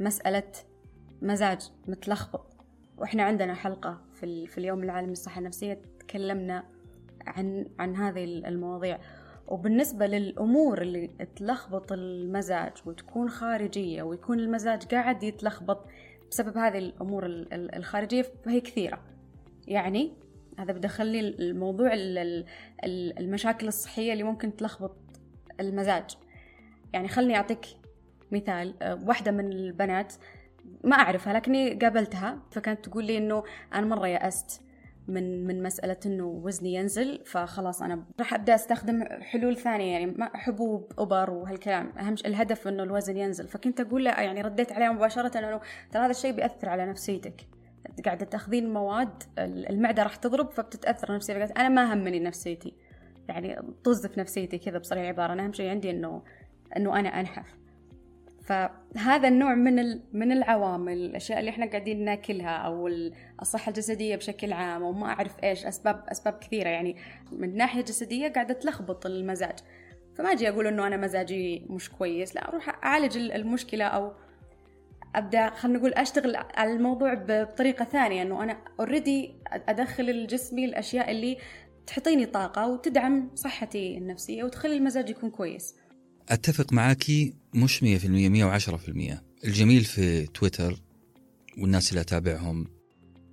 مسألة 0.00 0.52
مزاج 1.22 1.70
متلخبط. 1.88 2.56
وإحنا 2.98 3.22
عندنا 3.22 3.54
حلقة 3.54 4.00
في, 4.14 4.46
في 4.46 4.58
اليوم 4.58 4.82
العالمي 4.82 5.10
للصحة 5.10 5.38
النفسية 5.38 5.80
تكلمنا 6.00 6.64
عن 7.26 7.66
عن 7.78 7.96
هذه 7.96 8.24
المواضيع. 8.24 8.98
وبالنسبة 9.48 10.06
للأمور 10.06 10.82
اللي 10.82 11.06
تلخبط 11.36 11.92
المزاج 11.92 12.72
وتكون 12.86 13.28
خارجية 13.28 14.02
ويكون 14.02 14.40
المزاج 14.40 14.84
قاعد 14.84 15.22
يتلخبط 15.22 15.86
بسبب 16.30 16.58
هذه 16.58 16.78
الأمور 16.78 17.26
الخارجية 17.52 18.22
فهي 18.44 18.60
كثيرة. 18.60 19.02
يعني 19.68 20.12
هذا 20.58 20.72
بدخلني 20.72 21.20
الموضوع 21.20 21.90
المشاكل 22.84 23.68
الصحية 23.68 24.12
اللي 24.12 24.24
ممكن 24.24 24.56
تلخبط 24.56 24.96
المزاج. 25.60 26.16
يعني 26.92 27.08
خلني 27.08 27.36
أعطيك 27.36 27.66
مثال. 28.32 28.74
واحدة 29.06 29.30
من 29.30 29.52
البنات 29.52 30.14
ما 30.84 30.96
أعرفها 30.96 31.32
لكني 31.32 31.74
قابلتها 31.74 32.38
فكانت 32.50 32.84
تقول 32.84 33.04
لي 33.04 33.18
إنه 33.18 33.44
أنا 33.74 33.86
مرة 33.86 34.06
يأست 34.06 34.62
من 35.08 35.46
من 35.46 35.62
مسألة 35.62 35.96
إنه 36.06 36.26
وزني 36.26 36.74
ينزل 36.74 37.22
فخلاص 37.26 37.82
أنا 37.82 38.04
راح 38.18 38.34
أبدأ 38.34 38.54
أستخدم 38.54 39.04
حلول 39.04 39.56
ثانية. 39.56 39.92
يعني 39.92 40.06
ما 40.06 40.30
حبوب 40.36 40.92
أوبر 40.98 41.30
وهالكلام. 41.30 41.92
أهم 41.98 42.14
الهدف 42.26 42.68
إنه 42.68 42.82
الوزن 42.82 43.16
ينزل. 43.16 43.48
فكنت 43.48 43.80
أقول 43.80 44.04
له 44.04 44.10
يعني 44.10 44.42
رديت 44.42 44.72
عليها 44.72 44.92
مباشرة 44.92 45.38
إنه 45.38 45.60
ترى 45.92 46.02
هذا 46.02 46.10
الشيء 46.10 46.32
بيأثر 46.32 46.68
على 46.68 46.86
نفسيتك. 46.86 47.46
قاعدة 48.04 48.26
تاخذين 48.26 48.72
مواد 48.72 49.22
المعدة 49.38 50.02
راح 50.02 50.16
تضرب 50.16 50.50
فبتتأثر 50.50 51.14
نفسيتك 51.14 51.58
أنا 51.58 51.68
ما 51.68 51.94
همني 51.94 52.20
نفسيتي. 52.20 52.74
يعني 53.28 53.56
طز 53.84 54.06
في 54.06 54.20
نفسيتي 54.20 54.58
كذا 54.58 54.78
بصريح 54.78 55.08
عبارة. 55.08 55.32
أنا 55.32 55.44
أهم 55.44 55.52
شيء 55.52 55.70
عندي 55.70 55.90
إنه 55.90 56.22
إنه 56.76 56.98
أنا 57.00 57.20
أنحف. 57.20 57.56
فهذا 58.44 59.28
النوع 59.28 59.54
من 59.54 60.00
من 60.12 60.32
العوامل 60.32 60.92
الأشياء 60.92 61.40
اللي 61.40 61.50
إحنا 61.50 61.66
قاعدين 61.66 62.04
ناكلها 62.04 62.56
أو 62.56 62.88
الصحة 63.42 63.68
الجسدية 63.70 64.16
بشكل 64.16 64.52
عام 64.52 64.82
وما 64.82 65.06
أعرف 65.06 65.44
إيش 65.44 65.66
اسباب 65.66 66.04
أسباب 66.08 66.38
كثيرة. 66.38 66.68
يعني 66.68 66.96
من 67.32 67.56
ناحية 67.56 67.80
جسدية 67.80 68.28
قاعدة 68.28 68.54
تلخبط 68.54 69.06
المزاج. 69.06 69.58
فما 70.14 70.32
أجي 70.32 70.48
أقول 70.48 70.66
إنه 70.66 70.86
أنا 70.86 70.96
مزاجي 70.96 71.66
مش 71.70 71.90
كويس. 71.90 72.34
لا 72.34 72.48
أروح 72.48 72.84
أعالج 72.84 73.16
المشكلة 73.16 73.84
أو 73.84 74.12
أبدأ 75.14 75.50
خلينا 75.50 75.78
نقول 75.78 75.92
أشتغل 75.94 76.36
على 76.36 76.72
الموضوع 76.72 77.14
بطريقة 77.14 77.84
ثانية 77.84 78.22
إنه 78.22 78.42
أنا 78.42 78.58
اوريدي 78.80 79.34
أدخل 79.52 80.04
لجسمي 80.04 80.64
الأشياء 80.64 81.10
اللي 81.10 81.38
تعطيني 81.86 82.26
طاقة 82.26 82.66
وتدعم 82.68 83.30
صحتي 83.34 83.98
النفسية 83.98 84.44
وتخلي 84.44 84.76
المزاج 84.76 85.10
يكون 85.10 85.30
كويس. 85.30 85.74
أتفق 86.28 86.72
معاكي 86.72 87.34
مش 87.54 87.80
100% 87.80 87.84
110% 87.84 89.18
الجميل 89.44 89.84
في 89.84 90.26
تويتر 90.26 90.82
والناس 91.58 91.90
اللي 91.90 92.00
أتابعهم 92.00 92.66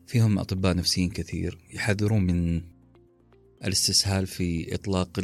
فيهم 0.07 0.39
أطباء 0.39 0.75
نفسيين 0.75 1.09
كثير 1.09 1.57
يحذرون 1.73 2.21
من 2.21 2.61
الاستسهال 3.65 4.27
في 4.27 4.75
إطلاق 4.75 5.19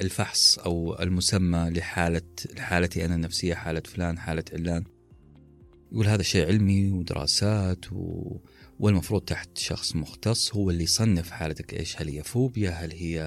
الفحص 0.00 0.58
أو 0.58 1.02
المسمى 1.02 1.70
لحاله 1.70 2.22
لحالتي 2.56 3.04
أنا 3.04 3.14
النفسية 3.14 3.54
حالة 3.54 3.82
فلان 3.84 4.18
حالة 4.18 4.44
علان. 4.52 4.84
يقول 5.92 6.06
هذا 6.06 6.22
شيء 6.22 6.46
علمي 6.46 6.92
ودراسات 6.92 7.92
و... 7.92 8.36
والمفروض 8.80 9.22
تحت 9.22 9.58
شخص 9.58 9.96
مختص 9.96 10.54
هو 10.54 10.70
اللي 10.70 10.84
يصنف 10.84 11.30
حالتك. 11.30 11.74
إيش؟ 11.74 12.00
هل 12.00 12.08
هي 12.08 12.22
فوبيا؟ 12.22 12.70
هل 12.70 12.92
هي 12.92 13.22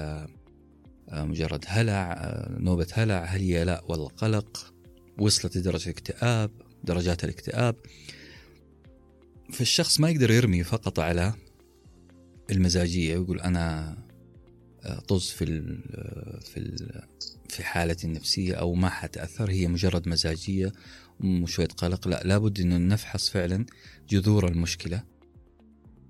آه، 1.08 1.24
مجرد 1.24 1.64
هلع 1.68 2.12
آه، 2.12 2.58
نوبة 2.58 2.86
هلع؟ 2.92 3.24
هل 3.24 3.40
هي 3.40 3.64
لا؟ 3.64 3.84
ولا 3.88 4.04
قلق. 4.04 4.74
وصلت 5.18 5.56
لدرجة 5.56 5.90
اكتئاب 5.90 6.50
درجات 6.84 7.24
الاكتئاب. 7.24 7.76
فالشخص 9.52 10.00
ما 10.00 10.10
يقدر 10.10 10.30
يرمي 10.30 10.64
فقط 10.64 10.98
على 10.98 11.34
المزاجية 12.50 13.18
ويقول 13.18 13.40
أنا 13.40 13.96
آه، 14.84 14.98
طز 14.98 15.30
في 15.30 15.46
في 16.40 16.76
في 17.48 17.64
حالتي 17.64 18.06
النفسية 18.06 18.54
أو 18.54 18.74
ما 18.74 18.88
حتأثر. 18.88 19.50
هي 19.50 19.68
مجرد 19.68 20.08
مزاجية 20.08 20.72
وشويه 21.24 21.66
قلق 21.66 22.08
لا 22.08 22.22
لابد 22.24 22.60
إنه 22.60 22.76
نفحص 22.76 23.30
فعلا 23.30 23.66
جذور 24.08 24.48
المشكلة 24.48 25.02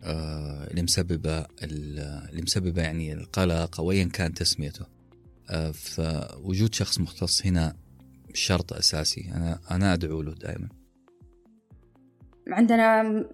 آه، 0.06 0.70
اللي 0.70 0.82
مسببة 0.82 1.46
اللي 1.62 2.42
مسببة 2.42 2.82
يعني 2.82 3.12
القلق 3.12 3.80
أو 3.80 3.90
ايا 3.90 4.04
كان 4.04 4.34
تسميته. 4.34 4.86
آه، 5.50 5.70
فوجود 5.70 6.74
شخص 6.74 7.00
مختص 7.00 7.46
هنا 7.46 7.76
شرط 8.34 8.72
أساسي. 8.72 9.30
أنا 9.34 9.60
أنا 9.70 9.94
أدعو 9.94 10.22
له 10.22 10.34
دائما. 10.34 10.68
عندنا 12.48 13.24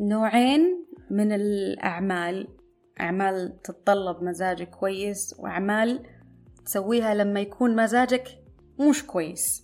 نوعين 0.00 0.86
من 1.10 1.32
الأعمال. 1.32 2.48
أعمال 3.00 3.62
تتطلب 3.64 4.22
مزاج 4.22 4.62
كويس 4.62 5.34
وأعمال 5.38 6.06
تسويها 6.64 7.14
لما 7.14 7.40
يكون 7.40 7.76
مزاجك 7.76 8.28
مش 8.80 9.02
كويس. 9.02 9.61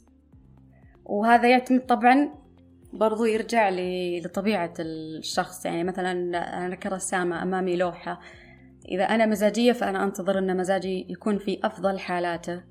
وهذا 1.08 1.48
يعتمد 1.48 1.86
طبعا 1.86 2.30
برضو 2.92 3.24
يرجع 3.24 3.70
لطبيعة 3.72 4.74
الشخص. 4.78 5.66
يعني 5.66 5.84
مثلا 5.84 6.12
أنا 6.66 6.74
كرسامة 6.74 7.42
أمامي 7.42 7.76
لوحة. 7.76 8.20
إذا 8.88 9.04
أنا 9.04 9.26
مزاجية 9.26 9.72
فأنا 9.72 10.04
أنتظر 10.04 10.38
أن 10.38 10.56
مزاجي 10.56 11.06
يكون 11.08 11.38
في 11.38 11.60
أفضل 11.64 11.98
حالاته 11.98 12.62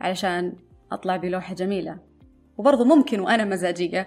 علشان 0.00 0.52
أطلع 0.92 1.16
بلوحة 1.16 1.54
جميلة. 1.54 1.98
وبرضو 2.58 2.84
ممكن 2.84 3.20
وأنا 3.20 3.44
مزاجية 3.44 4.06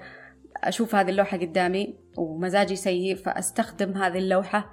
أشوف 0.57 0.95
هذه 0.95 1.09
اللوحة 1.09 1.37
قدامي 1.37 1.95
ومزاجي 2.17 2.75
سيء 2.75 3.15
فأستخدم 3.15 3.97
هذه 3.97 4.17
اللوحة 4.17 4.69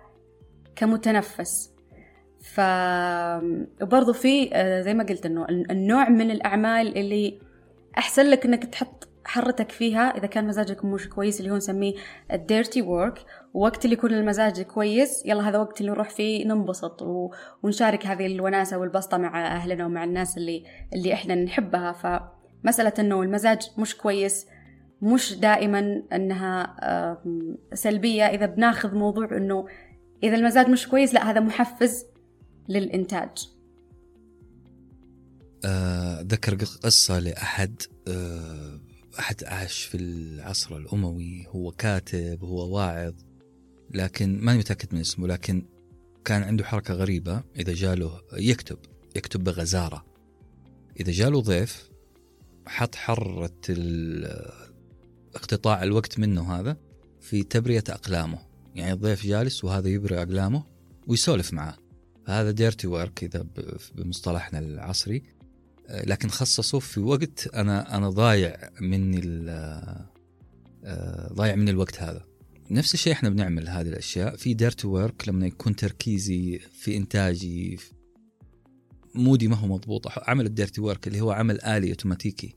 كمتنفس. 0.77 1.77
ف 2.41 2.61
وبرضو 3.83 4.13
في 4.13 4.51
آه، 4.53 4.81
زي 4.81 4.95
ما 4.95 5.05
قلت 5.05 5.27
إنه 5.27 5.47
النوع 5.49 6.09
من 6.09 6.31
الأعمال 6.31 6.99
اللي 6.99 7.46
أحسن 7.99 8.23
لك 8.27 8.45
إنك 8.47 8.65
تحط 8.65 9.09
حرتك 9.25 9.73
فيها. 9.73 10.17
إذا 10.19 10.27
كان 10.27 10.47
مزاجك 10.47 10.85
مش 10.85 11.09
كويس 11.09 11.41
اللي 11.41 11.51
هو 11.51 11.57
نسميه 11.57 11.95
الديرتي 12.33 12.83
وورك 12.83 13.25
ووقت 13.55 13.85
اللي 13.85 13.97
يكون 13.97 14.15
المزاج 14.15 14.61
كويس 14.61 15.27
يلا 15.27 15.49
هذا 15.49 15.59
وقت 15.59 15.81
اللي 15.81 15.93
نروح 15.93 16.11
فيه 16.11 16.45
ننبسط 16.47 17.03
و... 17.03 17.31
ونشارك 17.63 18.07
هذه 18.07 18.27
الوناسة 18.27 18.79
والبسطة 18.79 19.17
مع 19.19 19.47
أهلنا 19.47 19.87
ومع 19.87 20.05
الناس 20.05 20.37
اللي 20.37 20.65
اللي 20.95 21.13
إحنا 21.15 21.35
نحبها. 21.35 21.93
فمسألة 21.93 22.93
إنه 22.99 23.23
المزاج 23.23 23.63
مش 23.79 23.97
كويس 23.97 24.47
مش 25.03 25.39
دائما 25.39 26.03
إنها 26.13 26.77
سلبية. 27.75 28.27
إذا 28.27 28.47
بناخذ 28.47 28.95
موضوع 28.95 29.37
إنه 29.37 29.67
إذا 30.23 30.37
المزاج 30.37 30.69
مش 30.69 30.89
كويس 30.89 31.15
لا 31.15 31.31
هذا 31.31 31.41
محفز 31.41 32.07
للإنتاج. 32.69 33.56
ذكر 36.23 36.55
قصة 36.55 37.19
لأحد 37.19 37.83
آه، 38.09 38.81
أحد 39.19 39.45
عاش 39.45 39.83
في 39.83 39.97
العصر 39.97 40.77
الأموي. 40.77 41.47
هو 41.49 41.73
كاتب 41.73 42.45
هو 42.45 42.77
واعظ 42.77 43.15
لكن 43.91 44.39
ماني 44.41 44.59
متأكد 44.59 44.95
من 44.95 45.01
اسمه 45.01 45.27
لكن 45.27 45.67
كان 46.25 46.43
عنده 46.43 46.65
حركة 46.65 46.95
غريبة. 46.95 47.43
إذا 47.59 47.73
جاله 47.73 48.21
يكتب 48.33 48.79
يكتب 49.17 49.45
بغزارة. 49.45 50.05
إذا 51.01 51.13
جاله 51.13 51.41
ضيف 51.41 51.91
حط 52.67 52.95
حرة 52.95 53.61
اقتطاع 55.35 55.83
الوقت 55.83 56.19
منه 56.19 56.55
هذا 56.55 56.77
في 57.21 57.43
تبرية 57.43 57.85
أقلامه. 57.89 58.39
يعني 58.75 58.93
الضيف 58.93 59.27
جالس 59.27 59.65
وهذا 59.65 59.89
يبري 59.89 60.23
أقلامه 60.23 60.65
ويسولف 61.07 61.53
معاه 61.53 61.77
هذا 62.27 62.51
dirty 62.51 62.87
work 62.87 63.25
إذا 63.25 63.47
بمصطلحنا 63.95 64.59
العصري. 64.59 65.36
لكن 65.89 66.29
خصصوه 66.29 66.81
في 66.81 67.01
وقت 67.01 67.49
أنا 67.55 67.97
أنا 67.97 68.11
ضايع 68.11 68.71
مني 68.81 69.51
آه، 70.85 71.33
ضايع 71.33 71.55
مني 71.55 71.71
الوقت 71.71 72.03
هذا. 72.03 72.25
نفس 72.71 72.95
الشيء 72.95 73.13
إحنا 73.13 73.29
بنعمل 73.29 73.69
هذه 73.69 73.89
الأشياء. 73.89 74.37
في 74.37 74.55
dirty 74.55 74.85
work 74.85 75.29
لما 75.29 75.47
يكون 75.47 75.77
تركيزي 75.77 76.59
في 76.59 76.97
إنتاجي 76.97 77.79
mood 79.15 79.42
ي 79.42 79.49
ما 79.49 79.57
هو 79.57 79.67
مضبوط 79.67 80.07
عمل 80.29 80.47
ال 80.47 80.53
dirty 80.53 80.81
work 80.81 81.07
اللي 81.07 81.21
هو 81.21 81.31
عمل 81.31 81.61
آلي 81.61 81.91
أوتوماتيكي. 81.91 82.55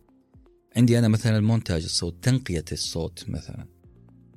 عندي 0.76 1.00
أنا 1.00 1.08
مثلا 1.08 1.38
المونتاج 1.38 1.84
الصوت 1.84 2.24
تنقية 2.24 2.66
الصوت 2.72 3.26
مثلا. 3.28 3.66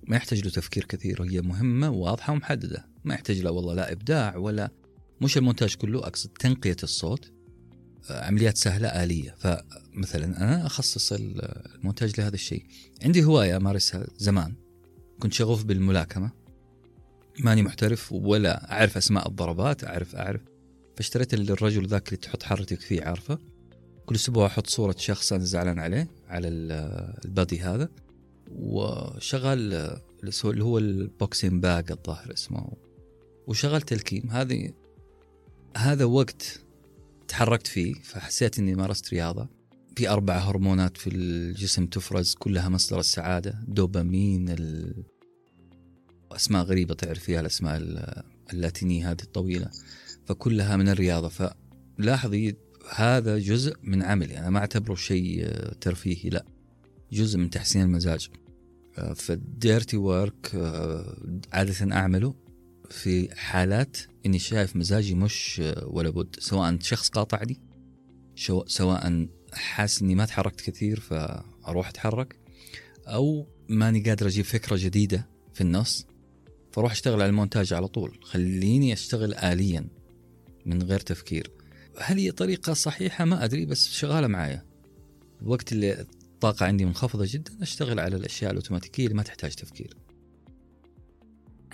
ما 0.09 0.17
يحتاج 0.17 0.45
له 0.45 0.51
تفكير 0.51 0.85
كثير 0.85 1.23
وهي 1.23 1.41
مهمة 1.41 1.91
واضحه 1.91 2.33
ومحددة. 2.33 2.87
ما 3.05 3.15
يحتاج 3.15 3.41
له 3.41 3.51
والله 3.51 3.75
لا 3.75 3.93
إبداع 3.93 4.37
ولا 4.37 4.71
مش 5.21 5.37
المونتاج 5.37 5.75
كله 5.75 5.99
أقصد 5.99 6.31
تنقية 6.31 6.77
الصوت. 6.83 7.33
عمليات 8.11 8.57
سهلة 8.57 8.89
آلية. 8.89 9.35
فمثلا 9.39 10.25
أنا 10.25 10.67
أخصص 10.67 11.13
المونتاج 11.13 12.21
لهذا 12.21 12.35
الشيء. 12.35 12.65
عندي 13.03 13.25
هواية 13.25 13.57
امارسها 13.57 14.07
زمان. 14.19 14.55
كنت 15.21 15.33
شغوف 15.33 15.65
بالملاكمة. 15.65 16.31
ماني 17.39 17.63
محترف 17.63 18.13
ولا 18.13 18.73
أعرف 18.73 18.97
أسماء 18.97 19.29
الضربات 19.29 19.85
اعرف 19.85 20.17
أعرف. 20.17 20.41
فاشتريت 20.97 21.35
الرجل 21.35 21.87
ذاك 21.87 22.09
اللي 22.09 22.17
تحط 22.17 22.43
حرتك 22.43 22.81
فيه 22.81 23.03
عارفه؟ 23.03 23.39
كل 24.07 24.15
أسبوع 24.15 24.47
أحط 24.47 24.67
صورة 24.67 24.95
شخص 24.99 25.33
أنا 25.33 25.45
زعلان 25.45 25.79
عليه 25.79 26.09
على 26.29 26.49
ال 26.49 26.71
body 26.71 27.61
هذا. 27.61 27.89
وشغل 28.51 29.59
اللي 30.45 30.65
هو 30.65 30.79
ال 30.79 30.90
boxing 30.90 31.61
bag 31.61 31.91
الظاهر 31.91 32.33
اسمه. 32.33 32.73
وشغلت 33.47 33.89
تلكيم. 33.89 34.31
هذه 34.31 34.73
هذا 35.77 36.05
وقت 36.05 36.61
تحركت 37.33 37.67
فيه 37.67 37.95
فحسيت 37.95 38.59
إني 38.59 38.75
مارست 38.75 39.15
رياضة. 39.15 39.49
في 39.97 40.09
أربع 40.09 40.39
هرمونات 40.39 40.97
في 40.97 41.11
الجسم 41.11 41.87
تفرز 41.87 42.35
كلها 42.35 42.69
مصدر 42.69 43.01
السعادة 43.01 43.65
دوبامين 43.69 44.49
ال... 44.49 44.95
أسماء 46.33 46.63
غريبة 46.65 46.95
تعرف 46.95 47.19
فيها 47.19 47.41
الأسماء 47.41 47.77
اللاتينية 48.53 49.11
هذه 49.11 49.23
الطويلة. 49.23 49.71
فكلها 50.27 50.77
من 50.77 50.89
الرياضة. 50.89 51.29
فلاحظي 51.99 52.57
هذا 52.95 53.39
جزء 53.39 53.77
من 53.83 54.03
عملي. 54.03 54.39
أنا 54.39 54.51
ما 54.51 54.59
أعتبره 54.59 54.95
شيء 54.95 55.47
ترفيهي 55.81 56.31
لا. 56.31 56.45
جزء 57.13 57.39
من 57.39 57.51
تحسين 57.51 57.83
المزاج. 57.83 58.31
فالديرتي 59.15 59.97
ورك 59.97 60.55
عادة 61.53 61.97
أعمله 61.97 62.35
في 62.91 63.37
حالات 63.37 63.97
إني 64.27 64.39
شايف 64.39 64.77
مزاجي 64.77 65.15
مش 65.15 65.63
ولا 65.83 66.11
بد. 66.11 66.37
سواء 66.39 66.79
شخص 66.81 67.09
قاطعني 67.09 67.61
سواء 68.67 69.29
حاسس 69.53 70.03
إني 70.03 70.15
ما 70.15 70.25
تحركت 70.25 70.61
كثير 70.61 71.01
فأروح 71.01 71.89
أتحرك 71.89 72.39
أو 73.07 73.47
ماني 73.69 74.01
قادر 74.01 74.27
أجيب 74.27 74.45
فكرة 74.45 74.77
جديدة 74.77 75.29
في 75.55 75.61
النص 75.61 76.07
فأروح 76.73 76.93
أشتغل 76.93 77.15
على 77.15 77.27
المونتاج 77.27 77.73
على 77.73 77.89
طول. 77.89 78.19
خليني 78.23 78.93
أشتغل 78.93 79.35
اليا 79.35 79.89
من 80.67 80.83
غير 80.83 81.01
تفكير. 81.01 81.51
هل 81.99 82.19
هي 82.19 82.31
طريقة 82.31 82.73
صحيحة؟ 82.73 83.25
ما 83.25 83.45
أدري 83.45 83.67
بس 83.67 83.91
شغالة 83.93 84.27
معايا. 84.27 84.65
الوقت 85.43 85.73
اللي 85.73 86.01
الطاقة 86.01 86.67
عندي 86.67 86.85
منخفضة 86.85 87.25
جدا 87.29 87.63
أشتغل 87.63 88.01
على 88.01 88.17
الأشياء 88.17 88.51
الأوتوماتيكية 88.51 89.05
اللي 89.05 89.15
ما 89.15 89.23
تحتاج 89.23 89.55
تفكير. 89.55 89.97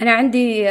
أنا 0.02 0.12
عندي 0.12 0.68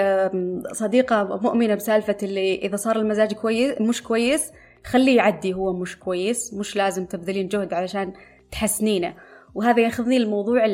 صديقة 0.73 1.39
مؤمنة 1.41 1.75
بسالفة 1.75 2.17
اللي 2.23 2.55
إذا 2.55 2.75
صار 2.75 2.95
المزاج 2.95 3.34
كويس 3.34 3.82
مش 3.82 4.03
كويس 4.03 4.51
خليه 4.86 5.17
يعدي 5.17 5.53
هو 5.53 5.73
مش 5.73 5.99
كويس 5.99 6.53
مش 6.53 6.75
لازم 6.75 7.05
تبذلين 7.05 7.47
جهد 7.47 7.73
علشان 7.73 8.13
تحسنينه. 8.51 9.13
وهذا 9.55 9.82
ياخذني 9.82 10.19
لموضوع 10.19 10.65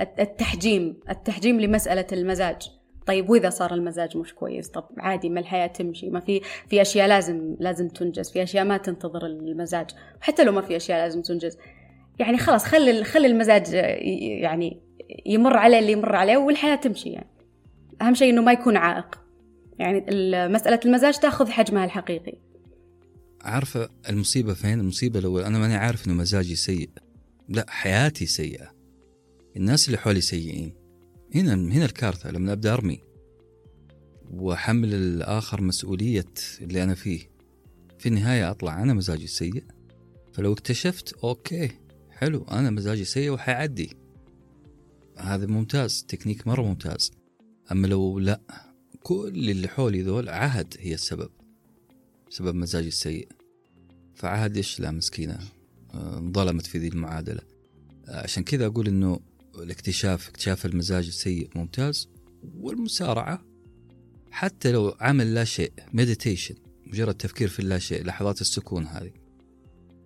التحجيم 0.00 1.00
التحجيم 1.10 1.60
لمسألة 1.60 2.06
المزاج. 2.12 2.70
طيب 3.06 3.30
وإذا 3.30 3.50
صار 3.50 3.74
المزاج 3.74 4.16
مش 4.16 4.34
كويس 4.34 4.68
طب 4.68 4.84
عادي 4.98 5.28
ما 5.28 5.40
الحياة 5.40 5.66
تمشي 5.66 6.10
ما 6.10 6.20
في 6.20 6.40
في 6.68 6.82
أشياء 6.82 7.08
لازم 7.08 7.56
لازم 7.60 7.88
تنجز 7.88 8.30
في 8.30 8.42
أشياء 8.42 8.64
ما 8.64 8.76
تنتظر 8.76 9.26
المزاج. 9.26 9.86
حتى 10.20 10.44
لو 10.44 10.52
ما 10.52 10.60
في 10.60 10.76
أشياء 10.76 10.98
لازم 10.98 11.22
تنجز. 11.22 11.58
يعني 12.18 12.38
خلاص 12.38 12.64
خلي 12.64 13.04
خلي 13.04 13.26
المزاج 13.26 13.72
يعني 14.42 14.80
يمر 15.26 15.56
عليه 15.56 15.78
اللي 15.78 15.92
يمر 15.92 16.16
عليه 16.16 16.36
والحياة 16.36 16.76
تمشي 16.76 17.08
يعني. 17.08 17.33
أهم 18.02 18.14
شيء 18.14 18.30
إنه 18.32 18.42
ما 18.42 18.52
يكون 18.52 18.76
عائق. 18.76 19.20
يعني 19.78 20.04
مسألة 20.48 20.80
المزاج 20.84 21.18
تأخذ 21.18 21.50
حجمها 21.50 21.84
الحقيقي. 21.84 22.38
عارفة 23.42 23.88
المصيبة 24.08 24.54
فين؟ 24.54 24.80
المصيبة 24.80 25.20
لو 25.20 25.38
أنا 25.38 25.58
ماني 25.58 25.74
عارف 25.74 26.06
إنه 26.06 26.14
مزاجي 26.14 26.56
سيء. 26.56 26.90
لا 27.48 27.66
حياتي 27.68 28.26
سيئة. 28.26 28.74
الناس 29.56 29.86
اللي 29.86 29.98
حولي 29.98 30.20
سيئين. 30.20 30.74
هنا 31.34 31.54
هنا 31.54 31.84
الكارثة 31.84 32.30
لما 32.30 32.52
أبدأ 32.52 32.72
أرمي. 32.72 33.00
وأحمل 34.30 34.94
الآخر 34.94 35.60
مسؤولية 35.60 36.24
اللي 36.60 36.82
أنا 36.82 36.94
فيه. 36.94 37.30
في 37.98 38.08
النهاية 38.08 38.50
أطلع 38.50 38.82
أنا 38.82 38.94
مزاجي 38.94 39.26
سيء. 39.26 39.64
فلو 40.32 40.52
اكتشفت 40.52 41.12
أوكي 41.12 41.70
حلو 42.10 42.44
أنا 42.50 42.70
مزاجي 42.70 43.04
سيء 43.04 43.30
وحيعدي. 43.30 43.96
هذا 45.18 45.46
ممتاز 45.46 46.04
تكنيك 46.08 46.46
مرة 46.46 46.62
ممتاز. 46.62 47.12
اما 47.72 47.86
لو 47.86 48.18
لا 48.18 48.40
كل 49.02 49.50
اللي 49.50 49.68
حولي 49.68 50.02
ذول 50.02 50.28
عهد 50.28 50.74
هي 50.78 50.94
السبب 50.94 51.30
سبب 52.30 52.54
مزاجي 52.54 52.88
السيء. 52.88 53.28
فعهد 54.14 54.56
إيش؟ 54.56 54.80
لا 54.80 54.90
مسكينة. 54.90 55.38
آه، 55.94 56.18
انظلمت 56.18 56.66
في 56.66 56.78
ذي 56.78 56.88
المعادلة. 56.88 57.40
آه، 58.08 58.22
عشان 58.22 58.44
كذا 58.44 58.66
أقول 58.66 58.88
إنه 58.88 59.20
الاكتشاف 59.54 60.28
اكتشاف 60.28 60.66
المزاج 60.66 61.06
السيء 61.06 61.48
ممتاز 61.54 62.08
والمسارعة 62.54 63.44
حتى 64.30 64.72
لو 64.72 64.96
عمل 65.00 65.34
لا 65.34 65.44
شيء 65.44 65.72
meditation 65.92 66.54
مجرد 66.86 67.14
تفكير 67.14 67.48
في 67.48 67.60
اللا 67.60 67.78
شيء 67.78 68.04
لحظات 68.04 68.40
السكون 68.40 68.86
هذه. 68.86 69.12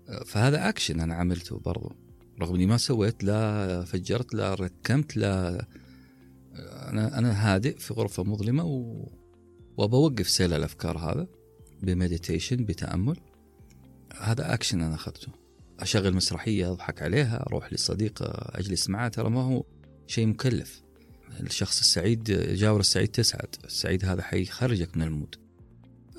آه، 0.08 0.24
فهذا 0.24 0.68
اكشن 0.68 1.00
أنا 1.00 1.14
عملته 1.14 1.58
برضو. 1.58 1.92
رغم 2.40 2.54
إني 2.54 2.66
ما 2.66 2.76
سويت 2.76 3.24
لا 3.24 3.84
فجرت 3.84 4.34
لا 4.34 4.54
ركمت 4.54 5.16
لا 5.16 5.66
أنا 6.90 7.18
أنا 7.18 7.54
هادئ 7.54 7.78
في 7.78 7.94
غرفة 7.94 8.24
مظلمة 8.24 8.64
و... 8.64 9.06
وبوقف 9.76 10.28
سيل 10.28 10.52
الأفكار 10.52 10.98
هذا 10.98 11.26
ب 11.82 11.89
meditation 11.89 12.56
بتأمل. 12.56 13.20
هذا 14.16 14.54
أكشن 14.54 14.80
أنا 14.80 14.94
أخذته. 14.94 15.28
أشغل 15.80 16.14
مسرحية 16.14 16.72
أضحك 16.72 17.02
عليها 17.02 17.46
أروح 17.46 17.72
لصديق 17.72 18.18
أجلس 18.56 18.88
معاه 18.88 19.08
ترى 19.08 19.30
ما 19.30 19.40
هو 19.40 19.64
شيء 20.06 20.26
مكلف. 20.26 20.82
الشخص 21.40 21.80
السعيد 21.80 22.24
جاور 22.54 22.80
السعيد 22.80 23.08
تسعد. 23.08 23.54
السعيد 23.64 24.04
هذا 24.04 24.22
حيخرجك 24.22 24.96
من 24.96 25.02
ال 25.02 25.07
mood. 25.07 25.34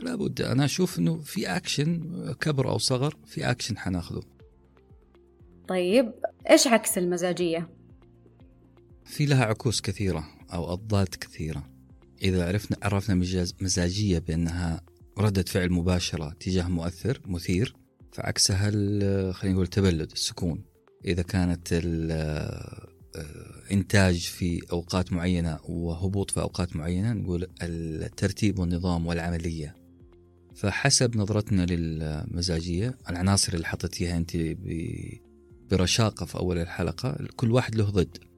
لابد 0.02 0.42
أنا 0.42 0.66
أشوف 0.66 1.00
إنه 1.00 1.22
في 1.22 1.48
أكشن 1.48 2.02
كبر 2.42 2.70
أو 2.70 2.78
صغر 2.78 3.18
في 3.26 3.52
أكشن 3.52 3.78
حناخذه. 3.78 4.22
طيب 5.68 6.14
إيش 6.50 6.68
عكس 6.68 6.98
المزاجية؟ 6.98 7.70
في 9.06 9.26
لها 9.26 9.46
عكوس 9.46 9.82
كثيرة. 9.82 10.39
أو 10.54 10.74
أضداد 10.74 11.08
كثيرة. 11.08 11.70
إذا 12.22 12.48
عرفنا 12.48 12.78
عرفنا 12.84 13.16
مزاجية 13.62 14.20
بأنها 14.20 14.82
ردة 15.18 15.44
فعل 15.44 15.72
مباشرة 15.72 16.36
تجاه 16.40 16.68
مؤثر 16.68 17.22
مثير 17.26 17.76
فعكسها 18.12 18.72
خلينا 19.32 19.54
نقول 19.54 19.64
التبلد 19.64 20.12
السكون. 20.12 20.64
إذا 21.06 21.22
كانت 21.22 21.68
آه، 22.12 22.88
في 24.28 24.62
أوقات 24.72 25.14
معينة 25.14 25.60
وهبوط 25.64 26.32
في 26.32 26.42
أوقات 26.42 26.76
معينة 26.76 27.14
نقول 27.14 27.48
الترتيب 27.62 28.60
والنظام 28.60 29.08
والعملية. 29.08 29.76
فحسب 30.56 31.18
نظرتنا 31.18 31.66
للمزاجية 31.66 32.98
العناصر 33.10 33.54
اللي 33.54 33.66
حطيتيها 33.66 34.18
أنت 34.18 34.38
برشاقة 35.72 36.26
في 36.26 36.36
أول 36.36 36.58
الحلقة 36.58 37.18
كل 37.36 37.52
واحد 37.52 37.76
له 37.76 37.90
ضد. 37.90 38.29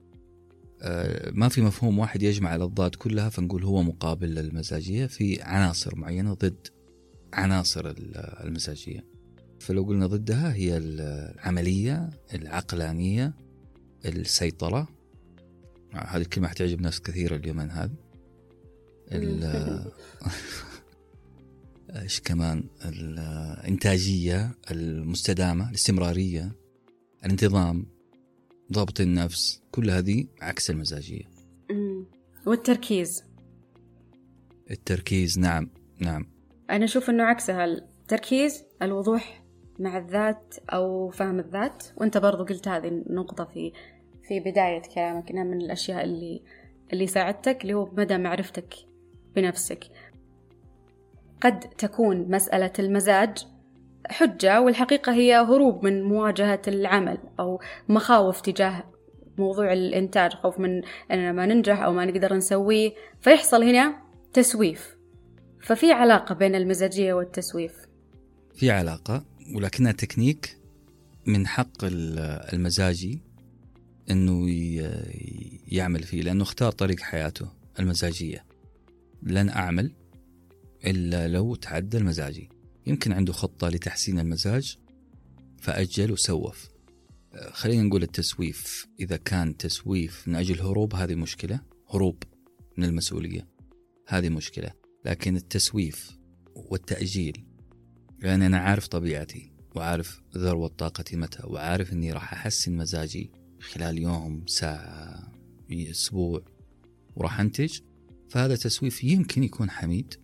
ما 1.32 1.48
في 1.48 1.60
مفهوم 1.60 1.98
واحد 1.98 2.22
يجمع 2.22 2.54
الأضداد 2.54 2.94
كلها 2.94 3.28
فنقول 3.28 3.64
هو 3.64 3.82
مقابل 3.82 4.34
للمزاجية 4.34 5.06
في 5.06 5.42
عناصر 5.42 5.96
معينة 5.96 6.34
ضد 6.34 6.66
عناصر 7.32 7.94
المزاجية. 8.44 9.04
فلو 9.60 9.84
قلنا 9.84 10.06
ضدها 10.06 10.54
هي 10.54 10.76
العملية 10.76 12.10
العقلانية 12.34 13.34
السيطرة. 14.04 14.88
هذه 15.92 16.20
الكلمة 16.20 16.48
حتعجب 16.48 16.80
ناس 16.80 17.00
كثيرة 17.00 17.36
اليومين 17.36 17.70
هذه. 17.70 17.94
إيش 22.02 22.20
كمان؟ 22.20 22.64
الانتاجيه 22.84 24.54
المستدامة 24.70 25.70
الاستمرارية 25.70 26.52
الانتظام. 27.24 27.86
ضبط 28.72 29.00
النفس 29.00 29.62
كل 29.70 29.90
هذه 29.90 30.26
عكس 30.42 30.70
المزاجية. 30.70 31.24
والتركيز؟ 32.46 33.24
التركيز 34.70 35.38
نعم 35.38 35.70
نعم. 35.98 36.26
أنا 36.70 36.84
أشوف 36.84 37.10
إنه 37.10 37.24
عكسها 37.24 37.64
التركيز 37.64 38.64
الوضوح 38.82 39.42
مع 39.78 39.98
الذات 39.98 40.54
أو 40.70 41.10
فهم 41.10 41.38
الذات؟ 41.38 41.84
وأنت 41.96 42.18
برضو 42.18 42.44
قلت 42.44 42.68
هذه 42.68 42.88
النقطة 42.88 43.44
في 43.44 43.72
في 44.28 44.40
بداية 44.40 44.82
كلامك 44.94 45.30
إنها 45.30 45.44
من 45.44 45.60
الأشياء 45.60 46.04
اللي 46.04 46.42
اللي 46.92 47.06
ساعدتك 47.06 47.62
اللي 47.62 47.74
هو 47.74 47.90
مدى 47.92 48.18
معرفتك 48.18 48.74
بنفسك. 49.36 49.84
قد 51.40 51.60
تكون 51.60 52.30
مسألة 52.30 52.72
المزاج 52.78 53.46
حجة 54.06 54.60
والحقيقة 54.60 55.12
هي 55.12 55.34
هروب 55.34 55.84
من 55.84 56.02
مواجهة 56.02 56.62
العمل 56.68 57.18
أو 57.40 57.60
مخاوف 57.88 58.40
تجاه 58.40 58.84
موضوع 59.38 59.72
الإنتاج 59.72 60.32
خوف 60.32 60.60
من 60.60 60.82
أننا 61.10 61.32
ما 61.32 61.46
ننجح 61.46 61.82
أو 61.82 61.92
ما 61.92 62.04
نقدر 62.04 62.34
نسويه. 62.34 62.92
فيحصل 63.20 63.62
هنا 63.62 64.02
تسويف. 64.32 64.96
ففي 65.60 65.92
علاقة 65.92 66.34
بين 66.34 66.54
المزاجية 66.54 67.12
والتسويف. 67.12 67.72
في 68.54 68.70
علاقة 68.70 69.24
ولكنها 69.54 69.92
تكنيك 69.92 70.56
من 71.26 71.46
حق 71.46 71.84
المزاجي 72.52 73.22
إنه 74.10 74.46
يعمل 75.68 76.02
فيه 76.02 76.22
لأنه 76.22 76.42
اختار 76.42 76.72
طريق 76.72 77.00
حياته 77.00 77.48
المزاجية. 77.80 78.44
لن 79.22 79.48
أعمل 79.48 79.92
إلا 80.86 81.28
لو 81.28 81.54
تعدى 81.54 81.96
المزاجي. 81.96 82.48
يمكن 82.86 83.12
عنده 83.12 83.32
خطة 83.32 83.68
لتحسين 83.68 84.18
المزاج 84.18 84.78
فأجل 85.58 86.12
وسوف. 86.12 86.68
خلينا 87.50 87.82
نقول 87.82 88.02
التسويف 88.02 88.86
إذا 89.00 89.16
كان 89.16 89.56
تسويف 89.56 90.28
من 90.28 90.34
أجل 90.34 90.60
هروب 90.60 90.94
هذه 90.94 91.14
مشكلة. 91.14 91.60
هروب 91.90 92.22
من 92.76 92.84
المسؤولية 92.84 93.48
هذه 94.08 94.28
مشكلة. 94.28 94.72
لكن 95.04 95.36
التسويف 95.36 96.18
والتأجيل 96.54 97.44
لأن 98.18 98.42
أنا 98.42 98.58
عارف 98.58 98.86
طبيعتي 98.86 99.52
وعارف 99.74 100.22
ذروة 100.36 100.68
طاقتي 100.68 101.16
متى 101.16 101.42
وعارف 101.46 101.92
أني 101.92 102.12
راح 102.12 102.32
أحسن 102.32 102.76
مزاجي 102.76 103.30
خلال 103.60 103.98
يوم 103.98 104.46
ساعة 104.46 105.32
أسبوع 105.72 106.42
وراح 107.16 107.40
أنتج. 107.40 107.78
فهذا 108.28 108.56
تسويف 108.56 109.04
يمكن 109.04 109.44
يكون 109.44 109.70
حميد. 109.70 110.14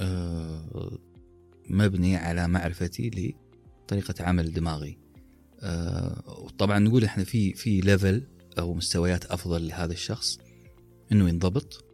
آه، 0.00 0.98
مبني 1.70 2.16
على 2.16 2.48
معرفتي 2.48 3.34
لطريقة 3.84 4.24
عمل 4.24 4.52
دماغي. 4.52 4.98
آه، 5.60 6.48
طبعا 6.58 6.78
نقول 6.78 7.04
إحنا 7.04 7.24
في 7.24 7.52
في 7.52 7.80
ليفل 7.80 8.22
أو 8.58 8.74
مستويات 8.74 9.24
أفضل 9.24 9.68
لهذا 9.68 9.92
الشخص 9.92 10.38
إنه 11.12 11.28
ينضبط 11.28 11.84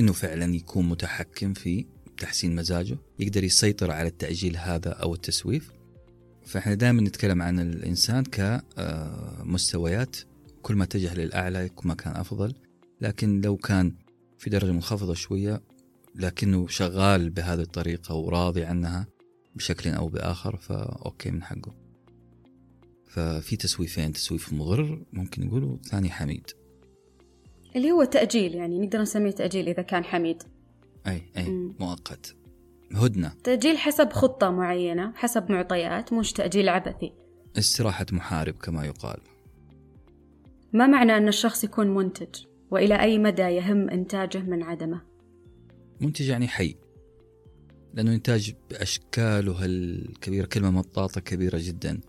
إنه 0.00 0.12
فعلا 0.12 0.54
يكون 0.54 0.88
متحكم 0.88 1.54
في 1.54 1.86
تحسين 2.18 2.54
مزاجه 2.54 2.98
يقدر 3.18 3.44
يسيطر 3.44 3.90
على 3.90 4.08
التأجيل 4.08 4.56
هذا 4.56 4.90
أو 4.90 5.14
التسويف. 5.14 5.70
فإحنا 6.44 6.74
دائما 6.74 7.02
نتكلم 7.02 7.42
عن 7.42 7.60
الإنسان 7.60 8.24
كمستويات 8.24 10.16
كل 10.62 10.74
ما 10.74 10.84
اتجه 10.84 11.14
للأعلى 11.14 11.68
كل 11.68 11.88
ما 11.88 11.94
كان 11.94 12.16
أفضل. 12.16 12.54
لكن 13.00 13.40
لو 13.40 13.56
كان 13.56 13.94
في 14.38 14.50
درجة 14.50 14.72
منخفضة 14.72 15.14
شوية 15.14 15.62
لكنه 16.18 16.66
شغال 16.66 17.30
بهذه 17.30 17.60
الطريقة 17.60 18.14
وراضي 18.14 18.64
عنها 18.64 19.06
بشكل 19.54 19.90
أو 19.90 20.08
بآخر 20.08 20.56
فأوكي 20.56 21.30
من 21.30 21.42
حقه. 21.42 21.74
ففي 23.06 23.56
تسويفين 23.56 24.12
تسويف 24.12 24.52
مضر 24.52 25.04
ممكن 25.12 25.46
نقوله 25.46 25.78
ثاني 25.82 26.10
حميد. 26.10 26.50
اللي 27.76 27.90
هو 27.90 28.04
تأجيل 28.04 28.54
يعني 28.54 28.78
نقدر 28.78 29.00
نسميه 29.00 29.30
تأجيل 29.30 29.68
إذا 29.68 29.82
كان 29.82 30.04
حميد. 30.04 30.42
أي 31.06 31.22
أي 31.36 31.48
م. 31.50 31.74
مؤقت. 31.80 32.36
هدنة. 32.92 33.32
تأجيل 33.44 33.78
حسب 33.78 34.12
خطة 34.12 34.50
معينة 34.50 35.12
حسب 35.14 35.52
معطيات 35.52 36.12
مش 36.12 36.32
تأجيل 36.32 36.68
عبثي. 36.68 37.12
استراحة 37.58 38.06
محارب 38.12 38.54
كما 38.54 38.86
يقال. 38.86 39.20
ما 40.72 40.86
معنى 40.86 41.16
أن 41.16 41.28
الشخص 41.28 41.64
يكون 41.64 41.94
منتج؟ 41.94 42.44
وإلى 42.70 43.00
أي 43.00 43.18
مدى 43.18 43.42
يهم 43.42 43.90
إنتاجه 43.90 44.38
من 44.38 44.62
عدمه؟ 44.62 45.07
منتج 46.00 46.28
يعني 46.28 46.48
حي. 46.48 46.76
لأنه 47.94 48.14
إنتاج 48.14 48.54
بأشكاله 48.70 49.64
الكبيرة 49.64 50.46
كلمة 50.46 50.70
مطاطة 50.70 51.20
كبيرة 51.20 51.58
جدا. 51.62 52.00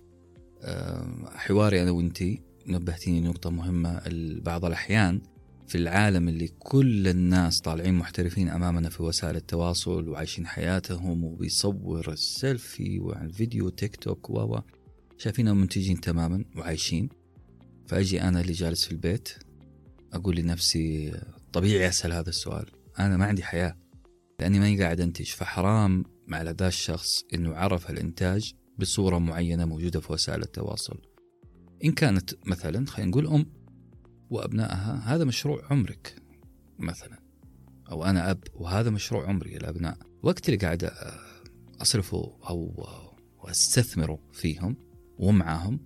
آه، 0.62 1.30
حواري 1.36 1.84
أنا 1.84 1.92
وإنتي 1.92 2.42
نبهتيني 2.68 3.22
نقطة 3.22 3.50
مهمة. 3.50 4.02
بعض 4.44 4.66
الأحيان 4.66 5.22
في 5.68 5.78
العالم 5.78 6.30
اللي 6.30 6.48
كل 6.48 7.08
الناس 7.08 7.62
طالعين 7.62 7.94
محترفين 7.94 8.50
أمامنا 8.50 8.90
في 8.90 9.04
وسائل 9.04 9.36
التواصل 9.36 10.10
وعايشين 10.10 10.48
حياتهم 10.48 11.24
وبيصور 11.24 12.12
السيلفي 12.12 13.00
والفيديو 13.00 13.70
تيك 13.70 13.96
توك 13.96 14.30
و 14.30 14.60
شايفينهم 15.18 15.58
منتجين 15.58 16.02
تماما 16.02 16.46
وعايشين. 16.58 17.10
فأجي 17.88 18.22
أنا 18.22 18.42
اللي 18.42 18.54
جالس 18.54 18.86
في 18.86 18.92
البيت 18.92 19.30
أقول 20.14 20.36
لنفسي 20.36 21.14
طبيعي 21.54 21.90
أسأل 21.90 22.14
هذا 22.14 22.30
السؤال. 22.30 22.79
أنا 23.00 23.18
ما 23.18 23.26
عندي 23.26 23.44
حياة 23.44 23.78
لأني 24.40 24.60
ماني 24.60 24.84
قاعد 24.84 25.02
أنتج. 25.02 25.26
فحرام 25.26 26.04
على 26.32 26.52
ذا 26.52 26.68
الشخص 26.68 27.24
أنه 27.34 27.56
عرف 27.56 27.90
الإنتاج 27.90 28.54
بصورة 28.80 29.18
معينة 29.18 29.66
موجودة 29.66 30.00
في 30.00 30.14
وسائل 30.14 30.42
التواصل. 30.42 31.02
إن 31.86 31.92
كانت 31.92 32.34
مثلا 32.46 32.86
خلينا 32.86 33.12
نقول 33.12 33.28
أم 33.28 33.46
وأبنائها 34.30 35.02
هذا 35.06 35.24
مشروع 35.24 35.66
عمرك 35.72 36.16
مثلا 36.80 37.20
أو 37.92 38.06
أنا 38.06 38.32
أب 38.32 38.44
وهذا 38.54 38.90
مشروع 38.90 39.28
عمري 39.28 39.58
الأبناء 39.58 39.98
وقت 40.24 40.50
اللي 40.50 40.58
قاعد 40.60 40.92
أصرفه 41.82 42.38
أو 42.50 42.88
أستثمره 43.44 44.20
فيهم 44.34 44.76
ومعاهم 45.18 45.80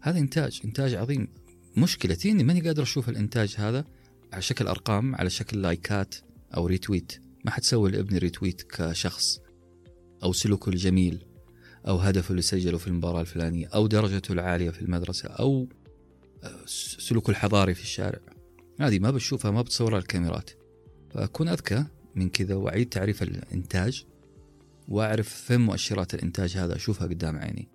هذا 0.00 0.18
إنتاج 0.18 0.60
إنتاج 0.64 0.94
عظيم. 0.94 1.28
مشكلتي 1.76 2.30
إني 2.30 2.44
ماني 2.44 2.60
قادر 2.60 2.82
أشوف 2.82 3.08
الإنتاج 3.08 3.54
هذا 3.58 3.84
على 4.32 4.42
شكل 4.42 4.66
أرقام 4.66 5.14
على 5.14 5.30
شكل 5.30 5.62
لايكات. 5.62 6.14
أو 6.56 6.66
retweet 6.66 7.22
ما 7.44 7.50
حتسوي 7.50 7.90
لابني 7.90 8.18
retweet 8.18 8.62
كشخص. 8.62 9.40
أو 10.22 10.32
سلوكه 10.32 10.70
الجميل. 10.70 11.24
أو 11.88 11.96
هدفه 11.96 12.30
اللي 12.30 12.42
سجله 12.42 12.78
في 12.78 12.86
المباراة 12.86 13.20
الفلانية. 13.20 13.66
أو 13.66 13.86
درجته 13.86 14.32
العالية 14.32 14.70
في 14.70 14.82
المدرسة. 14.82 15.28
أو 15.28 15.68
آه، 16.44 16.60
سلوكه 16.66 17.30
الحضاري 17.30 17.74
في 17.74 17.82
الشارع. 17.82 18.20
هذه 18.80 18.98
ما 18.98 19.10
بشوفها 19.10 19.50
ما 19.50 19.62
بتصورها 19.62 19.98
الكاميرات. 19.98 20.50
فأكون 21.10 21.48
أذكى 21.48 21.84
من 22.14 22.28
كذا 22.28 22.54
وأعيد 22.54 22.88
تعريف 22.88 23.22
الإنتاج. 23.22 24.04
وأعرف 24.88 25.28
فين 25.28 25.60
مؤشرات 25.60 26.14
الإنتاج 26.14 26.56
هذا 26.56 26.76
أشوفها 26.76 27.06
قدام 27.06 27.36
عيني. 27.38 27.68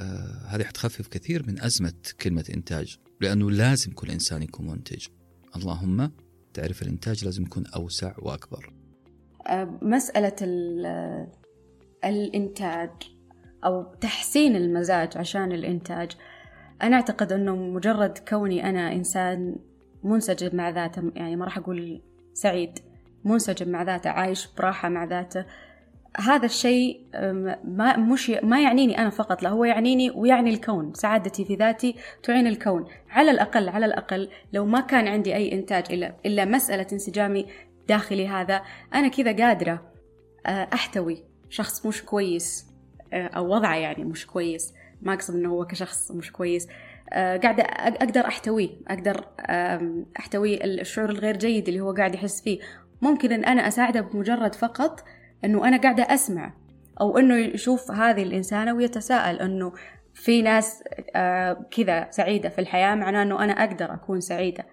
آه 0.00 0.46
هذه 0.46 0.64
حتخفف 0.64 1.08
كثير 1.08 1.46
من 1.46 1.62
أزمة 1.62 1.92
كلمة 2.20 2.44
إنتاج. 2.54 2.96
لأنه 3.20 3.50
لازم 3.50 3.92
كل 3.92 4.10
إنسان 4.10 4.42
يكون 4.42 4.66
منتج. 4.66 5.06
اللهم 5.56 6.10
تعرف 6.54 6.82
الإنتاج 6.82 7.24
لازم 7.24 7.42
يكون 7.42 7.64
أوسع 7.76 8.14
وأكبر. 8.18 8.72
آه، 9.46 9.78
مسألة 9.82 10.36
الإنتاج 12.04 12.90
أو 13.64 13.94
تحسين 14.00 14.56
المزاج 14.56 15.16
عشان 15.16 15.52
الإنتاج. 15.52 16.12
أنا 16.82 16.96
أعتقد 16.96 17.32
أنه 17.32 17.56
مجرد 17.56 18.18
كوني 18.18 18.70
أنا 18.70 18.92
إنسان 18.92 19.56
منسجم 20.04 20.56
مع 20.56 20.70
ذاته 20.70 21.12
يعني 21.14 21.36
ما 21.36 21.44
راح 21.44 21.58
أقول 21.58 22.02
سعيد 22.34 22.78
منسجم 23.24 23.68
مع 23.68 23.82
ذاته 23.82 24.10
عايش 24.10 24.48
براحة 24.58 24.88
مع 24.88 25.04
ذاته. 25.04 25.44
هذا 26.16 26.46
الشيء 26.46 27.00
ما 27.64 27.96
مش 27.96 28.30
ما 28.30 28.62
يعنيني 28.62 28.98
أنا 28.98 29.10
فقط 29.10 29.42
لا 29.42 29.48
هو 29.48 29.64
يعنيني 29.64 30.10
ويعني 30.10 30.50
الكون. 30.50 30.94
سعادتي 30.94 31.44
في 31.44 31.54
ذاتي 31.54 31.96
تعين 32.22 32.46
الكون. 32.46 32.86
على 33.10 33.30
الأقل 33.30 33.68
على 33.68 33.86
الأقل 33.86 34.28
لو 34.52 34.66
ما 34.66 34.80
كان 34.80 35.08
عندي 35.08 35.34
أي 35.34 35.52
إنتاج 35.52 35.84
إلا 35.92 36.14
إلا 36.26 36.44
مسألة 36.44 36.86
انسجامي 36.92 37.46
داخلي 37.88 38.28
هذا 38.28 38.62
أنا 38.94 39.08
كذا 39.08 39.46
قادرة 39.46 39.82
أحتوي 40.46 41.22
شخص 41.50 41.86
مش 41.86 42.02
كويس 42.04 42.66
أو 43.12 43.54
وضعه 43.54 43.76
يعني 43.76 44.04
مش 44.04 44.26
كويس. 44.26 44.74
ما 45.02 45.14
أقصد 45.14 45.34
إنه 45.34 45.48
هو 45.48 45.64
كشخص 45.64 46.10
مش 46.10 46.32
كويس. 46.32 46.68
قاعدة 47.12 47.62
أقدر 47.62 48.26
أحتويه 48.26 48.70
أقدر 48.88 49.24
أحتوي 50.18 50.64
الشعور 50.64 51.10
الغير 51.10 51.36
جيد 51.36 51.68
اللي 51.68 51.80
هو 51.80 51.92
قاعد 51.92 52.14
يحس 52.14 52.42
فيه. 52.42 52.58
ممكن 53.02 53.32
أن 53.32 53.44
أنا 53.44 53.68
أساعده 53.68 54.00
بمجرد 54.00 54.54
فقط 54.54 55.04
أنه 55.44 55.68
أنا 55.68 55.76
قاعدة 55.76 56.02
أسمع 56.02 56.52
أو 57.00 57.18
أنه 57.18 57.36
يشوف 57.36 57.90
هذه 57.90 58.22
الإنسانة 58.22 58.74
ويتساءل 58.74 59.36
أنه 59.36 59.72
في 60.14 60.42
ناس 60.42 60.84
آه، 61.14 61.66
كذا 61.70 62.10
سعيدة 62.10 62.48
في 62.48 62.60
الحياة 62.60 62.94
معناه 62.94 63.22
أنه 63.22 63.44
أنا 63.44 63.52
أقدر 63.52 63.94
أكون 63.94 64.20
سعيدة. 64.20 64.66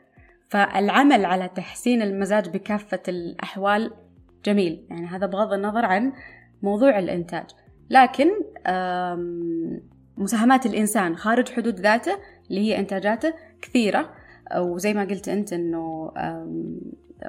فالعمل 0.49 1.25
على 1.25 1.49
تحسين 1.55 2.01
المزاج 2.01 2.49
بكافة 2.49 2.99
الأحوال 3.07 3.91
جميل. 4.45 4.87
يعني 4.89 5.07
هذا 5.07 5.25
بغض 5.25 5.53
النظر 5.53 5.85
عن 5.85 6.13
موضوع 6.61 6.99
الإنتاج. 6.99 7.45
لكن 7.89 8.27
مساهمات 10.17 10.65
الإنسان 10.65 11.15
خارج 11.15 11.49
حدود 11.49 11.79
ذاته 11.79 12.17
اللي 12.49 12.61
هي 12.61 12.79
إنتاجاته 12.79 13.33
كثيرة. 13.61 14.09
وزي 14.57 14.93
ما 14.93 15.03
قلت 15.03 15.29
أنت 15.29 15.53
أنه 15.53 16.11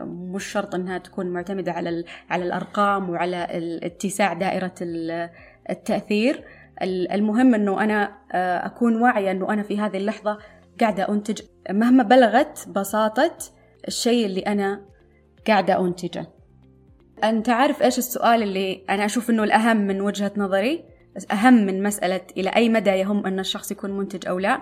مش 0.04 0.44
شرط 0.44 0.74
إنها 0.74 0.98
تكون 0.98 1.26
معتمدة 1.26 1.72
على 1.72 2.04
على 2.30 2.44
الأرقام 2.44 3.10
وعلى 3.10 3.46
اتساع 3.82 4.32
دائرة 4.32 4.74
التأثير. 5.70 6.44
المهم 6.82 7.54
إنه 7.54 7.84
أنا 7.84 8.18
آه، 8.32 8.66
أكون 8.66 9.02
واعية 9.02 9.30
إنه 9.30 9.52
أنا 9.52 9.62
في 9.62 9.80
هذه 9.80 9.96
اللحظة 9.96 10.38
قاعدة 10.80 11.08
أنتج. 11.08 11.42
مهما 11.70 12.02
بلغت 12.02 12.68
بساطة 12.68 13.36
الشيء 13.88 14.26
اللي 14.26 14.40
أنا 14.40 14.80
قاعدة 15.46 15.80
أنتجه. 15.86 16.26
أنت 17.24 17.48
عارف 17.48 17.82
إيش 17.82 17.98
السؤال 17.98 18.42
اللي 18.42 18.84
أنا 18.90 19.04
أشوف 19.04 19.30
إنه 19.30 19.44
الأهم 19.44 19.76
من 19.76 20.00
وجهة 20.00 20.32
نظري؟ 20.36 20.84
أهم 21.32 21.54
من 21.54 21.82
مسألة 21.82 22.20
إلى 22.36 22.50
أي 22.50 22.68
مدى 22.68 22.90
يهم 22.90 23.26
أن 23.26 23.38
الشخص 23.38 23.70
يكون 23.70 23.90
منتج 23.90 24.28
أو 24.28 24.38
لا؟ 24.38 24.60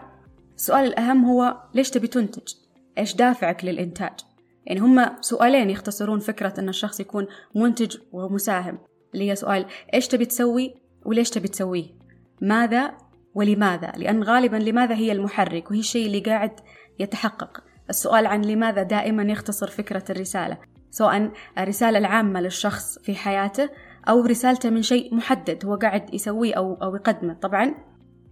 السؤال 0.56 0.84
الأهم 0.84 1.24
هو 1.24 1.56
ليش 1.74 1.90
تبي 1.90 2.06
تنتج؟ 2.06 2.54
إيش 2.98 3.14
دافعك 3.14 3.64
للإنتاج؟ 3.64 4.12
يعني 4.66 4.80
هم 4.80 5.06
سؤالين 5.20 5.70
يختصرون 5.70 6.18
فكرة 6.18 6.54
أن 6.58 6.68
الشخص 6.68 7.00
يكون 7.00 7.26
منتج 7.54 7.96
ومساهم. 8.12 8.78
اللي 9.14 9.30
هي 9.30 9.36
سؤال 9.36 9.66
إيش 9.94 10.08
تبي 10.08 10.24
تسوي 10.24 10.74
وليش 11.04 11.30
تبي 11.30 11.48
تسويه؟ 11.48 11.86
ماذا 12.40 12.94
ولماذا؟ 13.34 13.92
لأن 13.96 14.22
غالبا 14.22 14.56
لماذا 14.56 14.94
هي 14.94 15.12
المحرك؟ 15.12 15.70
وهي 15.70 15.80
الشيء 15.80 16.06
اللي 16.06 16.20
قاعد 16.20 16.52
يتحقق. 16.98 17.64
السؤال 17.90 18.26
عن 18.26 18.42
لماذا 18.42 18.82
دائما 18.82 19.22
يختصر 19.22 19.66
فكرة 19.66 20.04
الرسالة 20.10 20.58
سواء 20.90 21.32
الرسالة 21.58 21.98
العامة 21.98 22.40
للشخص 22.40 22.98
في 22.98 23.14
حياته 23.14 23.70
أو 24.08 24.20
رسالته 24.20 24.70
من 24.70 24.82
شيء 24.82 25.14
محدد 25.14 25.64
هو 25.64 25.74
قاعد 25.74 26.14
يسويه 26.14 26.54
أو, 26.54 26.74
أو 26.74 26.94
يقدمه. 26.94 27.34
طبعا 27.34 27.74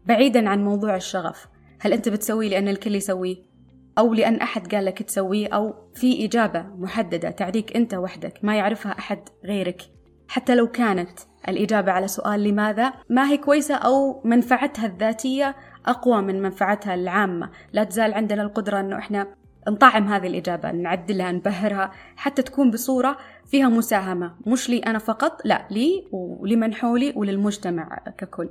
بعيدا 0.06 0.48
عن 0.48 0.64
موضوع 0.64 0.96
الشغف 0.96 1.46
هل 1.80 1.92
أنت 1.92 2.08
بتسويه 2.08 2.48
لأن 2.48 2.68
الكل 2.68 2.94
يسويه؟ 2.94 3.53
أو 3.98 4.14
لأن 4.14 4.36
أحد 4.36 4.74
قال 4.74 4.84
لك 4.84 5.02
تسويه 5.02 5.48
أو 5.48 5.74
في 5.94 6.24
إجابة 6.24 6.62
محددة 6.78 7.30
تعطيك 7.30 7.76
أنت 7.76 7.94
وحدك 7.94 8.38
ما 8.42 8.56
يعرفها 8.56 8.98
أحد 8.98 9.18
غيرك. 9.44 9.82
حتى 10.28 10.54
لو 10.54 10.66
كانت 10.66 11.10
الإجابة 11.48 11.92
على 11.92 12.08
سؤال 12.08 12.44
لماذا 12.44 12.92
ما 13.10 13.28
هي 13.28 13.36
كويسة 13.36 13.74
أو 13.74 14.22
منفعتها 14.24 14.86
الذاتية 14.86 15.56
أقوى 15.86 16.22
من 16.22 16.42
منفعتها 16.42 16.94
العامة. 16.94 17.50
لا 17.72 17.84
تزال 17.84 18.14
عندنا 18.14 18.42
القدرة 18.42 18.80
أنه 18.80 18.98
إحنا 18.98 19.26
نطعم 19.68 20.08
هذه 20.08 20.26
الإجابة 20.26 20.72
نعدلها 20.72 21.32
نبهرها 21.32 21.92
حتى 22.16 22.42
تكون 22.42 22.70
بصورة 22.70 23.16
فيها 23.50 23.68
مساهمة. 23.68 24.34
مش 24.46 24.68
لي 24.68 24.78
أنا 24.78 24.98
فقط 24.98 25.40
لا 25.44 25.68
لي 25.70 26.08
ولمن 26.12 26.74
حولي 26.74 27.12
وللمجتمع 27.16 27.98
ككل. 28.18 28.50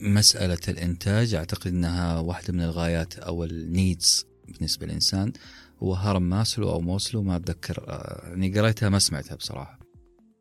مسألة 0.00 0.58
الإنتاج 0.68 1.34
أعتقد 1.34 1.66
أنها 1.66 2.20
واحدة 2.20 2.52
من 2.52 2.60
الغايات 2.60 3.18
أو 3.18 3.44
النيدز 3.44 4.33
بالنسبة 4.54 4.86
للإنسان 4.86 5.32
هو 5.82 5.94
هرم 5.94 6.22
ماسلو 6.22 6.70
أو 6.70 6.80
موسلو 6.80 7.22
ما 7.22 7.36
أتذكر 7.36 7.84
آه، 7.88 8.28
يعني 8.28 8.58
قريتها 8.58 8.88
ما 8.88 8.98
سمعتها 8.98 9.34
بصراحة. 9.34 9.78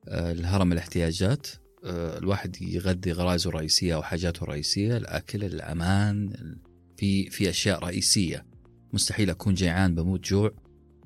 آه، 0.07 0.31
الهرم 0.31 0.71
الاحتياجات 0.71 1.47
آه، 1.85 2.17
الواحد 2.17 2.61
يغذي 2.61 3.11
غرائزه 3.11 3.49
الرئيسية 3.49 3.95
أو 3.95 4.03
حاجاته 4.03 4.43
الرئيسية 4.43 4.97
الأكل 4.97 5.43
الأمان 5.43 6.33
في 6.97 7.29
في 7.29 7.49
أشياء 7.49 7.79
رئيسية. 7.79 8.45
مستحيل 8.93 9.29
أكون 9.29 9.53
جيعان 9.53 9.95
بموت 9.95 10.27
جوع 10.27 10.51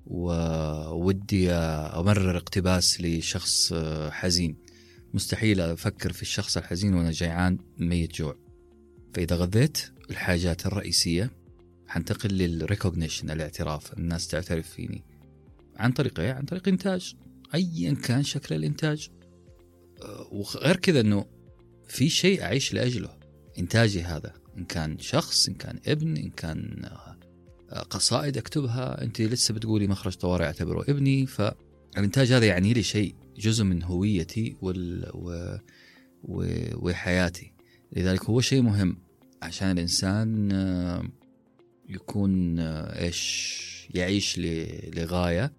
وودي 0.06 1.52
أمرر 1.52 2.38
اقتباس 2.38 3.02
لشخص 3.02 3.74
حزين. 4.10 4.58
مستحيل 5.14 5.62
أفكر 5.62 6.14
في 6.14 6.22
الشخص 6.22 6.58
الحزين 6.58 6.94
وأنا 6.94 7.12
جيعان 7.12 7.58
ميت 7.78 8.14
جوع. 8.14 8.36
فإذا 9.14 9.36
غذيت 9.36 9.78
الحاجات 10.10 10.66
الرئيسية 10.66 11.32
حنتقل 11.88 12.30
لل 12.30 12.45
recognition 12.45 13.32
الاعتراف. 13.32 13.94
الناس 13.94 14.28
تعترف 14.28 14.70
فيني. 14.70 15.04
عن 15.76 15.92
طريق 15.92 16.20
إيه؟ 16.20 16.34
عن 16.34 16.46
طريق 16.46 16.68
إنتاج. 16.68 17.16
ايا 17.56 17.94
كان 17.94 18.24
شكل 18.24 18.56
الإنتاج. 18.56 19.10
أه، 20.02 20.28
وغير 20.32 20.76
كذا 20.76 21.00
إنه 21.00 21.26
في 21.88 22.10
شيء 22.10 22.42
أعيش 22.42 22.74
لأجله. 22.74 23.18
إنتاجي 23.60 24.02
هذا. 24.02 24.34
إن 24.58 24.66
كان 24.66 25.00
شخص 25.00 25.48
إن 25.48 25.54
كان 25.54 25.80
ابن 25.88 26.18
إن 26.18 26.30
كان 26.30 26.86
أه، 27.72 27.80
قصائد 27.80 28.38
أكتبها. 28.38 29.04
أنت 29.04 29.22
لسه 29.22 29.54
بتقولي 29.54 29.88
مخرج 29.88 30.14
طوارئ 30.14 30.46
أعتبره 30.46 30.82
ابني. 30.90 31.26
فالانتاج 31.26 32.32
هذا 32.32 32.46
يعني 32.46 32.74
لي 32.74 32.84
شيء 32.84 33.16
جزء 33.38 33.64
من 33.64 33.84
هويتي 33.84 34.58
وال... 34.62 35.12
و... 35.14 35.58
و... 36.24 36.46
وحياتي. 36.76 37.54
لذلك 37.92 38.24
هو 38.24 38.42
شيء 38.42 38.62
مهم. 38.62 38.98
عشان 39.42 39.72
الإنسان 39.72 40.52
يكون 41.90 42.60
آه، 42.60 43.04
إيش؟ 43.04 43.68
يعيش 43.94 44.40
لغاية 44.96 45.54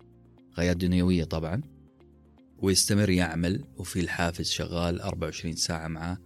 غايات 0.59 0.77
دنيوية 0.77 1.25
طبعا 1.25 1.63
ويستمر 2.59 3.11
يعمل 3.11 3.65
وفي 3.77 4.01
الحافز 4.01 4.51
شغال 4.51 5.01
24 5.01 5.57
ساعة 5.57 5.89
معاه. 5.89 6.19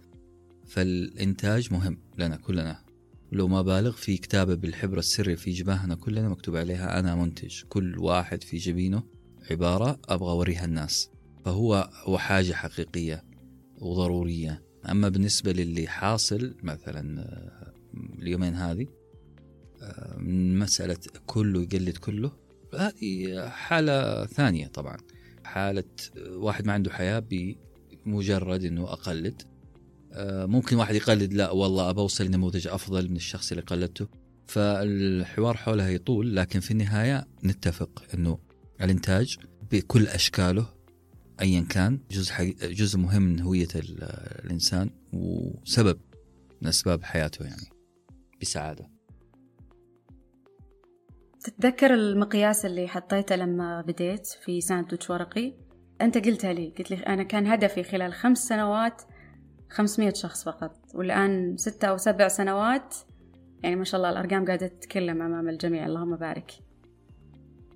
فالإنتاج 0.67 1.73
مهم 1.73 1.97
لنا 2.17 2.35
كلنا. 2.35 2.83
لو 3.31 3.47
ما 3.47 3.61
بالغ 3.61 3.91
في 3.91 4.17
كتابة 4.17 4.55
بالحبر 4.55 4.97
السري 4.97 5.35
في 5.35 5.51
جباهنا 5.51 5.95
كلنا 5.95 6.29
مكتوب 6.29 6.55
عليها 6.55 6.99
أنا 6.99 7.15
منتج. 7.15 7.63
كل 7.69 7.99
واحد 7.99 8.43
في 8.43 8.57
جبينه 8.57 9.03
عبارة 9.51 9.99
أبغى 10.05 10.31
أوريها 10.31 10.65
الناس. 10.65 11.09
فهو 11.45 11.89
هو 12.03 12.17
حاجة 12.17 12.53
حقيقية 12.53 13.23
وضرورية. 13.77 14.63
أما 14.89 15.09
بالنسبة 15.09 15.51
للي 15.51 15.87
حاصل 15.87 16.55
مثلا 16.63 17.21
آه، 17.21 17.73
اليومين 18.19 18.55
هذه 18.55 18.87
من 20.17 20.59
مسألة 20.59 20.97
كله 21.25 21.61
يقلد 21.61 21.97
كله. 21.97 22.31
هذه 22.73 23.47
حالة 23.49 24.25
ثانية 24.25 24.67
طبعا. 24.67 24.97
حالة 25.43 25.83
واحد 26.29 26.65
ما 26.65 26.73
عنده 26.73 26.91
حياة 26.91 27.23
بمجرد 28.05 28.63
إنه 28.63 28.83
أقلد. 28.83 29.41
آه، 30.11 30.45
ممكن 30.45 30.75
واحد 30.75 30.95
يقلد 30.95 31.33
لا 31.33 31.51
والله 31.51 31.89
ابى 31.89 31.99
أوصل 32.01 32.29
نموذج 32.29 32.67
أفضل 32.67 33.09
من 33.09 33.15
الشخص 33.15 33.51
اللي 33.51 33.63
قلدته. 33.63 34.07
فالحوار 34.47 35.57
حولها 35.57 35.89
يطول 35.89 36.35
لكن 36.35 36.59
في 36.59 36.71
النهاية 36.71 37.27
نتفق 37.43 38.03
إنه 38.13 38.39
الإنتاج 38.81 39.37
بكل 39.71 40.07
أشكاله 40.07 40.65
ايا 41.41 41.61
كان 41.61 41.99
جزء 42.11 42.55
جزء 42.61 42.99
مهم 42.99 43.21
من 43.21 43.39
هوية 43.39 43.67
الإنسان 43.75 44.89
وسبب 45.13 45.99
من 46.61 46.67
أسباب 46.67 47.03
حياته 47.03 47.45
يعني 47.45 47.69
بسعادة. 48.41 48.92
تتذكر 51.43 51.93
المقياس 51.93 52.65
اللي 52.65 52.87
حطيته 52.87 53.35
لما 53.35 53.81
بديت 53.81 54.27
في 54.27 54.61
ساندويتش 54.61 55.09
ورقي؟ 55.09 55.53
أنت 56.01 56.17
قلتها 56.17 56.53
لي 56.53 56.73
قلت 56.77 56.91
لي 56.91 56.97
أنا 56.97 57.23
كان 57.23 57.47
هدفي 57.47 57.83
خلال 57.83 58.13
خمس 58.13 58.47
سنوات 58.47 59.01
500 59.69 60.13
شخص 60.13 60.43
فقط 60.43 60.77
والآن 60.93 61.57
ستة 61.57 61.87
أو 61.87 61.97
سبع 61.97 62.27
سنوات 62.27 62.95
يعني 63.63 63.75
ما 63.75 63.83
شاء 63.83 63.97
الله 63.97 64.09
الأرقام 64.09 64.45
قاعدة 64.45 64.67
تتكلم 64.67 65.21
أمام 65.21 65.49
الجميع 65.49 65.85
اللهم 65.85 66.15
بارك. 66.15 66.51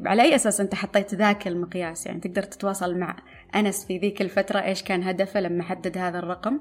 على 0.05 0.22
أي 0.22 0.36
أساس 0.36 0.61
أنت 0.61 0.76
حطيت 0.76 1.15
ذاك 1.15 1.47
المقياس؟ 1.47 2.05
يعني 2.05 2.20
تقدر 2.20 2.43
تتواصل 2.43 2.97
مع 2.97 3.15
أنس 3.55 3.86
في 3.86 3.97
ذيك 3.97 4.22
الفترة 4.22 4.59
إيش 4.59 4.84
كان 4.84 5.03
هدفه 5.03 5.39
لما 5.39 5.63
حدد 5.63 5.97
هذا 5.97 6.20
الرقم؟ 6.20 6.59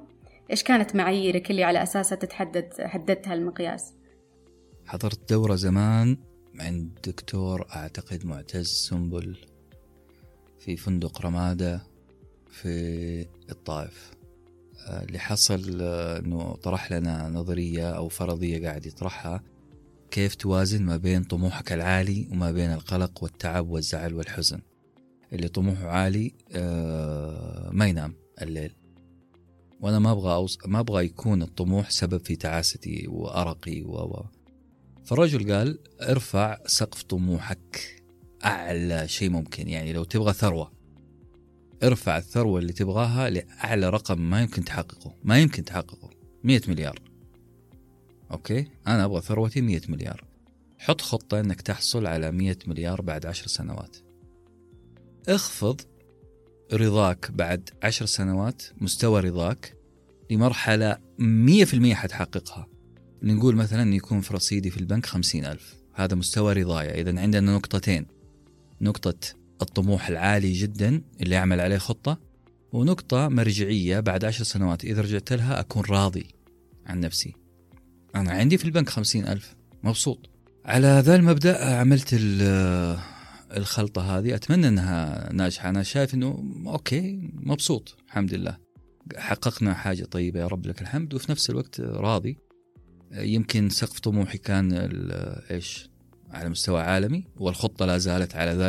إيش 0.50 0.62
كانت 0.62 0.96
معاييرك 0.96 1.50
اللي 1.50 1.64
على 1.64 1.82
أساسها 1.82 2.16
تتحدد 2.16 2.72
حددت 2.80 3.28
هالمقياس 3.28 3.94
حضرت 4.86 5.32
دورة 5.32 5.54
زمان 5.54 6.16
عند 6.60 6.98
دكتور 7.06 7.66
أعتقد 7.76 8.26
معتز 8.26 8.66
سنبل 8.66 9.36
في 10.58 10.76
فندق 10.76 11.22
رمادة 11.22 11.86
في 12.50 13.26
الطائف. 13.50 14.10
اللي 14.88 15.18
حصل 15.18 15.78
آه، 15.80 16.18
إنه 16.18 16.54
طرح 16.54 16.92
لنا 16.92 17.28
نظرية 17.28 17.90
أو 17.90 18.08
فرضية 18.08 18.68
قاعد 18.68 18.86
يطرحها. 18.86 19.42
كيف 20.10 20.34
توازن 20.34 20.82
ما 20.82 20.96
بين 20.96 21.24
طموحك 21.24 21.72
العالي 21.72 22.28
وما 22.32 22.52
بين 22.52 22.72
القلق 22.72 23.22
والتعب 23.22 23.68
والزعل 23.68 24.14
والحزن؟ 24.14 24.60
اللي 25.32 25.48
طموحه 25.48 25.88
عالي 25.88 26.34
آه، 26.52 27.70
ما 27.72 27.86
ينام 27.86 28.14
الليل. 28.42 28.72
وأنا 29.80 29.98
ما 29.98 30.12
أبغى 30.12 30.34
أوص... 30.34 30.58
ما 30.66 30.80
أبغى 30.80 31.04
يكون 31.04 31.42
الطموح 31.42 31.90
سبب 31.90 32.24
في 32.24 32.36
تعاستي 32.36 33.06
وأرقي 33.08 33.82
و 33.82 34.26
فالرجل 35.06 35.52
قال 35.52 35.78
ارفع 36.00 36.58
سقف 36.66 37.02
طموحك. 37.02 38.02
أعلى 38.44 39.08
شيء 39.08 39.30
ممكن 39.30 39.68
يعني 39.68 39.92
لو 39.92 40.04
تبغى 40.04 40.32
ثروة. 40.32 40.72
ارفع 41.82 42.18
الثروة 42.18 42.60
اللي 42.60 42.72
تبغاها 42.72 43.30
لأعلى 43.30 43.90
رقم 43.90 44.20
ما 44.30 44.42
يمكن 44.42 44.64
تحققه. 44.64 45.14
ما 45.24 45.38
يمكن 45.38 45.64
تحققه. 45.64 46.10
100 46.44 46.60
مليار. 46.68 47.02
أوكي؟ 48.30 48.68
أنا 48.86 49.04
أبغى 49.04 49.20
ثروتي 49.20 49.60
100 49.60 49.80
مليار. 49.88 50.24
حط 50.78 51.00
خطة 51.00 51.40
أنك 51.40 51.60
تحصل 51.60 52.06
على 52.06 52.30
100 52.32 52.58
مليار 52.66 53.02
بعد 53.02 53.26
10 53.26 53.46
سنوات. 53.46 53.96
اخفض 55.28 55.80
رضاك 56.72 57.30
بعد 57.30 57.70
10 57.82 58.06
سنوات 58.06 58.62
مستوى 58.80 59.20
رضاك 59.20 59.76
لمرحلة 60.30 60.98
100% 61.18 61.94
حتحققها. 61.94 62.75
نقول 63.22 63.56
مثلا 63.56 63.94
يكون 63.94 64.20
في 64.20 64.34
رصيدي 64.34 64.70
في 64.70 64.76
البنك 64.76 65.06
خمسين 65.06 65.44
ألف. 65.44 65.74
هذا 65.94 66.14
مستوى 66.14 66.52
رضايا 66.52 67.00
إذا 67.00 67.20
عندنا 67.20 67.56
نقطتين. 67.56 68.06
نقطة 68.80 69.14
الطموح 69.62 70.08
العالي 70.08 70.52
جدا 70.52 71.02
اللي 71.20 71.36
أعمل 71.36 71.60
عليه 71.60 71.78
خطة 71.78 72.20
ونقطة 72.72 73.28
مرجعية 73.28 74.00
بعد 74.00 74.24
عشر 74.24 74.44
سنوات. 74.44 74.84
إذا 74.84 75.02
رجعت 75.02 75.32
لها 75.32 75.60
أكون 75.60 75.82
راضي 75.84 76.26
عن 76.86 77.00
نفسي. 77.00 77.34
أنا 78.14 78.30
عندي 78.30 78.58
في 78.58 78.64
البنك 78.64 78.88
خمسين 78.88 79.26
ألف. 79.26 79.56
مبسوط. 79.82 80.30
على 80.64 81.02
ذا 81.04 81.16
المبدأ 81.16 81.76
عملت 81.76 82.08
الخلطة 83.56 84.18
هذه. 84.18 84.34
أتمنى 84.34 84.68
أنها 84.68 85.32
ناجحة. 85.32 85.68
أنا 85.68 85.82
شايف 85.82 86.14
أنه 86.14 86.44
okay 86.66 87.30
مبسوط. 87.32 87.96
الحمد 88.06 88.34
لله. 88.34 88.56
حققنا 89.16 89.74
حاجة 89.74 90.04
طيبة 90.04 90.40
يا 90.40 90.46
رب 90.46 90.66
لك 90.66 90.82
الحمد 90.82 91.14
وفي 91.14 91.32
نفس 91.32 91.50
الوقت 91.50 91.80
راضي. 91.80 92.38
يمكن 93.12 93.68
سقف 93.68 94.00
طموحي 94.00 94.38
كان 94.38 94.72
إيش؟ 95.50 95.90
على 96.30 96.48
مستوى 96.48 96.80
عالمي 96.80 97.24
والخطة 97.36 97.86
لا 97.86 97.98
زالت 97.98 98.36
على 98.36 98.52
ذا 98.52 98.68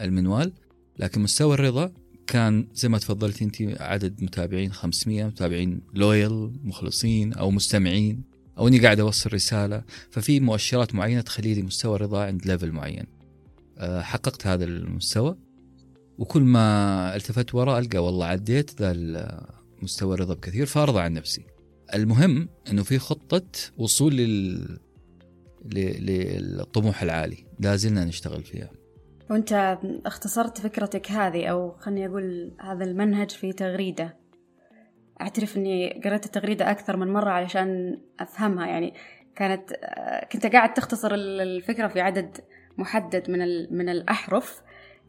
المنوال. 0.00 0.52
لكن 0.98 1.20
مستوى 1.20 1.54
الرضا 1.54 1.92
كان 2.26 2.68
زي 2.74 2.88
ما 2.88 2.98
تفضلت 2.98 3.42
أنت 3.42 3.56
عدد 3.80 4.22
متابعين 4.22 4.72
500 4.72 5.24
متابعين 5.24 5.80
loyal 5.94 6.52
مخلصين 6.64 7.32
أو 7.32 7.50
مستمعين 7.50 8.22
أو 8.58 8.68
إني 8.68 8.78
قاعد 8.78 9.00
أوصل 9.00 9.32
رسالة. 9.32 9.84
ففي 10.10 10.40
مؤشرات 10.40 10.94
معينة 10.94 11.20
تخلي 11.20 11.54
لي 11.54 11.62
مستوى 11.62 11.96
الرضا 11.96 12.24
عند 12.24 12.46
level 12.46 12.72
معين. 12.72 13.06
آه، 13.78 14.00
حققت 14.00 14.46
هذا 14.46 14.64
المستوى. 14.64 15.36
وكل 16.18 16.42
ما 16.42 17.16
التفت 17.16 17.54
وراء 17.54 17.78
ألقى 17.78 18.04
والله 18.04 18.26
عديت 18.26 18.82
ذا 18.82 19.46
مستوى 19.82 20.14
الرضا 20.14 20.34
بكثير 20.34 20.66
فأرضى 20.66 21.00
عن 21.00 21.12
نفسي. 21.12 21.55
المهم 21.94 22.48
إنه 22.70 22.82
في 22.82 22.98
خطة 22.98 23.42
وصول 23.78 24.16
لل 24.16 24.78
للطموح 25.74 27.02
العالي 27.02 27.46
لا 27.60 27.76
زلنا 27.76 28.04
نشتغل 28.04 28.42
فيها. 28.42 28.70
وأنت 29.30 29.78
اختصرت 30.06 30.58
فكرتك 30.60 31.10
هذه 31.10 31.46
أو 31.46 31.76
خلني 31.78 32.06
أقول 32.06 32.52
هذا 32.60 32.84
المنهج 32.84 33.30
في 33.30 33.52
تغريدة. 33.52 34.16
أعترف 35.20 35.56
إني 35.56 36.00
قرأت 36.04 36.26
التغريدة 36.26 36.70
أكثر 36.70 36.96
من 36.96 37.12
مرة 37.12 37.30
علشان 37.30 38.00
أفهمها. 38.20 38.66
يعني 38.66 38.94
كانت 39.36 39.70
كنت 40.32 40.46
قاعد 40.46 40.74
تختصر 40.74 41.14
الفكرة 41.14 41.88
في 41.88 42.00
عدد 42.00 42.36
محدد 42.78 43.30
من 43.30 43.38
من 43.76 43.88
الأحرف 43.88 44.62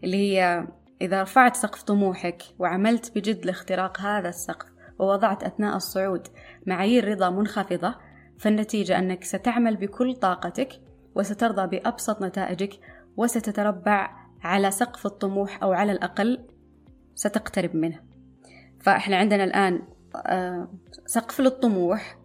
اللي 0.03 0.17
هي 0.17 0.67
إذا 1.01 1.21
رفعت 1.21 1.55
سقف 1.55 1.83
طموحك 1.83 2.43
وعملت 2.59 3.11
بجد 3.15 3.45
لاختراق 3.45 4.01
هذا 4.01 4.29
السقف 4.29 4.67
ووضعت 4.99 5.43
أثناء 5.43 5.75
الصعود 5.75 6.27
معايير 6.67 7.07
رضا 7.07 7.29
منخفضة 7.29 7.95
فالنتيجة 8.39 8.99
أنك 8.99 9.23
ستعمل 9.23 9.75
بكل 9.75 10.15
طاقتك 10.15 10.69
وسترضى 11.15 11.77
بأبسط 11.77 12.21
نتائجك 12.21 12.79
وستتربع 13.17 14.09
على 14.43 14.71
سقف 14.71 15.05
الطموح 15.05 15.63
أو 15.63 15.73
على 15.73 15.91
الأقل 15.91 16.47
ستقترب 17.15 17.75
منه. 17.75 17.99
فإحنا 18.79 19.17
عندنا 19.17 19.43
الآن 19.43 19.81
آه، 20.15 20.67
سقف 21.05 21.41
للطموح 21.41 22.17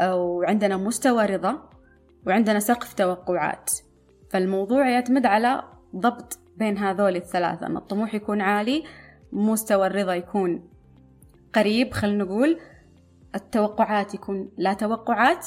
وعندنا 0.00 0.76
مستوى 0.76 1.26
رضا 1.26 1.70
وعندنا 2.26 2.60
سقف 2.60 2.94
توقعات. 2.94 3.70
فالموضوع 4.30 4.88
يعتمد 4.88 5.26
على 5.26 5.62
ضبط 5.96 6.38
بين 6.56 6.78
هذول 6.78 7.16
الثلاثة 7.16 7.66
أن 7.66 7.76
الطموح 7.76 8.14
يكون 8.14 8.40
عالي 8.40 8.84
مستوى 9.32 9.86
الرضا 9.86 10.14
يكون 10.14 10.68
قريب 11.54 11.92
خلينا 11.92 12.24
نقول 12.24 12.58
التوقعات 13.34 14.14
يكون 14.14 14.48
لا 14.58 14.72
توقعات. 14.72 15.46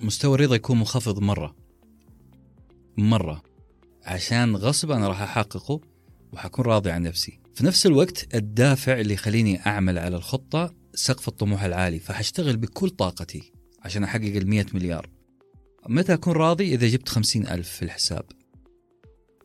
مستوى 0.00 0.34
الرضا 0.34 0.54
يكون 0.54 0.78
منخفض 0.78 1.18
مرة. 1.18 1.56
مرة. 2.96 3.42
عشان 4.04 4.56
غصب 4.56 4.90
أنا 4.90 5.08
راح 5.08 5.22
أحققه 5.22 5.80
وحكون 6.32 6.64
راضي 6.64 6.90
عن 6.90 7.02
نفسي. 7.02 7.40
في 7.54 7.66
نفس 7.66 7.86
الوقت 7.86 8.34
الدافع 8.34 9.00
اللي 9.00 9.14
يخليني 9.14 9.66
أعمل 9.66 9.98
على 9.98 10.16
الخطة 10.16 10.74
سقف 10.94 11.28
الطموح 11.28 11.62
العالي. 11.62 11.98
فحشتغل 11.98 12.56
بكل 12.56 12.90
طاقتي 12.90 13.52
عشان 13.82 14.04
أحقق 14.04 14.36
المية 14.36 14.66
مليار. 14.74 15.10
متى 15.88 16.14
أكون 16.14 16.32
راضي؟ 16.32 16.74
إذا 16.74 16.86
جبت 16.86 17.08
خمسين 17.08 17.46
ألف 17.46 17.68
في 17.68 17.82
الحساب. 17.82 18.24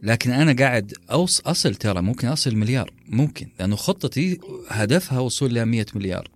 لكن 0.03 0.31
أنا 0.31 0.53
قاعد 0.53 0.93
أوص 1.11 1.39
أصل 1.39 1.75
ترى 1.75 2.01
ممكن 2.01 2.27
أصل 2.27 2.55
مليار. 2.55 2.93
ممكن. 3.07 3.49
لأنه 3.59 3.75
خطتي 3.75 4.39
هدفها 4.67 5.19
وصول 5.19 5.53
ل 5.53 5.65
100 5.65 5.85
مليار. 5.95 6.32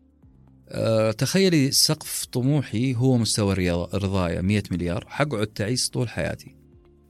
أه 0.70 1.11
تخيلي 1.11 1.72
سقف 1.72 2.26
طموحي 2.26 2.95
هو 2.95 3.18
مستوى 3.18 3.53
رضايا 3.93 4.41
100 4.41 4.63
مليار 4.72 5.05
حقعد 5.07 5.47
تعيس 5.47 5.89
طول 5.89 6.09
حياتي. 6.09 6.55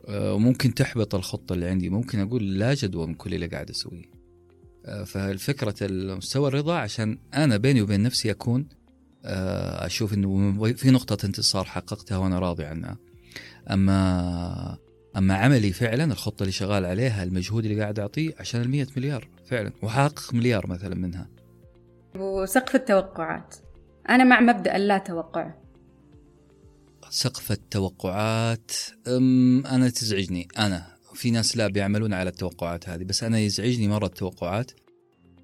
آه، 0.07 0.33
وممكن 0.33 0.73
تحبط 0.73 1.15
الخطة 1.15 1.53
اللي 1.53 1.67
عندي 1.67 1.89
ممكن 1.89 2.19
أقول 2.19 2.59
لا 2.59 2.73
جدوى 2.73 3.07
من 3.07 3.13
كل 3.13 3.33
اللي 3.33 3.47
قاعد 3.47 3.69
أسويه. 3.69 4.11
آه، 4.85 5.03
فالفكرة 5.03 5.75
المستوى 5.81 6.47
الرضا 6.47 6.77
عشان 6.77 7.17
أنا 7.33 7.57
بيني 7.57 7.81
وبين 7.81 8.03
نفسي 8.03 8.31
أكون 8.31 8.67
آه، 9.25 9.85
أشوف 9.85 10.13
إنه 10.13 10.73
في 10.73 10.91
نقطة 10.91 11.25
انتصار 11.25 11.65
حققتها 11.65 12.17
وأنا 12.17 12.39
راضي 12.39 12.65
عنها. 12.65 12.97
اما 13.71 14.77
أما 15.17 15.35
عملي 15.35 15.73
فعلا 15.73 16.03
الخطة 16.03 16.43
اللي 16.43 16.51
شغال 16.51 16.85
عليها 16.85 17.23
المجهود 17.23 17.65
اللي 17.65 17.81
قاعد 17.81 17.99
أعطيه 17.99 18.33
عشان 18.39 18.61
ال 18.61 18.87
مليار 18.97 19.27
فعلا. 19.45 19.71
وحقق 19.81 20.33
مليار 20.33 20.67
مثلا 20.67 20.95
منها. 20.95 21.29
وسقف 22.21 22.75
التوقعات. 22.75 23.55
أنا 24.09 24.23
مع 24.23 24.39
مبدأ 24.39 24.75
اللا 24.75 24.97
توقع. 24.97 25.53
سقف 27.09 27.51
التوقعات 27.51 28.71
أم 29.07 29.65
أنا 29.65 29.89
تزعجني. 29.89 30.47
أنا 30.57 30.97
في 31.13 31.31
ناس 31.31 31.57
لا 31.57 31.67
بيعملون 31.67 32.13
على 32.13 32.29
التوقعات 32.29 32.89
هذه 32.89 33.03
بس 33.03 33.23
أنا 33.23 33.39
يزعجني 33.39 33.87
مرة 33.87 34.05
التوقعات 34.05 34.71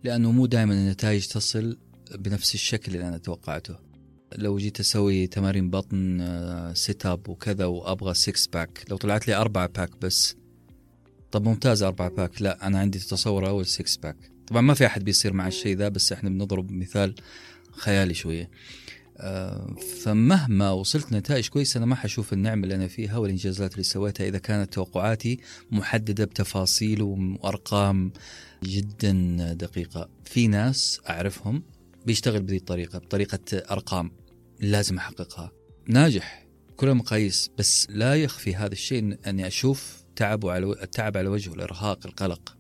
لأنه 0.04 0.32
مو 0.32 0.46
دائما 0.46 0.74
النتائج 0.74 1.28
تصل 1.28 1.78
بنفس 2.16 2.54
الشكل 2.54 2.96
اللي 2.96 3.08
أنا 3.08 3.18
توقعته. 3.18 3.76
لو 4.36 4.58
جيت 4.58 4.80
أسوي 4.80 5.28
تمارين 5.28 5.70
بطن 5.70 6.72
sit 6.76 7.06
up 7.06 7.30
وكذا 7.30 7.66
وأبغى 7.66 8.14
6 8.14 8.52
pack 8.54 8.86
لو 8.90 8.98
طلعت 8.98 9.28
لي 9.28 9.36
4 9.36 9.68
pack 9.68 9.98
بس 9.98 10.36
طب 11.32 11.48
ممتاز 11.48 11.84
4 11.84 12.10
pack 12.10 12.42
لا 12.42 12.68
أنا 12.68 12.80
عندي 12.80 13.00
تصور 13.00 13.50
أول 13.50 13.66
6 13.66 14.02
pack 14.02 14.33
طبعا 14.48 14.62
ما 14.62 14.74
في 14.74 14.86
أحد 14.86 15.04
بيصير 15.04 15.34
مع 15.34 15.48
الشيء 15.48 15.78
ذا 15.78 15.90
بس 15.90 16.12
إحنا 16.12 16.30
بنضرب 16.30 16.72
مثال 16.72 17.16
خيالي 17.72 18.14
شوية. 18.14 18.50
آه، 19.18 19.76
فمهما 20.04 20.72
وصلت 20.72 21.14
نتائج 21.14 21.48
كويسة 21.48 21.78
أنا 21.78 21.86
ما 21.86 21.96
حشوف 21.96 22.34
النعمه 22.34 22.64
اللي 22.64 22.76
أنا 22.76 22.88
فيها 22.88 23.18
والإنجازات 23.18 23.72
اللي 23.72 23.84
سويتها 23.84 24.28
إذا 24.28 24.38
كانت 24.38 24.74
توقعاتي 24.74 25.40
محددة 25.72 26.26
بتفاصيل 26.26 27.02
وأرقام 27.02 28.12
جدا 28.64 29.14
دقيقة. 29.54 30.10
في 30.26 30.48
ناس 30.48 31.02
أعرفهم 31.10 31.64
بيشتغل 32.06 32.42
بهذه 32.42 32.58
الطريقة 32.58 33.00
بطريقة 33.00 33.58
أرقام 33.72 34.12
لازم 34.60 34.98
أحققها. 34.98 35.52
ناجح 35.88 36.46
كل 36.76 36.90
المقاييس 36.90 37.50
بس 37.58 37.88
لا 37.90 38.16
يخفي 38.16 38.56
هذا 38.56 38.74
الشيء 38.74 39.18
أني 39.28 39.48
أشوف 39.48 40.04
تعبه 40.16 40.52
على 40.52 40.66
التعب 40.66 41.18
على 41.18 41.30
وجهه 41.30 41.54
الإرهاق 41.54 42.06
القلق. 42.06 42.58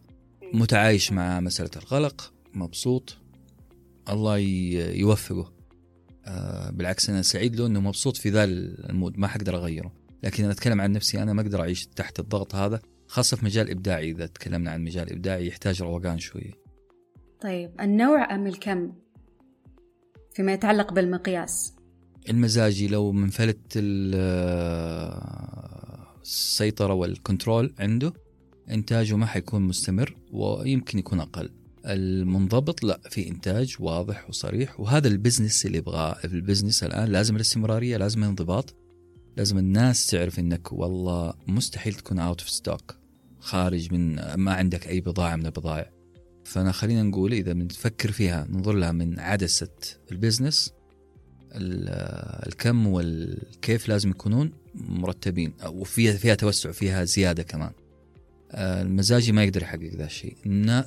متعايش 0.53 1.11
مع 1.11 1.39
مسألة 1.39 1.69
القلق 1.75 2.33
مبسوط. 2.53 3.17
الله 4.09 4.37
يوفقه. 4.37 5.53
آه 6.25 6.69
بالعكس 6.69 7.09
أنا 7.09 7.21
سعيد 7.21 7.55
له 7.55 7.65
إنه 7.65 7.79
مبسوط 7.79 8.17
في 8.17 8.29
ذا 8.29 8.43
المود 8.43 9.19
ما 9.19 9.27
حقدر 9.27 9.55
أغيره. 9.55 9.93
لكن 10.23 10.43
أنا 10.43 10.53
أتكلم 10.53 10.81
عن 10.81 10.91
نفسي 10.91 11.23
أنا 11.23 11.33
ما 11.33 11.41
أقدر 11.41 11.61
أعيش 11.61 11.85
تحت 11.85 12.19
الضغط 12.19 12.55
هذا 12.55 12.81
خاصة 13.07 13.37
في 13.37 13.45
مجال 13.45 13.69
إبداعي. 13.69 14.11
إذا 14.11 14.25
تكلمنا 14.25 14.71
عن 14.71 14.83
مجال 14.83 15.11
إبداعي 15.11 15.47
يحتاج 15.47 15.81
روقان 15.81 16.19
شوية. 16.19 16.51
طيب 17.41 17.81
النوع 17.81 18.35
أم 18.35 18.47
الكم؟ 18.47 18.93
فيما 20.33 20.53
يتعلق 20.53 20.93
بالمقياس. 20.93 21.73
المزاجي 22.29 22.87
لو 22.87 23.11
منفلت 23.11 23.59
السيطرة 26.21 26.93
وال 26.93 27.11
control 27.11 27.73
عنده 27.79 28.13
إنتاجه 28.71 29.15
ما 29.15 29.25
حيكون 29.25 29.61
مستمر 29.61 30.15
ويمكن 30.31 30.99
يكون 30.99 31.19
أقل. 31.19 31.49
المنضبط 31.85 32.83
لا 32.83 32.99
في 33.09 33.27
إنتاج 33.27 33.75
واضح 33.79 34.29
وصريح 34.29 34.79
وهذا 34.79 35.07
ال 35.07 35.14
business 35.14 35.65
اللي 35.65 35.77
يبغاه. 35.77 36.17
ال 36.25 36.32
business 36.32 36.83
الآن 36.83 37.09
لازم 37.09 37.35
الاستمرارية 37.35 37.97
لازم 37.97 38.23
الانضباط. 38.23 38.75
لازم 39.37 39.57
الناس 39.57 40.07
تعرف 40.07 40.39
إنك 40.39 40.73
والله 40.73 41.33
مستحيل 41.47 41.93
تكون 41.93 42.19
out 42.19 42.41
of 42.41 42.49
stock 42.49 42.95
خارج 43.39 43.93
من 43.93 44.15
ما 44.35 44.53
عندك 44.53 44.87
أي 44.87 45.01
بضاعة 45.01 45.35
من 45.35 45.45
البضائع 45.45 45.91
فأنا 46.43 46.71
خلينا 46.71 47.03
نقول 47.03 47.33
إذا 47.33 47.53
بنفكر 47.53 48.11
فيها 48.11 48.47
ننظر 48.49 48.73
لها 48.73 48.91
من 48.91 49.19
عدسة 49.19 49.69
ال 50.11 50.18
business 50.18 50.73
الكم 51.55 52.87
والكيف 52.87 53.89
لازم 53.89 54.09
يكونون 54.09 54.51
مرتبين 54.75 55.53
وفيها 55.65 56.13
فيها 56.13 56.35
توسع 56.35 56.71
فيها 56.71 57.03
زيادة 57.03 57.43
كمان. 57.43 57.71
المزاجي 58.53 59.31
ما 59.31 59.43
يقدر 59.43 59.61
يحقق 59.61 59.91
ذا 59.95 60.05
الشيء. 60.05 60.37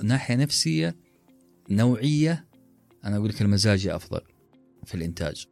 ناحية 0.03 0.35
نفسية 0.35 0.97
نوعية 1.71 2.45
أنا 3.05 3.17
أقول 3.17 3.29
لك 3.29 3.43
المزاجي 3.43 3.95
أفضل 3.95 4.21
في 4.85 4.95
الإنتاج. 4.95 5.47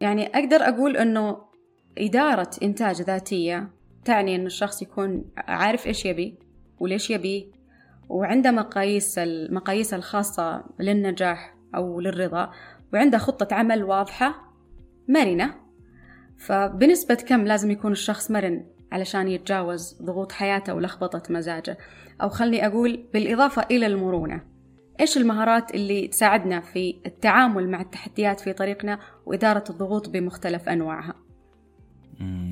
يعني 0.00 0.26
أقدر 0.26 0.56
أقول 0.56 0.96
إنه 0.96 1.38
إدارة 1.98 2.50
إنتاج 2.62 3.02
ذاتية 3.02 3.70
تعني 4.04 4.36
إن 4.36 4.46
الشخص 4.46 4.82
يكون 4.82 5.24
عارف 5.36 5.86
إيش 5.86 6.04
يبي 6.04 6.38
وليش 6.80 7.10
يبيه 7.10 7.44
وعنده 8.08 8.50
مقاييس 8.50 9.18
المقاييس 9.18 9.94
الخاصة 9.94 10.64
للنجاح 10.80 11.56
أو 11.74 12.00
للرضا 12.00 12.52
وعنده 12.92 13.18
خطة 13.18 13.54
عمل 13.54 13.84
واضحة 13.84 14.52
مرنة. 15.08 15.54
فبنسبة 16.38 17.14
كم 17.14 17.44
لازم 17.44 17.70
يكون 17.70 17.92
الشخص 17.92 18.30
مرن؟ 18.30 18.64
علشان 18.92 19.28
يتجاوز 19.28 19.96
ضغوط 20.02 20.32
حياته 20.32 20.74
ولخبطة 20.74 21.22
مزاجه. 21.30 21.78
أو 22.22 22.28
خلني 22.28 22.66
أقول 22.66 23.08
بالإضافة 23.14 23.66
إلى 23.70 23.86
المرونة. 23.86 24.56
إيش 25.00 25.16
المهارات 25.16 25.74
اللي 25.74 26.08
تساعدنا 26.08 26.60
في 26.60 27.00
التعامل 27.06 27.70
مع 27.70 27.80
التحديات 27.80 28.40
في 28.40 28.52
طريقنا 28.52 29.00
وإدارة 29.26 29.64
الضغوط 29.70 30.08
بمختلف 30.08 30.68
أنواعها؟ 30.68 31.14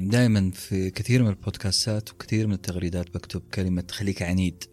دائما 0.03 0.51
في 0.51 0.91
كثير 0.91 1.23
من 1.23 1.29
البودكاستات 1.29 2.13
وكثير 2.13 2.47
من 2.47 2.53
التغريدات 2.53 3.15
بكتب 3.15 3.43
كلمة 3.55 3.85
خليك 3.91 4.23
عنيد. 4.23 4.65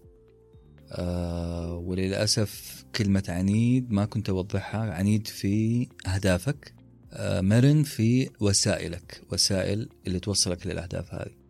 آه 0.92 1.74
وللأسف 1.74 2.84
كلمة 2.96 3.24
عنيد 3.30 3.92
ما 3.92 4.06
كنت 4.06 4.30
أوضحها. 4.30 4.94
عنيد 4.94 5.28
في 5.28 5.88
أهدافك 6.08 6.74
آه 7.14 7.42
مرن 7.42 7.84
في 7.84 8.30
وسائلك 8.40 9.22
وسائل 9.32 9.90
اللي 10.08 10.20
توصلك 10.20 10.68
للأهداف 10.68 11.14
هذه. 11.14 11.41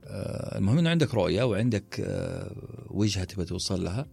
المهم 0.58 0.78
أنه 0.78 0.90
عندك 0.90 1.14
رؤية 1.14 1.44
وعندك 1.44 2.00
آه 2.06 2.88
وجهة 2.90 3.24
تبغى 3.24 3.46
توصل 3.46 3.84
لها. 3.84 4.08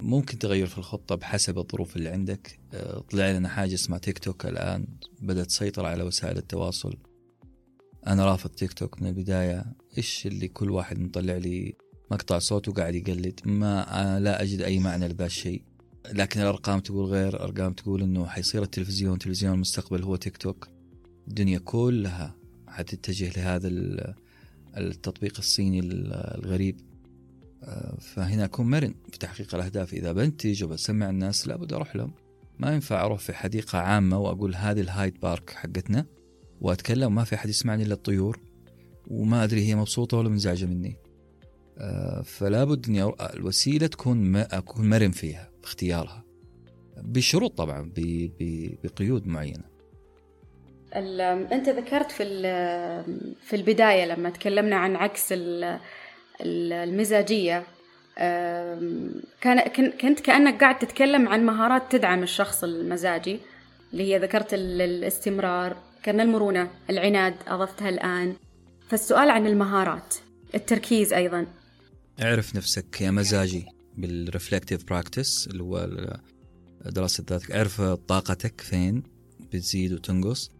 ممكن 0.00 0.38
تغير 0.38 0.66
في 0.66 0.78
الخطة 0.78 1.14
بحسب 1.14 1.58
الظروف 1.58 1.96
اللي 1.96 2.08
عندك. 2.08 2.58
آه 2.72 2.98
طلع 3.10 3.30
لنا 3.30 3.48
حاجة 3.48 3.74
اسمها 3.74 3.98
تيك 3.98 4.18
توك 4.18 4.46
الآن. 4.46 4.86
بدأت 5.20 5.46
تسيطر 5.46 5.86
على 5.86 6.02
وسائل 6.02 6.36
التواصل. 6.36 6.96
أنا 8.06 8.24
رافض 8.26 8.50
تيك 8.50 8.72
توك 8.72 9.02
من 9.02 9.08
البداية. 9.08 9.64
إيش 9.98 10.26
اللي 10.26 10.48
كل 10.48 10.70
واحد 10.70 10.98
مطلع 10.98 11.36
لي 11.36 11.74
مقطع 12.10 12.38
صوت 12.38 12.68
وقاعد 12.68 12.94
يقلد؟ 12.94 13.40
ما 13.44 14.18
لا 14.20 14.42
أجد 14.42 14.60
أي 14.60 14.78
معنى 14.78 15.08
لذا 15.08 15.26
الشيء 15.26 15.62
لكن 16.12 16.40
الأرقام 16.40 16.80
تقول 16.80 17.06
غير. 17.06 17.28
الأرقام 17.28 17.72
تقول 17.72 18.02
أنه 18.02 18.26
حيصير 18.26 18.62
التلفزيون. 18.62 19.18
تلفزيون 19.18 19.54
المستقبل 19.54 20.02
هو 20.02 20.16
تيك 20.16 20.36
توك. 20.36 20.68
الدنيا 21.28 21.58
كلها 21.58 22.36
حتتجه 22.68 23.32
لهذا 23.36 23.68
التطبيق 24.76 25.38
الصيني 25.38 25.80
الغريب. 26.34 26.80
فهنا 28.00 28.44
أكون 28.44 28.70
مرن 28.70 28.94
في 29.10 29.18
تحقيق 29.18 29.54
الأهداف. 29.54 29.94
إذا 29.94 30.12
بنتج 30.12 30.64
وبسمع 30.64 31.10
الناس 31.10 31.48
لابد 31.48 31.72
أروح 31.72 31.96
لهم. 31.96 32.12
ما 32.58 32.74
ينفع 32.74 33.04
أروح 33.04 33.18
في 33.18 33.32
حديقة 33.32 33.78
عامة 33.78 34.18
وأقول 34.18 34.54
هذه 34.54 34.80
الهايد 34.80 35.20
بارك 35.20 35.50
حقتنا 35.50 36.06
وأتكلم. 36.60 37.14
ما 37.14 37.24
في 37.24 37.34
أحد 37.34 37.48
يسمعني 37.48 37.82
إلا 37.82 37.94
الطيور 37.94 38.40
وما 39.06 39.44
أدري 39.44 39.68
هي 39.68 39.74
مبسوطة 39.74 40.16
ولا 40.16 40.28
منزعجة 40.28 40.66
مني. 40.66 40.96
فلا 42.24 42.64
بد 42.64 42.88
إني 42.88 43.12
الوسيلة 43.34 43.86
تكون 43.86 44.16
ما 44.16 44.58
أكون 44.58 44.88
مرن 44.88 45.10
فيها 45.10 45.50
باختيارها. 45.62 46.24
بشروط 46.96 47.58
طبعا 47.58 47.92
بقيود 48.84 49.26
معينة. 49.26 49.73
أنت 50.94 51.68
ذكرت 51.68 52.12
في 52.12 52.24
في 53.42 53.56
البداية 53.56 54.04
لما 54.04 54.30
تكلمنا 54.30 54.76
عن 54.76 54.96
عكس 54.96 55.34
المزاجية 56.40 57.64
كان 59.40 59.60
كنت 60.00 60.20
كأنك 60.20 60.60
قاعد 60.60 60.78
تتكلم 60.78 61.28
عن 61.28 61.46
مهارات 61.46 61.82
تدعم 61.92 62.22
الشخص 62.22 62.64
المزاجي 62.64 63.40
اللي 63.92 64.12
هي 64.12 64.18
ذكرت 64.18 64.54
الاستمرار 64.54 65.76
كأن 66.02 66.20
المرونة 66.20 66.70
العناد 66.90 67.34
أضفتها 67.48 67.88
الآن. 67.88 68.36
فالسؤال 68.88 69.30
عن 69.30 69.46
المهارات 69.46 70.14
التركيز 70.54 71.12
أيضا. 71.12 71.46
اعرف 72.22 72.56
نفسك 72.56 73.00
يا 73.00 73.10
مزاجي 73.10 73.66
بال 73.96 74.11
reflective 74.11 74.84
practice 74.84 75.46
اللي 75.46 75.62
هو 75.62 75.88
دراسة 76.84 77.24
ذاتك 77.30 77.52
أعرف 77.52 77.80
طاقتك 77.82 78.60
فين 78.60 79.02
بتزيد 79.40 79.92
وتنقص. 79.92 80.50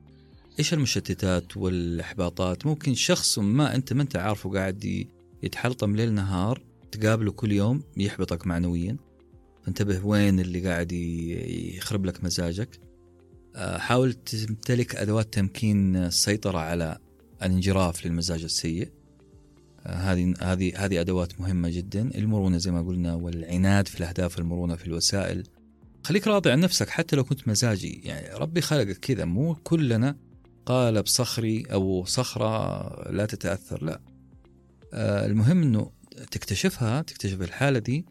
إيش 0.59 0.75
المشتتات 0.75 1.57
والإحباطات؟ 1.57 2.67
ممكن 2.67 2.95
شخص 2.95 3.39
ما 3.39 3.75
أنت 3.75 3.93
ما 3.93 4.03
أنت 4.03 4.17
عارفه 4.17 4.51
قاعد 4.51 5.07
يتحلطم 5.43 5.97
ليل 5.97 6.13
نهار 6.13 6.63
تقابله 6.93 7.33
كل 7.33 7.53
يوم 7.53 7.83
يحبطك 7.97 8.47
معنويا. 8.47 8.97
انتبه 9.69 10.07
وين 10.07 10.41
اللي 10.41 10.69
قاعد 10.69 10.93
يخرب 10.93 12.05
لك 12.05 12.25
مزاجك. 12.25 12.81
حاول 13.57 14.13
تمتلك 14.13 14.97
أدوات 14.97 15.35
تمكين 15.35 15.97
السيطرة 15.97 16.59
على 16.59 16.99
الانجراف 17.43 18.07
للمزاج 18.07 18.43
السيء. 18.45 18.89
هذه 19.87 20.35
هذه 20.41 20.85
هذه 20.85 21.01
أدوات 21.01 21.41
مهمة 21.41 21.69
جدا. 21.69 22.11
المرونة 22.15 22.59
زي 22.59 22.71
ما 22.71 22.83
قلنا 22.83 23.15
والعناد 23.15 23.89
في 23.89 24.01
الأهداف 24.01 24.39
المرونة 24.39 24.77
في 24.77 24.87
الوسائل. 24.87 25.43
خليك 26.05 26.27
راضي 26.27 26.51
عن 26.51 26.61
نفسك 26.61 26.89
حتى 26.89 27.17
لو 27.17 27.25
كنت 27.25 27.49
مزاجي. 27.49 28.01
يعني 28.05 28.39
ربي 28.39 28.61
خلقك 28.61 28.99
كذا 28.99 29.25
مو 29.25 29.55
كلنا 29.55 30.17
قالب 30.67 31.07
صخري 31.07 31.63
أو 31.73 32.05
صخرة 32.05 33.11
لا 33.11 33.27
تتأثر 33.27 33.85
لا. 33.85 34.01
آه 34.95 35.27
المهم 35.27 35.63
إنه 35.63 35.91
تكتشفها 36.31 37.03
تكتشف 37.03 37.43
الحالة 37.43 37.79
دي 37.79 38.07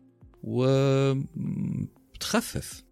وتخفف 2.13 2.83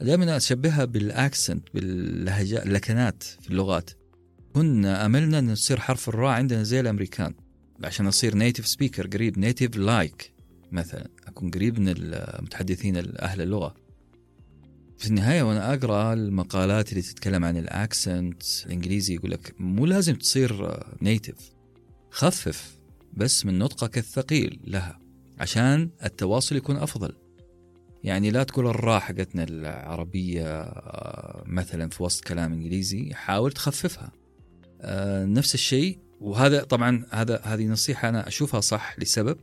دائما 0.00 0.36
اشبهها 0.36 0.84
بال 0.84 1.05
accent 1.05 1.68
باللهجات 1.74 2.66
اللكنات 2.66 3.22
في 3.22 3.50
اللغات. 3.50 3.90
كنا 4.52 5.06
أملنا 5.06 5.38
ان 5.38 5.50
يصير 5.50 5.80
حرف 5.80 6.08
الراء 6.08 6.30
عندنا 6.32 6.62
زي 6.62 6.80
الأمريكان 6.80 7.34
عشان 7.84 8.06
أصير 8.06 8.36
native 8.36 8.66
speaker 8.66 9.06
قريب 9.06 9.38
native 9.38 9.76
like 9.76 10.32
مثلا 10.72 11.08
أكون 11.26 11.50
قريب 11.50 11.80
من 11.80 11.94
المتحدثين 11.96 12.96
أهل 12.96 13.40
اللغة. 13.40 13.74
في 15.00 15.06
النهاية 15.06 15.42
وأنا 15.42 15.74
أقرأ 15.74 16.12
المقالات 16.12 16.90
اللي 16.90 17.02
تتكلم 17.02 17.44
عن 17.44 17.56
ال 17.56 17.68
accent 17.68 18.42
الإنجليزي 18.66 19.14
يقول 19.14 19.30
لك 19.30 19.54
مو 19.58 19.86
لازم 19.86 20.14
تصير 20.14 20.80
native 21.02 21.36
خفف 22.10 22.76
بس 23.12 23.46
من 23.46 23.58
نطقك 23.58 23.98
الثقيل 23.98 24.60
لها 24.64 25.00
عشان 25.38 25.90
التواصل 26.04 26.56
يكون 26.56 26.76
أفضل. 26.76 27.16
يعني 28.04 28.30
لا 28.30 28.42
تقول 28.42 28.66
الراء 28.66 29.00
حقتنا 29.00 29.44
العربية 29.44 30.60
آه، 30.60 31.44
مثلا 31.46 31.88
في 31.90 32.02
وسط 32.02 32.24
كلام 32.24 32.52
إنجليزي 32.52 33.14
حاول 33.14 33.52
تخففها. 33.52 34.12
آه، 34.80 35.24
نفس 35.24 35.54
الشيء 35.54 35.98
وهذا 36.20 36.64
طبعا 36.64 37.06
هذا 37.10 37.40
هذه 37.44 37.66
نصيحة 37.66 38.08
أنا 38.08 38.28
أشوفها 38.28 38.60
صح 38.60 38.98
لسبب. 38.98 39.38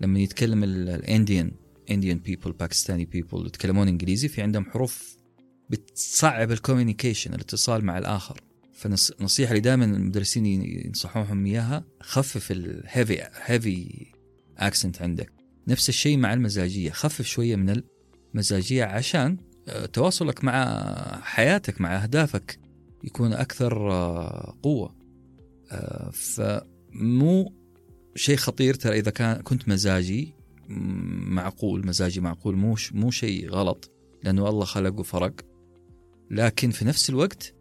لما 0.00 0.20
يتكلم 0.20 0.64
ال 0.64 0.76
Indian 0.76 1.50
Indian 1.90 2.18
people 2.18 2.52
Pakistani 2.52 3.04
people 3.04 3.46
يتكلمون 3.46 3.88
إنجليزي 3.88 4.28
في 4.28 4.42
عندهم 4.42 4.70
حروف 4.70 5.16
بتصعب 5.70 6.52
ال 6.52 6.58
communication 6.58 7.34
الاتصال 7.34 7.84
مع 7.84 7.98
الآخر. 7.98 8.40
فالنصيحه 8.72 9.50
اللي 9.50 9.60
دائما 9.60 9.84
المدرسين 9.84 10.46
ينصحوهم 10.46 11.46
إياها 11.46 11.84
خفف 12.00 12.50
ال 12.50 12.62
heavy 12.62 13.22
heavy 13.44 14.06
accent 14.58 15.02
عندك. 15.02 15.32
نفس 15.68 15.88
الشيء 15.88 16.16
مع 16.16 16.32
المزاجية 16.32 16.90
خفف 16.90 17.26
شوية 17.26 17.56
من 17.56 17.82
المزاجية 18.34 18.84
عشان 18.84 19.36
آه، 19.68 19.86
تواصلك 19.86 20.44
مع 20.44 20.84
حياتك 21.22 21.80
مع 21.80 22.02
أهدافك 22.02 22.58
يكون 23.04 23.32
أكثر 23.32 23.92
آه، 23.92 24.58
قوة. 24.62 24.94
آه، 25.70 26.10
فمو 26.10 27.52
شيء 28.14 28.36
خطير 28.36 28.74
ترى 28.74 28.98
إذا 28.98 29.10
كان 29.10 29.42
كنت 29.42 29.68
مزاجي. 29.68 30.34
معقول 30.70 31.86
مزاجي 31.86 32.20
معقول 32.20 32.56
مو 32.56 32.76
مو 32.92 33.10
شيء 33.10 33.50
غلط 33.50 33.90
لأنه 34.22 34.48
الله 34.48 34.64
خلق 34.64 35.00
وفرق 35.00 35.40
لكن 36.30 36.70
في 36.70 36.84
نفس 36.84 37.10
الوقت 37.10 37.54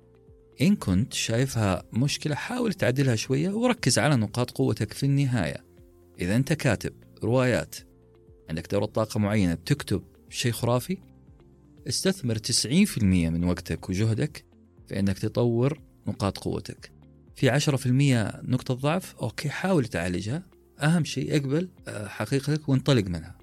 إن 0.61 0.75
كنت 0.75 1.13
شايفها 1.13 1.83
مشكلة 1.93 2.35
حاول 2.35 2.73
تعدلها 2.73 3.15
شوية 3.15 3.49
وركز 3.49 3.99
على 3.99 4.15
نقاط 4.15 4.51
قوتك 4.51 4.93
في 4.93 5.05
النهاية. 5.05 5.65
إذا 6.21 6.35
أنت 6.35 6.53
كاتب 6.53 6.93
روايات 7.23 7.75
عندك 8.49 8.71
دورة 8.71 8.85
طاقة 8.85 9.19
معينة 9.19 9.53
بتكتب 9.53 10.03
شيء 10.29 10.51
خرافي 10.51 10.97
استثمر 11.87 12.37
90% 12.37 13.03
من 13.03 13.43
وقتك 13.43 13.89
وجهدك 13.89 14.45
في 14.87 14.99
أنك 14.99 15.19
تطور 15.19 15.81
نقاط 16.07 16.37
قوتك. 16.37 16.91
في 17.35 17.49
10% 17.49 17.87
نقطة 18.43 18.73
ضعف 18.73 19.15
أوكي 19.15 19.49
حاول 19.49 19.85
تعالجها. 19.85 20.43
أهم 20.81 21.03
شيء 21.03 21.35
أقبل 21.37 21.69
آه، 21.87 22.07
حقيقتك 22.07 22.69
وانطلق 22.69 23.03
منها. 23.07 23.35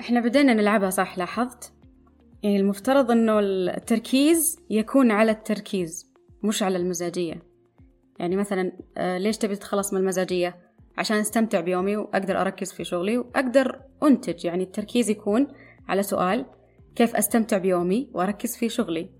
إحنا 0.00 0.20
بدينا 0.20 0.54
نلعبها 0.54 0.90
صح؟ 0.90 1.18
لاحظت؟ 1.18 1.72
يعني 2.42 2.56
المفترض 2.56 3.10
إنه 3.10 3.38
التركيز 3.40 4.58
يكون 4.70 5.10
على 5.10 5.30
التركيز 5.30 6.06
مش 6.42 6.62
على 6.62 6.76
المزاجية. 6.76 7.42
يعني 8.18 8.36
مثلا 8.36 8.72
آه، 8.96 9.18
ليش 9.18 9.36
تبي 9.38 9.56
تتخلص 9.56 9.92
من 9.92 10.00
المزاجية؟ 10.00 10.56
عشان 10.98 11.16
استمتع 11.16 11.60
بيومي 11.60 11.96
وأقدر 11.96 12.40
أركز 12.40 12.72
في 12.72 12.84
شغلي 12.84 13.18
وأقدر 13.18 13.80
أنتج. 14.02 14.44
يعني 14.44 14.64
التركيز 14.64 15.10
يكون 15.10 15.46
على 15.88 16.02
سؤال 16.02 16.46
كيف 16.96 17.16
أستمتع 17.16 17.58
بيومي 17.58 18.10
وأركز 18.14 18.56
في 18.56 18.68
شغلي؟ 18.68 19.10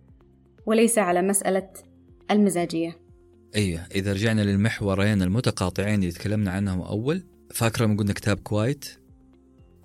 وليس 0.67 0.99
على 0.99 1.23
مسألة 1.23 1.69
المزاجية. 2.31 2.99
أيوة 3.57 3.81
إذا 3.95 4.13
رجعنا 4.13 4.41
للمحورين 4.41 5.23
المتقاطعين 5.23 5.95
اللي 5.95 6.13
تكلمنا 6.13 6.51
عنهم 6.51 6.81
أول 6.81 7.23
فاكرة 7.51 7.85
لما 7.87 7.97
قلنا 7.97 8.13
كتاب 8.13 8.39
كوايت؟ 8.39 8.85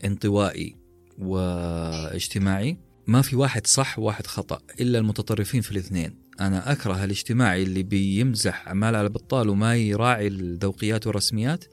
انطوائي 0.05 0.75
واجتماعي. 1.17 2.77
ما 3.07 3.21
في 3.21 3.35
واحد 3.35 3.67
صح 3.67 3.99
وواحد 3.99 4.27
خطأ 4.27 4.59
إلا 4.81 4.99
المتطرفين 4.99 5.61
في 5.61 5.71
الاثنين. 5.71 6.15
أنا 6.39 6.71
أكره 6.71 7.03
الاجتماعي 7.03 7.63
اللي 7.63 7.83
بيمزح 7.83 8.69
عمال 8.69 8.95
على 8.95 9.09
بطال 9.09 9.49
وما 9.49 9.75
يراعي 9.75 10.27
الذوقيات 10.27 11.07
والرسميات. 11.07 11.65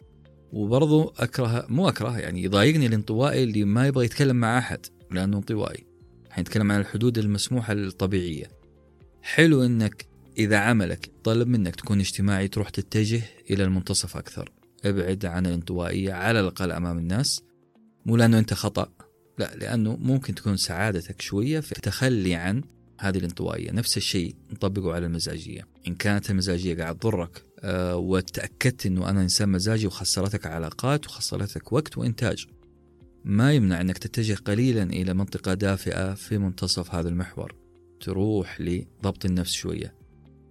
وبرضو 0.52 1.14
أكره 1.16 1.66
مو 1.68 1.88
أكره 1.88 2.18
يعني 2.18 2.42
يضايقني 2.42 2.86
الانطوائي 2.86 3.42
اللي 3.42 3.64
ما 3.64 3.86
يبغى 3.86 4.04
يتكلم 4.04 4.36
مع 4.36 4.58
أحد 4.58 4.86
لأنه 5.10 5.36
انطوائي. 5.36 5.86
حنتكلم 6.30 6.72
عن 6.72 6.80
الحدود 6.80 7.18
المسموحة 7.18 7.72
الطبيعية. 7.72 8.50
حلو 9.22 9.64
إنك 9.64 10.06
إذا 10.38 10.56
عملك 10.56 11.10
طلب 11.24 11.48
منك 11.48 11.76
تكون 11.76 12.00
اجتماعي 12.00 12.48
تروح 12.48 12.68
تتجه 12.68 13.22
إلى 13.50 13.64
المنتصف 13.64 14.16
أكثر. 14.16 14.50
ابعد 14.88 15.26
عن 15.26 15.46
الانطوائية 15.46 16.12
على 16.12 16.40
الأقل 16.40 16.72
أمام 16.72 16.98
الناس. 16.98 17.42
مو 18.06 18.16
لأنه 18.16 18.38
أنت 18.38 18.54
خطأ 18.54 18.92
لا 19.38 19.56
لأنه 19.56 19.96
ممكن 19.96 20.34
تكون 20.34 20.56
سعادتك 20.56 21.20
شوية 21.20 21.60
في 21.60 21.72
التخلي 21.72 22.34
عن 22.34 22.62
هذه 23.00 23.18
الانطوائية. 23.18 23.72
نفس 23.72 23.96
الشيء 23.96 24.34
نطبقه 24.52 24.94
على 24.94 25.06
المزاجية. 25.06 25.66
إن 25.88 25.94
كانت 25.94 26.30
المزاجية 26.30 26.76
قاعد 26.76 26.98
تضرك 26.98 27.44
أه 27.60 27.96
وتأكدت 27.96 28.86
أنه 28.86 29.10
أنا 29.10 29.22
إنسان 29.22 29.48
مزاجي 29.48 29.86
وخسرتك 29.86 30.46
علاقات 30.46 31.06
وخسرتك 31.06 31.72
وقت 31.72 31.98
وإنتاج. 31.98 32.46
ما 33.24 33.52
يمنع 33.52 33.80
أنك 33.80 33.98
تتجه 33.98 34.34
قليلا 34.34 34.82
إلى 34.82 35.14
منطقة 35.14 35.54
دافئة 35.54 36.14
في 36.14 36.38
منتصف 36.38 36.94
هذا 36.94 37.08
المحور. 37.08 37.54
تروح 38.00 38.60
لضبط 38.60 39.24
النفس 39.24 39.52
شوية. 39.52 39.94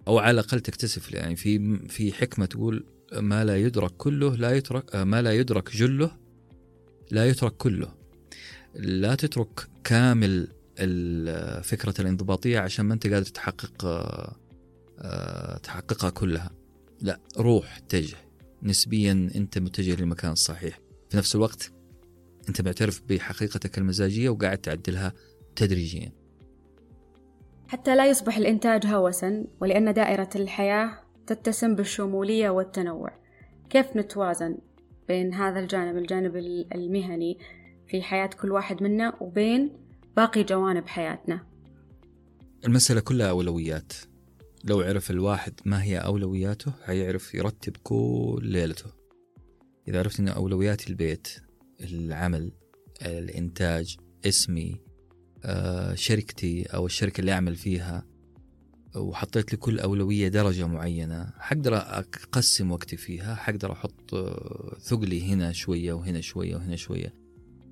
أو 0.08 0.18
على 0.18 0.30
الأقل 0.40 0.60
تكتسف 0.60 1.12
يعني 1.12 1.36
في 1.36 1.78
في 1.88 2.12
حكمة 2.12 2.46
تقول 2.46 2.86
ما 3.12 3.44
لا 3.44 3.56
يدرك 3.56 3.90
كله 3.96 4.36
لا 4.36 4.50
يترك 4.50 4.94
آه، 4.94 5.04
ما 5.04 5.22
لا 5.22 5.32
يدرك 5.32 5.76
جله 5.76 6.10
لا 7.10 7.26
يترك 7.26 7.52
كله. 7.56 7.88
لا 8.74 9.14
تترك 9.14 9.68
كامل 9.84 10.48
فكرة 11.62 12.00
الانضباطية 12.00 12.58
عشان 12.58 12.84
ما 12.84 12.94
أنت 12.94 13.06
قادر 13.06 13.26
تحقق 13.26 13.84
آه، 14.98 15.56
تحققها 15.58 16.10
كلها. 16.10 16.50
لا 17.00 17.20
روح 17.38 17.76
اتجه. 17.76 18.16
نسبيا 18.62 19.30
أنت 19.34 19.58
متجه 19.58 19.96
للمكان 20.00 20.32
الصحيح. 20.32 20.80
في 21.10 21.16
نفس 21.16 21.36
الوقت 21.36 21.72
أنت 22.48 22.60
معترف 22.60 23.02
بحقيقتك 23.08 23.78
المزاجية 23.78 24.28
وقاعد 24.28 24.58
تعدلها 24.58 25.12
تدريجيا. 25.56 26.12
حتى 27.68 27.96
لا 27.96 28.06
يصبح 28.06 28.36
الإنتاج 28.36 28.86
هوسا 28.86 29.44
ولأن 29.60 29.94
دائرة 29.94 30.30
الحياة 30.36 31.05
تتسم 31.26 31.74
بالشمولية 31.74 32.50
والتنوع. 32.50 33.10
كيف 33.70 33.96
نتوازن 33.96 34.58
بين 35.08 35.34
هذا 35.34 35.60
الجانب 35.60 35.96
الجانب 35.96 36.36
المهني 36.74 37.38
في 37.88 38.02
حياة 38.02 38.30
كل 38.40 38.52
واحد 38.52 38.82
منا 38.82 39.16
وبين 39.20 39.72
باقي 40.16 40.44
جوانب 40.44 40.86
حياتنا؟ 40.86 41.46
المسألة 42.64 43.00
كلها 43.00 43.30
أولويات. 43.30 43.92
لو 44.64 44.80
عرف 44.80 45.10
الواحد 45.10 45.52
ما 45.64 45.82
هي 45.82 45.98
أولوياته 45.98 46.72
حيعرف 46.84 47.34
يرتب 47.34 47.76
كل 47.82 48.40
ليلته. 48.42 48.90
إذا 49.88 49.98
عرفت 49.98 50.20
أن 50.20 50.28
أولوياتي 50.28 50.90
البيت 50.90 51.28
العمل 51.80 52.52
الإنتاج 53.02 53.96
اسمي 54.26 54.80
آه، 55.44 55.94
شركتي 55.94 56.62
أو 56.62 56.86
الشركة 56.86 57.20
اللي 57.20 57.32
أعمل 57.32 57.56
فيها 57.56 58.06
وحطيت 58.96 59.54
لكل 59.54 59.80
أولوية 59.80 60.28
درجة 60.28 60.66
معينة 60.66 61.30
حقدر 61.38 61.76
أقسم 61.76 62.72
وقتي 62.72 62.96
فيها 62.96 63.34
حقدر 63.34 63.72
أحط 63.72 64.14
آه، 64.14 64.76
ثقلي 64.80 65.32
هنا 65.32 65.52
شوية 65.52 65.92
وهنا 65.92 66.20
شوية 66.20 66.56
وهنا 66.56 66.76
شوية. 66.76 67.14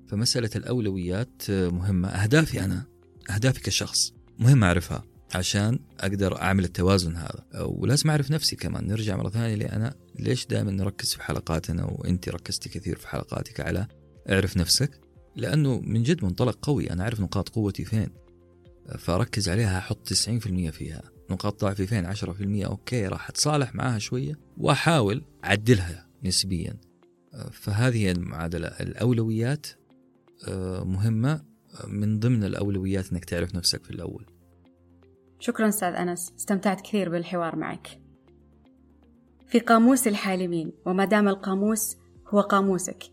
فمسألة 0.07 0.49
الأولويات 0.55 1.49
مهمة. 1.49 2.07
أهدافي 2.07 2.65
أنا 2.65 2.85
أهدافي 3.29 3.61
كشخص 3.61 4.13
مهم 4.39 4.63
أعرفها 4.63 5.03
عشان 5.35 5.79
أقدر 5.99 6.41
أعمل 6.41 6.63
التوازن 6.63 7.15
هذا. 7.15 7.45
ولازم 7.61 8.09
أعرف 8.09 8.31
نفسي 8.31 8.55
كمان. 8.55 8.87
نرجع 8.87 9.15
مرة 9.17 9.29
ثانية 9.29 9.55
لأنا 9.55 9.95
ليش 10.19 10.45
دائما 10.45 10.71
نركز 10.71 11.13
في 11.13 11.23
حلقاتنا 11.23 11.85
وأنت 11.85 12.29
ركزتي 12.29 12.69
كثير 12.69 12.97
في 12.97 13.07
حلقاتك 13.07 13.59
على 13.59 13.87
اعرف 14.29 14.57
نفسك؟ 14.57 14.99
لأنه 15.35 15.79
من 15.79 16.03
جد 16.03 16.23
منطلق 16.23 16.57
قوي. 16.61 16.91
أنا 16.91 17.03
أعرف 17.03 17.19
نقاط 17.19 17.49
قوتي 17.49 17.85
فين. 17.85 18.09
فأركز 18.97 19.49
عليها 19.49 19.77
أحط 19.77 20.07
90% 20.07 20.69
فيها. 20.69 21.14
نقاط 21.29 21.61
ضعفي 21.61 21.87
فين 21.87 22.05
10% 22.05 22.65
أوكي 22.65 23.07
راح 23.07 23.29
أتصالح 23.29 23.75
معاها 23.75 23.99
شوية 23.99 24.39
وأحاول 24.57 25.21
أعدلها 25.45 26.07
نسبيا. 26.23 26.77
فهذه 27.51 27.97
هي 27.97 28.11
المعادلة. 28.11 28.67
الأولويات 28.67 29.67
مهمة. 30.81 31.45
من 31.87 32.19
ضمن 32.19 32.43
الأولويات 32.43 33.11
أنك 33.11 33.25
تعرف 33.25 33.55
نفسك 33.55 33.83
في 33.83 33.91
الأول. 33.91 34.25
شكرا 35.39 35.67
أستاذ 35.67 35.93
أنس. 35.93 36.33
استمتعت 36.39 36.81
كثير 36.81 37.09
بالحوار 37.09 37.55
معك. 37.55 37.99
في 39.47 39.59
قاموس 39.59 40.07
الحالمين 40.07 40.71
وما 40.85 41.05
دام 41.05 41.27
القاموس 41.27 41.97
هو 42.27 42.41
قاموسك 42.41 43.03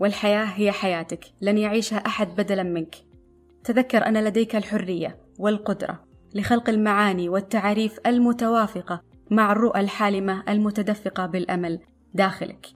والحياة 0.00 0.44
هي 0.44 0.72
حياتك 0.72 1.24
لن 1.40 1.58
يعيشها 1.58 1.96
أحد 1.96 2.28
بدلا 2.36 2.62
منك. 2.62 2.94
تذكر 3.64 4.06
أن 4.06 4.24
لديك 4.24 4.56
الحرية 4.56 5.18
والقدرة. 5.38 6.04
لخلق 6.34 6.68
المعاني 6.68 7.28
والتعاريف 7.28 7.98
المتوافقة 8.06 9.02
مع 9.30 9.52
الرؤى 9.52 9.80
الحالمة 9.80 10.42
المتدفقة 10.48 11.26
بالأمل 11.26 11.80
داخلك. 12.14 12.66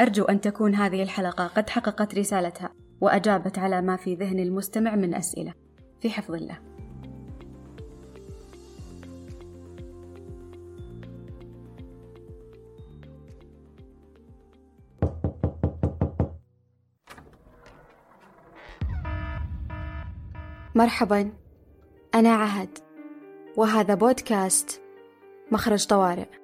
أرجو 0.00 0.24
أن 0.24 0.40
تكون 0.40 0.74
هذه 0.74 1.02
الحلقة 1.02 1.46
قد 1.46 1.70
حققت 1.70 2.14
رسالتها 2.14 2.70
وأجابت 3.00 3.58
على 3.58 3.82
ما 3.82 3.96
في 3.96 4.14
ذهن 4.14 4.38
المستمع 4.38 4.94
من 4.96 5.14
أسئلة. 5.14 5.54
في 6.00 6.10
حفظ 6.10 6.34
الله. 6.34 6.58
مرحبا. 20.74 21.32
أنا 22.14 22.34
عهد. 22.34 22.87
وهذا 23.58 23.94
بودكاست 23.94 24.80
مخرج 25.52 25.86
طوارئ. 25.86 26.37